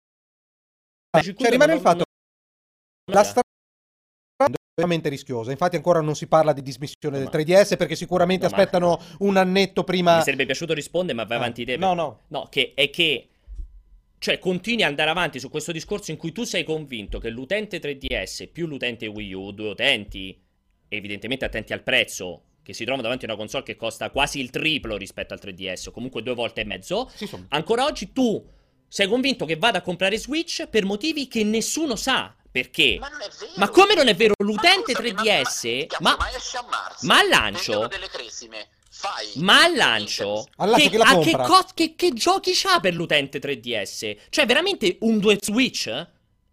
[1.17, 1.41] Esatto.
[1.41, 3.41] Cioè, rimane il fatto che la strada
[4.37, 5.51] è veramente rischiosa.
[5.51, 9.37] Infatti, ancora non si parla di dismissione del Ma- 3DS perché sicuramente No, aspettano un
[9.37, 10.17] annetto prima.
[10.17, 11.77] Mi sarebbe piaciuto rispondere, ma vai Ah, avanti te.
[11.77, 12.23] No, no.
[12.27, 13.29] No, che è che.
[14.25, 17.79] Cioè, continui ad andare avanti su questo discorso in cui tu sei convinto che l'utente
[17.79, 20.35] 3DS più l'utente Wii U, due utenti,
[20.87, 24.49] evidentemente attenti al prezzo, che si trovano davanti a una console che costa quasi il
[24.49, 28.43] triplo rispetto al 3DS, o comunque due volte e mezzo, Sì, ancora oggi tu
[28.87, 32.35] sei convinto che vada a comprare Switch per motivi che nessuno sa.
[32.49, 32.97] Perché?
[32.99, 33.51] Ma non è vero.
[33.57, 34.33] Ma come non è vero?
[34.39, 38.07] Ma L'utente scusami, ma- 3DS, cazzo, ma, ma esce a marzo, ma al lancio, delle
[38.07, 40.75] cresime, fai ma al lancio, chi la
[41.09, 44.15] a che, co- che- che giochi c'ha per l'utente 3DS?
[44.29, 45.85] Cioè, veramente un due Switch?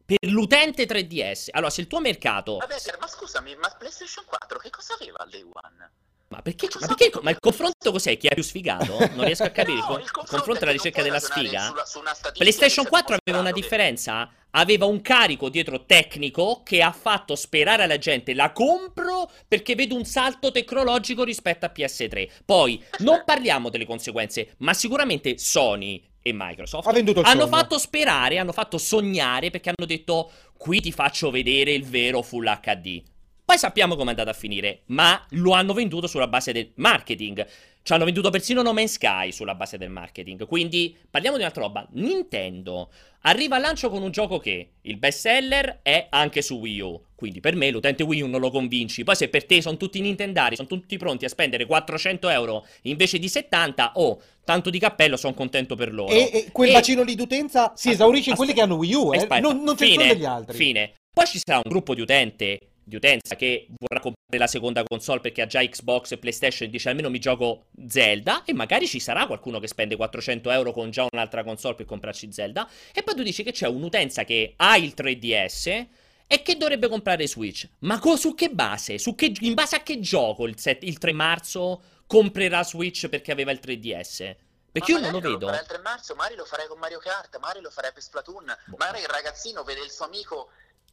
[0.04, 1.48] Per l'utente 3DS?
[1.52, 2.56] Allora, se il tuo mercato.
[2.56, 5.90] Vabbè, ma scusami, ma PlayStation 4 che cosa aveva al Day One?
[6.32, 8.16] Ma perché, ma, perché- ma il confronto cos'è?
[8.16, 8.98] Chi è più sfigato?
[9.14, 9.78] Non riesco a capire.
[9.78, 11.60] No, il confronto confronto è è la che ricerca della sfiga?
[11.84, 14.30] sulla- su PlayStation che ci ha 4 aveva una che- differenza.
[14.54, 19.94] Aveva un carico dietro tecnico che ha fatto sperare alla gente la compro perché vedo
[19.94, 22.28] un salto tecnologico rispetto a PS3.
[22.44, 27.46] Poi non parliamo delle conseguenze, ma sicuramente Sony e Microsoft Ha hanno sogno.
[27.46, 32.44] fatto sperare, hanno fatto sognare perché hanno detto qui ti faccio vedere il vero Full
[32.60, 33.02] HD.
[33.44, 37.46] Poi sappiamo come è andata a finire, ma lo hanno venduto sulla base del marketing.
[37.82, 40.46] Ci hanno venduto persino No Man's Sky sulla base del marketing.
[40.46, 41.86] Quindi parliamo di un'altra roba.
[41.92, 42.90] Nintendo
[43.22, 47.02] arriva al lancio con un gioco che il best seller è anche su Wii U.
[47.16, 49.02] Quindi per me l'utente Wii U non lo convinci.
[49.02, 53.18] Poi se per te sono tutti Nintendari, sono tutti pronti a spendere 400 euro invece
[53.18, 56.12] di 70, oh, tanto di cappello, sono contento per loro.
[56.12, 59.12] E, e quel E- bacino lì d'utenza si esaurisce in quelli che hanno Wii U,
[59.12, 59.16] eh?
[59.18, 60.56] Aspetta, non, non sono degli altri.
[60.56, 60.92] Fine.
[61.12, 65.20] Poi ci sarà un gruppo di utente, di utenza che vorrà comprare la seconda console
[65.20, 68.98] perché ha già Xbox e PlayStation e dice almeno mi gioco Zelda e magari ci
[69.00, 73.14] sarà qualcuno che spende 400 euro con già un'altra console per comprarci Zelda e poi
[73.14, 75.86] tu dici che c'è un'utenza che ha il 3DS
[76.26, 77.68] e che dovrebbe comprare Switch.
[77.80, 78.98] Ma co- su che base?
[78.98, 83.32] Su che- in base a che gioco il, set- il 3 marzo comprerà Switch perché
[83.32, 84.36] aveva il 3DS?
[84.72, 85.46] Perché Ma io non lo vedo.
[85.46, 88.44] farei il 3 marzo, magari lo farei con Mario Kart, magari lo farei per Splatoon,
[88.78, 90.48] magari il ragazzino vede il suo amico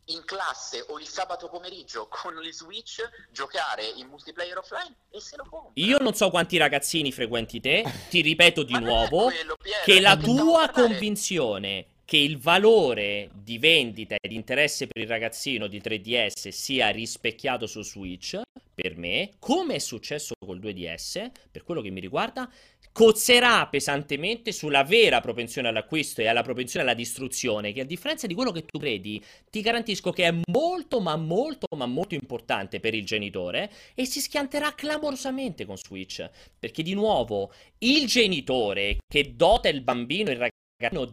[0.10, 5.36] in classe o il sabato pomeriggio con gli Switch giocare in multiplayer offline e se
[5.36, 5.72] lo compra.
[5.76, 10.18] Io non so quanti ragazzini frequenti te, ti ripeto di nuovo, quello, Piero, che la
[10.18, 16.48] tua convinzione che il valore di vendita e di interesse per il ragazzino di 3DS
[16.48, 18.41] sia rispecchiato su Switch,
[18.73, 22.52] per me, come è successo col 2DS, per quello che mi riguarda,
[22.91, 28.34] cozzerà pesantemente sulla vera propensione all'acquisto e alla propensione alla distruzione, che a differenza di
[28.34, 32.95] quello che tu credi, ti garantisco che è molto, ma molto, ma molto importante per
[32.95, 36.27] il genitore e si schianterà clamorosamente con Switch.
[36.57, 40.57] Perché di nuovo, il genitore che dota il bambino, il ragazzino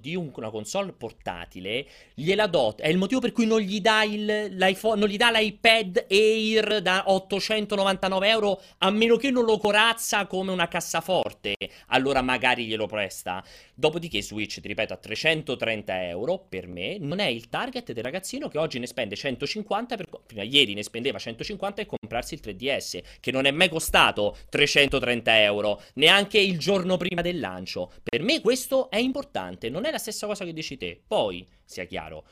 [0.01, 2.85] di un- una console portatile, gliela dota.
[2.85, 6.81] È il motivo per cui non gli dà il, l'iPhone, non gli dà l'iPad Air
[6.83, 11.57] da 899 euro, a meno che non lo corazza come una cassaforte.
[11.89, 13.43] Allora magari glielo presta.
[13.75, 18.47] Dopodiché Switch, ti ripeto, a 330 euro, per me, non è il target del ragazzino
[18.47, 20.07] che oggi ne spende 150 per...
[20.27, 25.43] Prima ieri ne spendeva 150 per comprarsi il 3DS, che non è mai costato 330
[25.43, 27.91] euro, neanche il giorno prima del lancio.
[28.03, 31.01] Per me questo è importante, non è la stessa cosa che dici te.
[31.07, 32.25] Poi, sia chiaro,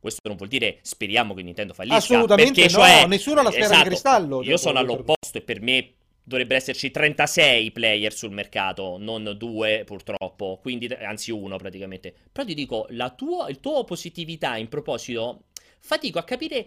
[0.00, 1.98] Questo non vuol dire speriamo che Nintendo fallisca.
[1.98, 4.42] Assolutamente perché, no, cioè, nessuno la sfera di esatto, cristallo.
[4.42, 5.92] Io sono all'opposto e per me
[6.22, 12.14] dovrebbero esserci 36 player sul mercato, non due purtroppo, quindi anzi uno praticamente.
[12.32, 15.42] Però ti dico, la tua, il tuo positività in proposito,
[15.80, 16.66] fatico a capire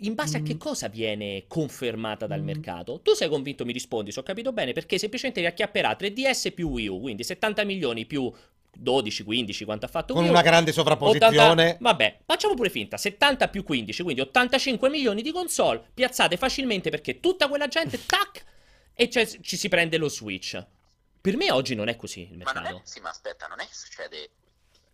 [0.00, 0.58] in base a che Mm.
[0.58, 2.44] cosa viene confermata dal Mm.
[2.44, 3.00] mercato.
[3.00, 6.88] Tu sei convinto, mi rispondi, se ho capito bene, perché semplicemente riacchiapperà 3DS più Wii
[6.88, 8.30] U, quindi 70 milioni più
[8.72, 10.34] 12, 15, quanto ha fatto Con Wii U.
[10.34, 11.76] una grande 80 sovrapposizione.
[11.80, 17.20] vabbè, facciamo pure finta, 70 più 15, quindi 85 milioni di console piazzate facilmente perché
[17.20, 18.44] tutta quella gente, tac,
[18.94, 20.62] e ci si prende lo Switch.
[21.20, 22.80] Per me oggi non è così il Ma non è, mercato.
[22.84, 24.30] sì, ma aspetta, non è che succede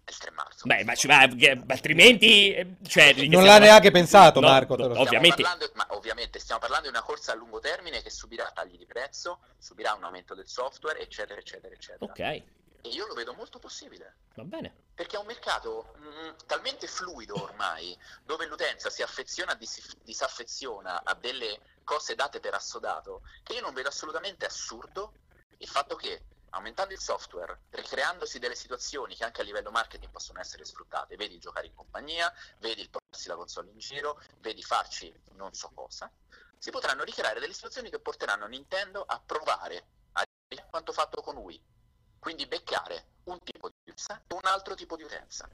[0.09, 0.67] il 3 marzo.
[0.67, 2.77] Beh, ma, ci va- che- altrimenti...
[2.87, 4.77] Cioè, Non l'ha neanche pensato, No, Marco.
[4.77, 8.51] no, ovviamente- parlando- ma ovviamente stiamo parlando di una corsa a lungo termine che subirà
[8.55, 12.05] tagli di prezzo, subirà un aumento del software, eccetera, eccetera, eccetera.
[12.05, 12.43] Ok,
[12.89, 14.17] io lo vedo molto possibile.
[14.35, 14.85] va bene.
[14.95, 21.15] Perché è un mercato mm, talmente fluido ormai, dove l'utenza si affeziona, dis- disaffeziona a
[21.15, 25.13] delle cose date per assodato, che io non vedo assolutamente assurdo
[25.59, 30.41] il fatto che aumentando il software, ricreandosi delle situazioni che anche a livello marketing possono
[30.41, 35.13] essere sfruttate, vedi giocare in compagnia, vedi il portarsi la console in giro, vedi farci
[35.33, 36.11] non so cosa,
[36.59, 40.25] si potranno ricreare delle situazioni che porteranno Nintendo a provare a
[40.71, 41.63] quanto fatto con Wii.
[42.19, 45.49] Quindi beccare un tipo di utenza e un altro tipo di utenza.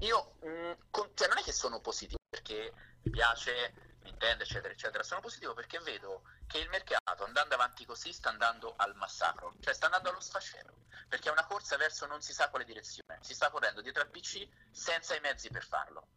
[0.00, 5.02] Io mh, con- cioè non è che sono positivo perché mi piace Nintendo, eccetera, eccetera.
[5.02, 9.74] Sono positivo perché vedo che il mercato andando avanti così sta andando al massacro, cioè
[9.74, 10.74] sta andando allo sfascello,
[11.08, 13.18] perché è una corsa verso non si sa quale direzione.
[13.20, 16.08] Si sta correndo dietro al PC senza i mezzi per farlo.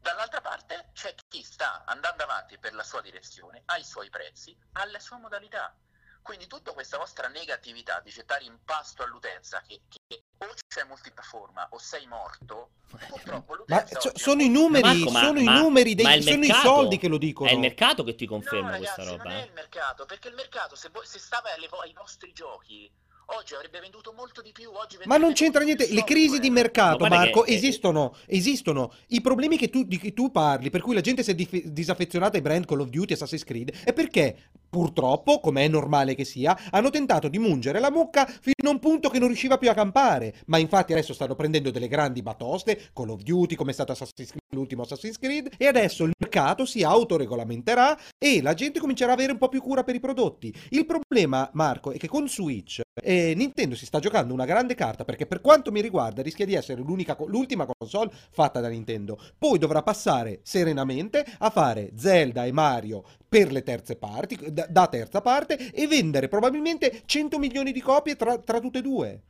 [0.00, 4.56] Dall'altra parte c'è chi sta andando avanti per la sua direzione, ha i suoi prezzi,
[4.72, 5.74] ha la sua modalità.
[6.22, 11.66] Quindi tutta questa vostra negatività di gettare in pasto all'utenza che, che o c'è multipiattaforma
[11.70, 12.70] o sei morto,
[13.08, 16.16] purtroppo Ma l'utenza so- sono è i numeri, Marco, ma- sono i ma- numeri, dei-
[16.16, 17.50] il sono mercato- i soldi che lo dicono.
[17.50, 19.22] È il mercato che ti No, conferma ragazzi, questa roba.
[19.24, 22.32] non è il mercato, perché il mercato, se, voi- se stava alle vo- ai vostri
[22.32, 22.90] giochi,
[23.26, 24.70] oggi avrebbe venduto molto di più.
[24.72, 28.92] Oggi Ma non c'entra niente, le crisi di mercato, Marco, che- eh, esistono, esistono.
[29.08, 31.66] I problemi che tu, di cui tu parli, per cui la gente si è dif-
[31.66, 36.14] disaffezionata ai brand Call of Duty e Assassin's Creed, è perché purtroppo, come è normale
[36.14, 39.58] che sia, hanno tentato di mungere la mucca fino a un punto che non riusciva
[39.58, 40.34] più a campare.
[40.46, 44.30] Ma infatti adesso stanno prendendo delle grandi batoste, Call of Duty, come è stato Assassin's
[44.30, 49.14] Creed, l'ultimo Assassin's Creed, e adesso il mercato si autoregolamenterà e la gente comincerà a
[49.14, 50.54] avere un po' più cura per i prodotti.
[50.70, 52.80] Il problema, Marco, è che con Switch
[53.12, 56.54] eh, Nintendo si sta giocando una grande carta perché per quanto mi riguarda rischia di
[56.54, 59.18] essere l'ultima console fatta da Nintendo.
[59.36, 64.86] Poi dovrà passare serenamente a fare Zelda e Mario per le terze parti, da, da
[64.86, 69.22] terza parte, e vendere probabilmente 100 milioni di copie tra, tra tutte e due.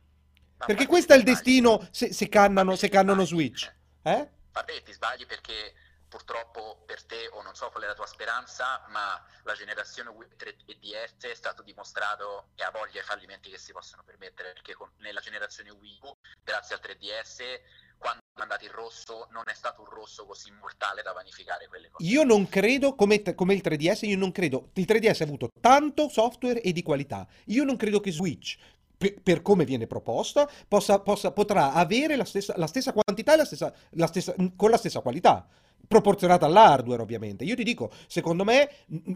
[0.57, 3.25] Ma Perché questo è il destino se, se cannano, se cannano.
[3.25, 3.71] Switch.
[4.03, 4.29] Eh?
[4.51, 5.73] Vabbè, ti sbagli perché
[6.13, 10.35] purtroppo per te, o non so qual è la tua speranza, ma la generazione Wii
[10.37, 14.53] 3 e DS è stato dimostrato che ha voglia i fallimenti che si possono permettere,
[14.53, 15.99] perché con- nella generazione Wii
[16.43, 17.61] grazie al 3DS,
[17.97, 21.89] quando è andato in rosso, non è stato un rosso così mortale da vanificare quelle
[21.89, 22.07] cose.
[22.07, 24.69] Io non credo, come, come il 3DS, io non credo.
[24.73, 27.25] Il 3DS ha avuto tanto software e di qualità.
[27.45, 28.59] Io non credo che Switch,
[28.97, 33.73] per, come viene proposta, possa, possa- potrà avere la stessa, la stessa quantità la stessa,
[33.91, 35.47] la stessa- con la stessa qualità.
[35.87, 37.43] Proporzionata all'hardware, ovviamente.
[37.43, 38.69] Io ti dico, secondo me,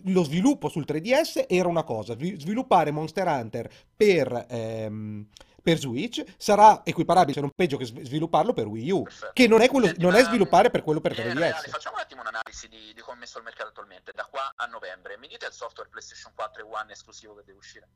[0.06, 2.14] lo sviluppo sul 3DS era una cosa.
[2.14, 5.27] svi- Sviluppare Monster Hunter per, ehm,
[5.64, 9.03] per Switch sarà equiparabile, se non peggio, che sv- svilupparlo per Wii U.
[9.03, 9.31] Perfetto.
[9.34, 11.34] Che non è, quello, Senti, non è sviluppare per quello per Eh, 3DS.
[11.38, 14.11] reale, facciamo un attimo un'analisi di, di come è messo il mercato attualmente.
[14.14, 17.57] Da qua a novembre, mi dite il software PlayStation 4 e One esclusivo che deve
[17.57, 17.88] uscire?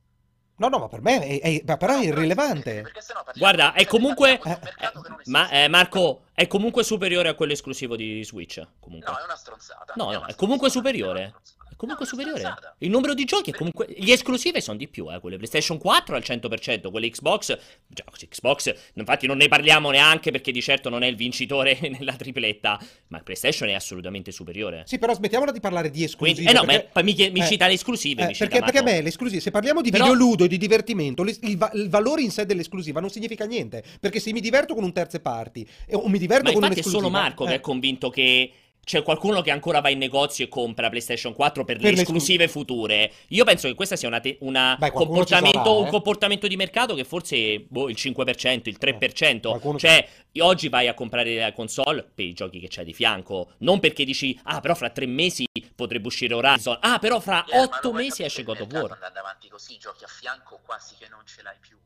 [0.61, 2.81] No, no, ma per me è, è- ma però è irrilevante.
[2.83, 3.01] perché
[3.35, 4.39] Guarda, è comunque...
[4.43, 8.63] non Ma eh, Marco, è comunque superiore a quello esclusivo di Switch.
[8.79, 9.11] Comunque.
[9.11, 9.93] No, è una stronzata.
[9.95, 11.33] No, È no, è comunque superiore.
[11.71, 12.39] È comunque No, superiore.
[12.39, 12.75] stronzata.
[12.79, 13.87] Il numero di giochi è comunque.
[13.97, 15.19] Gli esclusive sono di più, eh.
[15.19, 17.57] Quelle PlayStation 4 al 100%, quelle Xbox.
[17.87, 22.13] Già, Xbox, infatti, non ne parliamo neanche perché di certo non è il vincitore nella
[22.15, 22.79] tripletta.
[23.07, 24.83] Ma PlayStation è assolutamente superiore.
[24.85, 26.43] Sì, però smettiamola di parlare di esclusive.
[26.43, 28.23] Quindi, eh no, perché- ma mi, mi eh, cita le esclusive.
[28.23, 30.47] eh, mi cita perché, perché a me le esclusive, se parliamo di Però- videoludo e
[30.47, 33.83] di divertimento, le- il, va- il valore in sé dell'esclusiva non significa niente.
[33.99, 36.83] Perché se mi diverto con un terze party o mi diverto Ma con infatti è
[36.83, 36.89] un'esclusiva...
[37.01, 38.51] solo Marco che eh, è convinto che
[38.83, 42.01] c'è qualcuno che ancora va in negozio e compra PlayStation 4 per, Per le le
[42.01, 43.11] esclusive future.
[43.29, 45.79] Io penso che questa sia una, te- una Beh, comportamento, sarà, eh.
[45.81, 49.39] un comportamento di mercato che forse boh, il 5%, il 3%.
[49.41, 50.07] qualcuno ci cioè,
[50.39, 53.51] oggi vai a comprare la console per i giochi che c'hai di fianco.
[53.59, 55.45] Non perché dici, ah, però fra tre mesi
[55.75, 56.77] potrebbe uscire Horizon.
[56.81, 58.91] Ah, però fra Eh, otto mesi esce God of War.
[58.91, 61.77] Andando avanti così, giochi a fianco quasi che non ce l'hai più.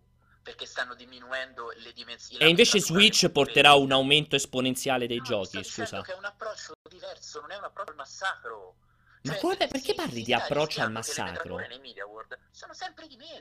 [0.45, 2.43] Perché stanno diminuendo le dimensioni.
[2.43, 6.03] E invece Switch porterà un aumento esponenziale dei no, giochi, scusa.
[6.03, 8.75] che è un approccio diverso, non è un approccio al massacro.
[9.25, 11.59] Ma Cioè, come- si- perché parli di approccio al massacro?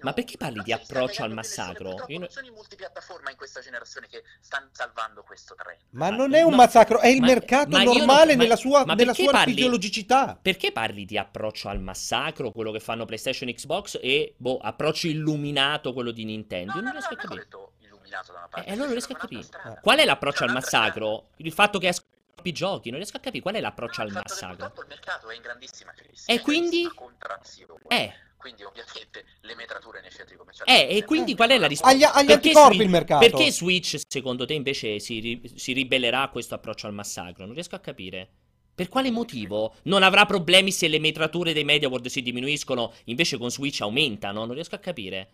[0.00, 1.90] Ma perché parli Non di approccio al massacro?
[2.08, 5.78] Io no- non sono i multipiattaforma in questa generazione che stanno salvando questo trend.
[5.90, 8.42] Ma non è un no, massacro, è il ma- mercato ma io non- normale ma-
[8.42, 10.38] nella sua, ma nella perché sua parli- fisiologicità.
[10.40, 15.06] Perché parli di approccio al massacro, quello che fanno PlayStation e Xbox, e boh, approccio
[15.06, 16.72] illuminato quello di Nintendo?
[16.72, 17.44] No, Io no, non no, riesco a non ho capire.
[17.44, 18.66] detto illuminato da una parte.
[18.68, 19.48] Eh, allora non riesco a capire.
[19.82, 21.28] Qual è l'approccio C'è al massacro?
[21.36, 22.90] Il fatto che escono troppi giochi?
[22.90, 24.56] Non riesco a capire qual è l'approccio No, al massacro.
[24.56, 26.30] Purtroppo il mercato è in grandissima crisi.
[26.30, 26.90] E è in quindi?
[26.94, 27.80] contrazione.
[27.88, 30.70] Eh, Quindi ovviamente le metrature nei centri commerciali.
[30.70, 31.94] eh, e quindi qual è la risposta?
[31.94, 33.26] Agli, agli Perché anticorpi Switch- il mercato.
[33.26, 37.46] Perché Switch, secondo te, invece si, ri- si ribellerà a questo approccio al massacro?
[37.46, 38.28] Non riesco a capire.
[38.74, 43.38] Per quale motivo non avrà problemi se le metrature dei Media World si diminuiscono, invece
[43.38, 44.44] con Switch aumentano?
[44.44, 45.30] Non riesco a capire.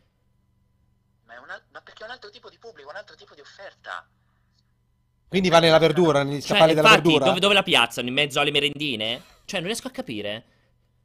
[1.25, 3.35] Ma, è un al- ma perché è un altro tipo di pubblico, un altro tipo
[3.35, 4.07] di offerta.
[5.31, 7.25] Quindi va nella verdura, negli Cioè, scaffali della verdura.
[7.27, 8.09] dove, dove la piazzano?
[8.09, 9.23] In mezzo alle merendine?
[9.45, 10.45] Cioè, non riesco a capire.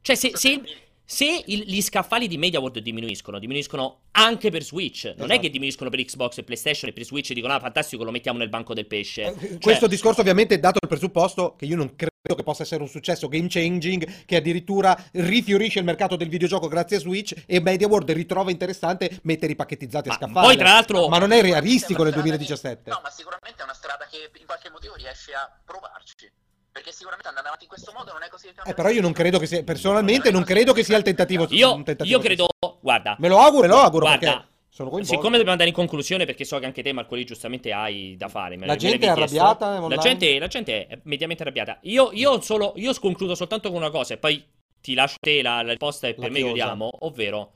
[0.02, 0.60] Cioè, se, se-
[1.04, 5.04] se il- gli scaffali di Media World diminuiscono, diminuiscono anche per Switch.
[5.04, 5.40] Non è Esatto.
[5.42, 8.48] che diminuiscono per Xbox e PlayStation e per Switch dicono, ah, fantastico, lo mettiamo nel
[8.48, 9.22] banco del pesce.
[9.26, 12.62] Eh, Cioè, Questo discorso ovviamente è dato il presupposto che io non credo che possa
[12.62, 17.34] essere un successo game changing che addirittura rifiorisce il mercato del videogioco grazie a Switch
[17.46, 20.46] e Media World ritrova interessante mettere i pacchetizzati a Ma scaffale.
[20.46, 22.82] poi, tra l'altro- Ma non è realistico nel è una strada 2017.
[22.84, 26.30] che- No, ma sicuramente è una strada che in qualche motivo riesce a provarci.
[26.72, 28.48] Perché sicuramente andando avanti in questo modo non è così.
[28.64, 31.46] Eh, però io non credo che sia, personalmente non credo che sia il tentativo.
[31.50, 32.48] Io, tentativo io credo,
[32.82, 36.26] guarda, Me lo auguro e lo auguro Guarda, perché sono siccome dobbiamo andare in conclusione,
[36.26, 38.58] perché so che anche te, Marco, lì giustamente hai da fare.
[38.58, 41.78] me La me gente è arrabbiata La gente, la gente è mediamente arrabbiata.
[41.84, 44.44] Io, io solo, io concludo soltanto con una cosa e poi
[44.82, 46.52] ti lascio te la, la risposta e La per me chiosa.
[46.52, 46.90] chiudiamo.
[47.00, 47.52] Ovvero,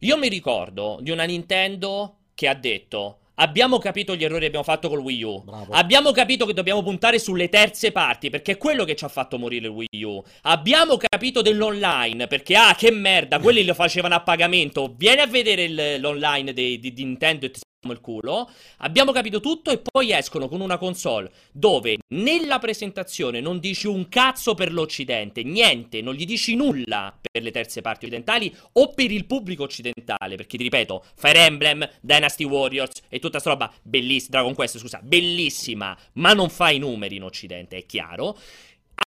[0.00, 3.19] io mi ricordo di una Nintendo che ha detto.
[3.40, 5.42] Abbiamo capito gli errori che abbiamo fatto col Wii U.
[5.42, 5.72] Bravo.
[5.72, 9.38] Abbiamo capito che dobbiamo puntare sulle terze parti, perché è quello che ci ha fatto
[9.38, 10.22] morire il Wii U.
[10.42, 14.92] Abbiamo capito dell'online, perché ah, che merda, quelli lo facevano a pagamento.
[14.94, 18.50] Vieni a vedere l'online di, di- Nintendo e ti il culo.
[18.78, 24.08] Abbiamo capito tutto e poi escono con una console dove nella presentazione non dici un
[24.08, 29.10] cazzo per l'Occidente, niente, non gli dici nulla per le terze parti occidentali o per
[29.10, 34.38] il pubblico occidentale, perché ti ripeto, Fire Emblem, Dynasty Warriors e tutta sta roba bellissima,
[34.38, 38.36] Dragon Quest, scusa, bellissima, ma non fa i numeri in Occidente, è chiaro.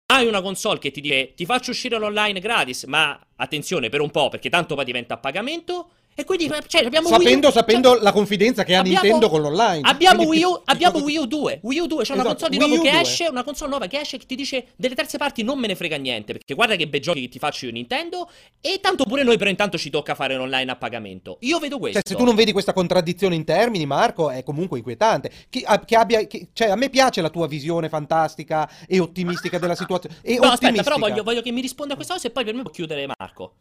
[0.05, 4.09] Hai una console che ti dice ti faccio uscire l'online gratis, ma attenzione per un
[4.09, 5.89] po' perché tanto poi diventa a pagamento.
[6.15, 9.29] E quindi cioè, abbiamo Wii U- Sapendo, sapendo cioè, la confidenza che ha abbiamo- Nintendo
[9.29, 9.81] con l'online.
[9.87, 11.59] Abbiamo Quindi Wii U, abbiamo Wii U 2.
[11.63, 13.01] Wii U 2, c'è una Esatto, console di Wii nuovo U che 2.
[13.01, 15.75] esce, una console nuova che esce che ti dice delle terze parti non me ne
[15.75, 18.29] frega niente, perché guarda che bei giochi che ti faccio io Nintendo
[18.61, 21.37] e tanto pure noi però intanto ci tocca fare l'online a pagamento.
[21.41, 21.99] Io vedo questo.
[22.03, 25.31] Cioè, se tu non vedi questa contraddizione in termini, Marco, è comunque inquietante.
[25.49, 29.57] Che, a- che abbia, che- cioè, a me piace la tua visione fantastica e ottimistica
[29.57, 30.17] della situazione.
[30.21, 30.83] E No, aspetta, ottimistica.
[30.83, 33.07] però voglio, voglio che mi risponda a questa cosa e poi per me può chiudere
[33.17, 33.53] Marco.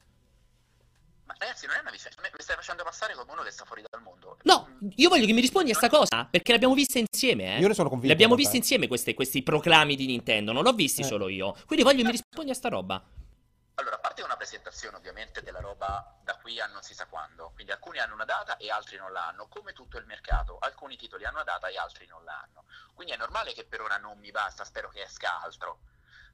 [1.42, 2.22] Ragazzi, non è una vicenda.
[2.22, 4.38] Mi stai facendo passare come uno che sta fuori dal mondo.
[4.44, 7.58] No, io voglio che mi rispondi a sta cosa, perché l'abbiamo vista insieme, eh.
[7.58, 8.06] Io ne sono convinto.
[8.06, 8.52] Le abbiamo in realtà.
[8.52, 11.04] viste insieme queste- questi proclami di Nintendo, non l'ho visti Eh.
[11.04, 11.56] solo io.
[11.66, 13.02] Quindi voglio che mi rispondi a sta roba.
[13.74, 17.50] Allora, a parte una presentazione ovviamente della roba da qui a non si sa quando,
[17.54, 21.24] quindi alcuni hanno una data e altri non l'hanno, come tutto il mercato, alcuni titoli
[21.24, 22.66] hanno una data e altri non l'hanno.
[22.94, 25.80] Quindi è normale che per ora non mi basta, spero che esca altro.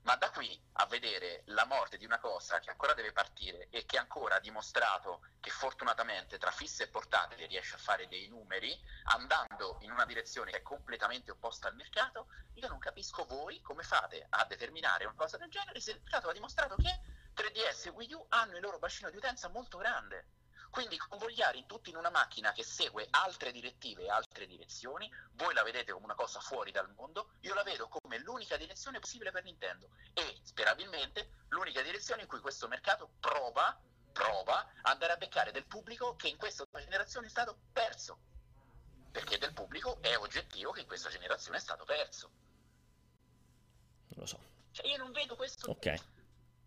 [0.02, 3.84] Ma da qui a vedere la morte di una cosa che ancora deve partire e
[3.84, 8.78] che ancora ha dimostrato che fortunatamente tra fisse e portatili riesce a fare dei numeri,
[9.04, 13.82] andando in una direzione che è completamente opposta al mercato, io non capisco voi come
[13.82, 17.00] fate a determinare una cosa del genere se il mercato ha dimostrato che
[17.34, 20.26] 3DS e Wii U hanno il loro bacino di utenza molto grande.
[20.70, 25.62] Quindi convogliare tutti in una macchina che segue altre direttive e altre direzioni, voi la
[25.62, 29.44] vedete come una cosa fuori dal mondo, io la vedo come l'unica direzione possibile per
[29.44, 33.80] Nintendo e sperabilmente l'unica direzione in cui questo mercato prova,
[34.12, 38.18] prova ad andare a beccare del pubblico che in questa generazione è stato perso.
[39.10, 42.30] Perché del pubblico è oggettivo che in questa generazione è stato perso.
[44.08, 44.38] Non lo so.
[44.72, 46.02] Cioè io non vedo questo Ok.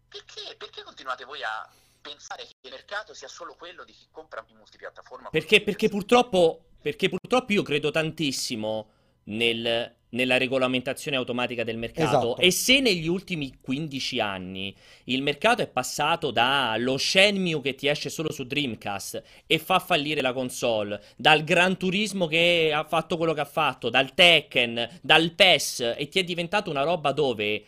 [0.10, 0.56] perché?
[0.58, 1.70] Perché continuate voi a
[2.02, 5.30] pensare che il mercato sia solo quello di chi compra in multipiattaforma?
[5.30, 8.90] Perché, perché purtroppo, perché purtroppo io credo tantissimo
[9.26, 12.08] nel- nella regolamentazione automatica del mercato.
[12.08, 12.38] Esatto.
[12.38, 14.76] E se negli ultimi 15 anni
[15.06, 20.22] il mercato è passato dallo Shenmue che ti esce solo su Dreamcast e fa fallire
[20.22, 25.32] la console, dal Gran Turismo che ha fatto quello che ha fatto, dal Tekken, dal
[25.32, 27.64] PES e ti è diventato una roba dove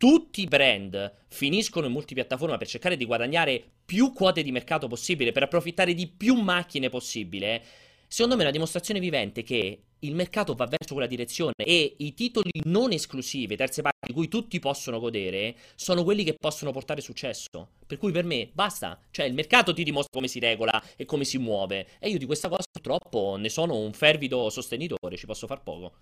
[0.00, 5.30] tutti i brand finiscono in multipiattaforma per cercare di guadagnare più quote di mercato possibile,
[5.30, 7.62] per approfittare di più macchine possibile.
[8.08, 12.14] secondo me è una dimostrazione vivente che il mercato va verso quella direzione e i
[12.14, 17.02] titoli non esclusivi, terze parti, di cui tutti possono godere, sono quelli che possono portare
[17.02, 17.72] successo.
[17.86, 21.24] Per cui per me basta, cioè il mercato ti dimostra come si regola e come
[21.24, 25.46] si muove e io di questa cosa purtroppo ne sono un fervido sostenitore, ci posso
[25.46, 25.92] far poco.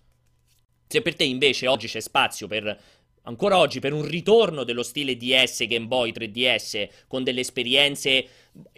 [0.91, 2.81] Se per te invece oggi c'è spazio per
[3.29, 8.27] ancora oggi per un ritorno dello stile DS Game Boy 3DS con delle esperienze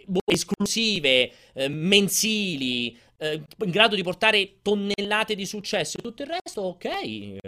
[0.05, 6.29] boh, esclusive, eh, mensili, eh, in grado di portare tonnellate di successo e tutto il
[6.29, 6.85] resto, ok,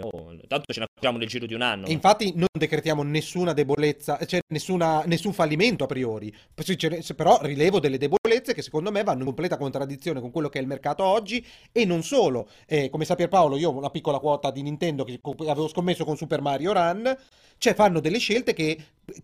[0.02, 1.88] oh, ce ne accorgiamo nel giro di un anno.
[1.88, 6.32] Infatti non decretiamo nessuna debolezza, cioè nessuna, nessun fallimento a priori,
[7.16, 10.62] però rilevo delle debolezze che secondo me vanno in completa contraddizione con quello che è
[10.62, 12.48] il mercato oggi e non solo.
[12.66, 16.16] Eh, come sa Pierpaolo, io ho una piccola quota di Nintendo che avevo scommesso con
[16.16, 17.16] Super Mario Run,
[17.58, 18.78] cioè fanno delle scelte che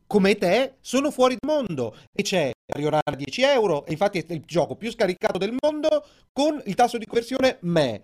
[0.07, 4.43] come te sono fuori dal mondo e c'è a 10 euro e infatti è il
[4.47, 8.03] gioco più scaricato del mondo con il tasso di conversione me.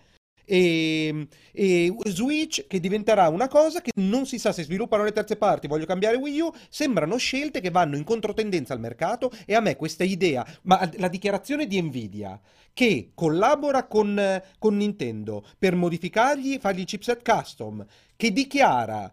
[0.49, 5.37] E, e, Switch che diventerà una cosa che non si sa se sviluppano le terze
[5.37, 9.61] parti, voglio cambiare Wii U, sembrano scelte che vanno in controtendenza al mercato e a
[9.61, 12.41] me questa idea, ma la dichiarazione di Nvidia
[12.73, 17.85] che collabora con, con Nintendo per modificargli, fargli chipset custom,
[18.15, 19.13] che dichiara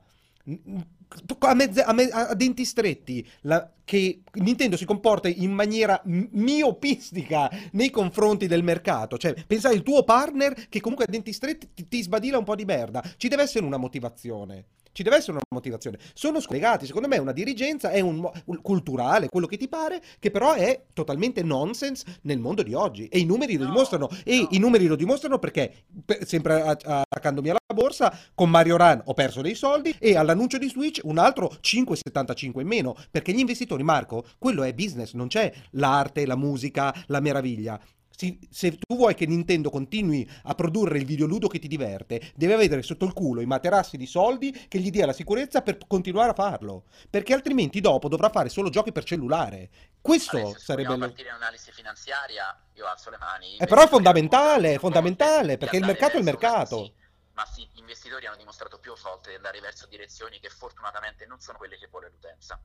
[1.39, 7.49] a, mezze, a, me, a, denti stretti la, che Nintendo si comporta in maniera miopistica
[7.71, 9.17] nei confronti del mercato.
[9.17, 12.55] Cioè, pensare il tuo partner che comunque a denti stretti ti, ti sbadila un po'
[12.55, 13.03] di merda.
[13.17, 14.65] Ci deve essere una motivazione.
[14.93, 15.97] Ci deve essere una motivazione.
[16.13, 16.85] Sono scollegati.
[16.85, 20.85] Secondo me una dirigenza è un, un culturale, quello che ti pare, che però è
[20.93, 23.07] totalmente nonsense nel mondo di oggi.
[23.07, 24.07] E i numeri lo dimostrano.
[24.23, 24.47] E no.
[24.51, 29.41] i numeri lo dimostrano perché, per, sempre attaccandomi alla borsa, con Mario Run ho perso
[29.41, 32.95] dei soldi e all'annuncio di Switch un altro 5,75 in meno.
[33.09, 37.81] Perché gli investitori, Marco, quello è business, non c'è l'arte, la musica, la meraviglia
[38.15, 42.81] se tu vuoi che Nintendo continui a produrre il videoludo che ti diverte, deve avere
[42.81, 46.33] sotto il culo i materassi di soldi che gli dia la sicurezza per continuare a
[46.33, 46.85] farlo.
[47.09, 49.69] Perché altrimenti dopo dovrà fare solo giochi per cellulare.
[49.99, 50.91] Questo Adesso, sarebbe...
[50.91, 53.57] Se partire un'analisi finanziaria, io alzo le mani.
[53.57, 56.83] Eh, però è fondamentale, è fondamentale, perché il mercato è il mercato.
[56.83, 56.93] Sì,
[57.33, 61.39] ma sì, gli investitori hanno dimostrato più volte di andare verso direzioni che fortunatamente non
[61.39, 62.59] sono quelle che vuole l'utenza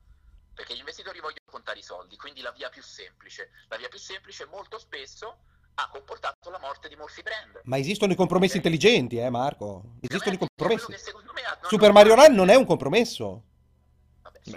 [0.59, 3.49] perché gli investitori vogliono contare i soldi, quindi la via più semplice.
[3.69, 5.37] La via più semplice molto spesso
[5.75, 7.61] ha comportato la morte di molti brand.
[7.63, 8.69] Ma esistono i compromessi okay.
[8.69, 9.95] intelligenti, eh Marco?
[10.01, 10.93] Esistono i compromessi.
[11.61, 13.43] Super Mario Run non è un compromesso.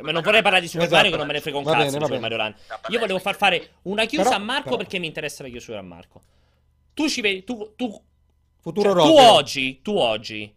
[0.00, 0.96] Ma non vorrei parlare di Super esatto.
[0.96, 2.56] Mario che non me ne frega un va cazzo bene, di Super Mario Run.
[2.88, 4.76] Io volevo far fare una chiusa però, a Marco però.
[4.78, 6.22] perché mi interessa la chiusura a Marco.
[6.94, 8.04] Tu ci vedi, tu, tu,
[8.60, 10.52] Futuro cioè, tu oggi, tu oggi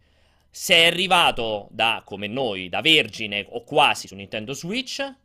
[0.50, 5.24] sei arrivato da, come noi, da vergine o quasi su Nintendo Switch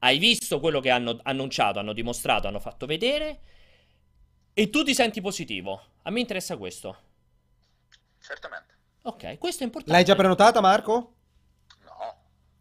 [0.00, 3.40] hai visto quello che hanno annunciato, hanno dimostrato, hanno fatto vedere
[4.52, 5.80] e tu ti senti positivo.
[6.02, 6.96] A me interessa questo.
[8.18, 8.74] Certamente.
[9.02, 9.92] Ok, questo è importante.
[9.92, 11.14] L'hai già prenotata, Marco?
[11.84, 12.16] No.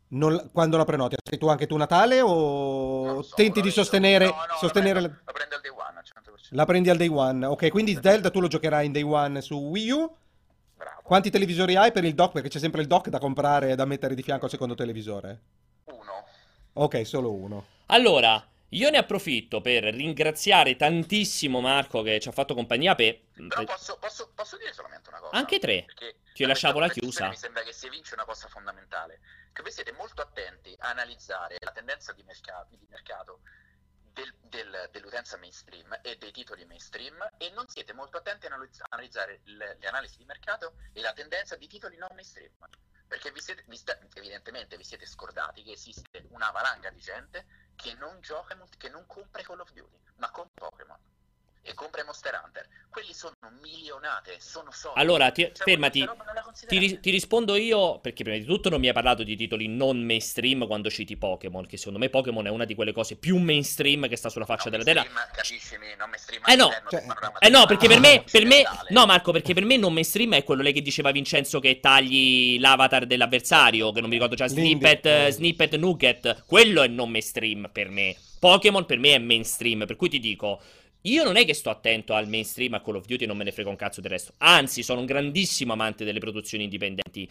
[0.10, 1.16] Non, quando la prenoti?
[1.22, 4.26] Sei tu anche tu Natale o so, tenti di sostenere...
[4.26, 5.02] No, no, sostenere...
[5.02, 6.48] La, prendo, la prendo al day one, 100%.
[6.52, 7.46] La prendi al day one.
[7.46, 10.16] Ok, quindi Zelda tu lo giocherai in day one su Wii U?
[10.76, 11.02] Bravo.
[11.04, 12.34] Quanti televisori hai per il dock?
[12.34, 15.42] Perché c'è sempre il dock da comprare e da mettere di fianco al secondo televisore.
[16.82, 17.66] Ok, solo uno.
[17.88, 23.20] Allora, io ne approfitto per ringraziare tantissimo Marco che ci ha fatto compagnia per...
[23.34, 25.36] Però posso, posso, posso dire solamente una cosa?
[25.36, 25.86] Anche tre.
[26.34, 27.28] Ti lasciavo la chiusa.
[27.28, 29.20] Mi sembra che si evince una cosa fondamentale.
[29.52, 33.42] Che voi siete molto attenti a analizzare la tendenza di, mercato, di mercato
[34.14, 39.42] del, del, dell'utenza mainstream e dei titoli mainstream e non siete molto attenti a analizzare
[39.44, 42.54] le, le analisi di mercato e la tendenza di titoli non mainstream.
[43.10, 47.46] Perché vi siete, vi sta, evidentemente vi siete scordati che esiste una valanga di gente
[47.76, 50.98] che non gioca, che non compra Call of Duty, ma compra Pokémon
[51.62, 52.68] e compra Monster Hunter.
[52.90, 55.00] Quelli sono milionate, sono soldi.
[55.00, 56.08] Allora, ti, cioè, fermati.
[56.68, 60.00] Ti, ti, rispondo io, perché prima di tutto non mi hai parlato di titoli non
[60.00, 64.08] mainstream quando citi Pokémon, che secondo me Pokémon è una di quelle cose più mainstream
[64.08, 65.06] che sta sulla faccia della terra.
[65.32, 67.06] Capiscimi, non mainstream eh no, cioè,
[67.40, 70.44] eh no, perché per me, per me, no Marco, perché per me non mainstream è
[70.44, 75.06] quello lei che diceva Vincenzo che tagli l'avatar dell'avversario, che non mi ricordo già, snippet,
[75.06, 75.32] eh.
[75.32, 78.16] snippet, nugget, quello è non mainstream per me.
[78.40, 80.60] Pokémon per me è mainstream, per cui ti dico...
[81.04, 83.54] Io non è che sto attento al mainstream, a Call of Duty non me ne
[83.54, 84.34] frega un cazzo del resto.
[84.40, 87.30] Anzi, sono un grandissimo amante delle produzioni indipendenti.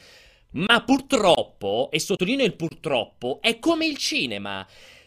[0.53, 4.67] Ma purtroppo, e sottolineo il purtroppo, è come il cinema.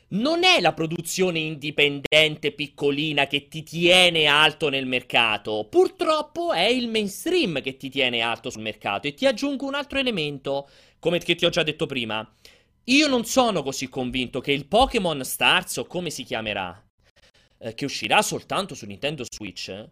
[0.09, 5.65] Non è la produzione indipendente piccolina che ti tiene alto nel mercato.
[5.67, 9.07] Purtroppo è il mainstream che ti tiene alto sul mercato.
[9.07, 10.69] E ti aggiungo un altro elemento,
[10.99, 12.29] come che ti ho già detto prima.
[12.85, 16.83] Io non sono così convinto che il Pokémon Stars, o come si chiamerà,
[17.61, 19.87] eh, che uscirà soltanto su Nintendo Switch,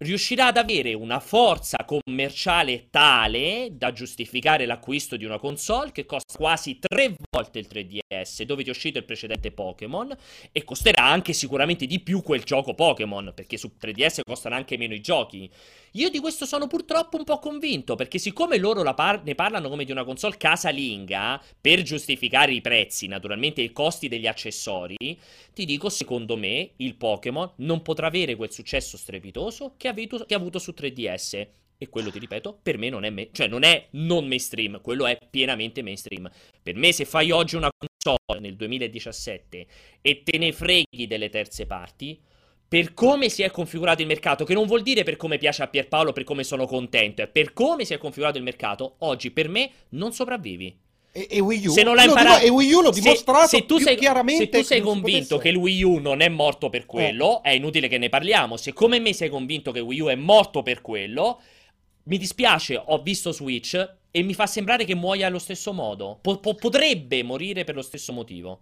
[0.00, 6.38] riuscirà ad avere una forza commerciale tale da giustificare l'acquisto di una console che costa
[6.38, 10.14] quasi tre volte il 3DS, dove ti è uscito il precedente Pokémon,
[10.52, 14.94] e costerà anche sicuramente di più quel gioco Pokémon, perché su 3DS costano anche meno
[14.94, 15.50] i giochi.
[15.94, 19.84] Io di questo sono purtroppo un po' convinto, perché siccome loro par- ne parlano come
[19.84, 24.96] di una console casalinga, per giustificare i prezzi, naturalmente i costi degli accessori,
[25.52, 30.34] ti dico, secondo me, il Pokémon non potrà avere quel successo strepitoso che avuto, che
[30.34, 31.48] ha avuto su 3DS.
[31.82, 35.06] E quello, ti ripeto, per me non è, me- cioè non è non mainstream, quello
[35.06, 36.30] è pienamente mainstream.
[36.62, 39.66] Per me, se fai oggi una console nel 2017
[40.02, 42.20] e te ne freghi delle terze parti,
[42.68, 45.68] per come si è configurato il mercato, che non vuol dire per come piace a
[45.68, 49.48] Pierpaolo, per come sono contento, è per come si è configurato il mercato, oggi per
[49.48, 50.78] me non sopravvivi.
[51.12, 51.70] E, e Wii U?
[51.72, 53.84] Se non l'hai Lo imparato, dico- e Wii U l'ho se- dimostrato se, tu più
[53.84, 57.42] sei, chiaramente se tu sei convinto che il Wii U non è morto per quello,
[57.42, 58.56] è inutile che ne parliamo.
[58.56, 61.40] Se come me sei convinto che Wii U è morto per quello,
[62.04, 66.18] mi dispiace, ho visto Switch e mi fa sembrare che muoia allo stesso modo.
[66.20, 68.60] Po- po- potrebbe morire per lo stesso motivo.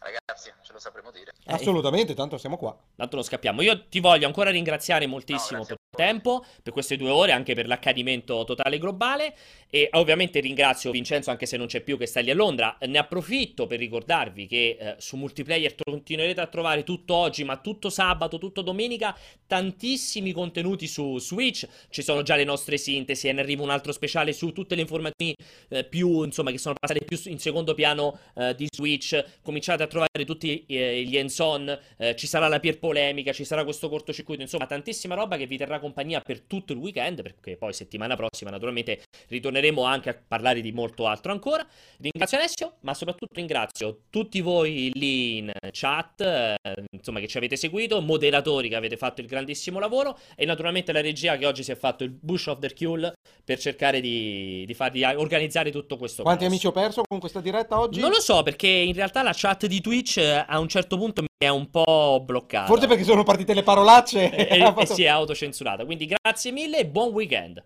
[0.00, 1.32] Ragazzi, lo sapremo dire.
[1.44, 2.76] Eh, Assolutamente, tanto siamo qua.
[2.94, 3.62] Tanto non scappiamo.
[3.62, 7.54] Io ti voglio ancora ringraziare moltissimo No, per il tempo, per queste due ore, anche
[7.54, 9.34] per l'accadimento totale globale.
[9.68, 12.76] E ovviamente ringrazio Vincenzo, anche se non c'è più, che sta lì a Londra.
[12.86, 17.90] Ne approfitto per ricordarvi che eh, su multiplayer continuerete a trovare tutto oggi, ma tutto
[17.90, 19.16] sabato, tutto domenica,
[19.46, 21.66] tantissimi contenuti su Switch.
[21.88, 24.82] Ci sono già le nostre sintesi, e ne arriva un altro speciale su tutte le
[24.82, 25.34] informazioni
[25.68, 29.24] eh, più, insomma, che sono passate più in secondo piano eh, di Switch.
[29.42, 33.64] Cominciate a trovare tutti eh, gli hands-on, eh, ci sarà la peer polemica, ci sarà
[33.64, 37.72] questo cortocircuito, insomma, tantissima roba che vi terrà compagnia per tutto il weekend, perché poi
[37.72, 41.66] settimana prossima naturalmente ritorneremo anche a parlare di molto altro ancora.
[41.98, 46.56] Ringrazio Alessio, ma soprattutto ringrazio tutti voi lì in chat, eh,
[46.90, 51.00] insomma, che ci avete seguito, moderatori che avete fatto il grandissimo lavoro e naturalmente la
[51.00, 53.12] regia che oggi si è fatto il Bush of the Cule
[53.44, 56.52] per cercare di, di farvi organizzare tutto questo Quanti caos.
[56.52, 58.00] amici ho perso con questa diretta oggi?
[58.00, 61.22] Non lo so, perché in realtà la chat di Twitch eh, a un certo punto
[61.22, 62.66] mi è un po' bloccata.
[62.66, 64.34] Forse perché sono partite le parolacce.
[64.34, 65.84] e, e fatto- si è autocensurata.
[65.84, 67.62] Quindi grazie mille e buon weekend.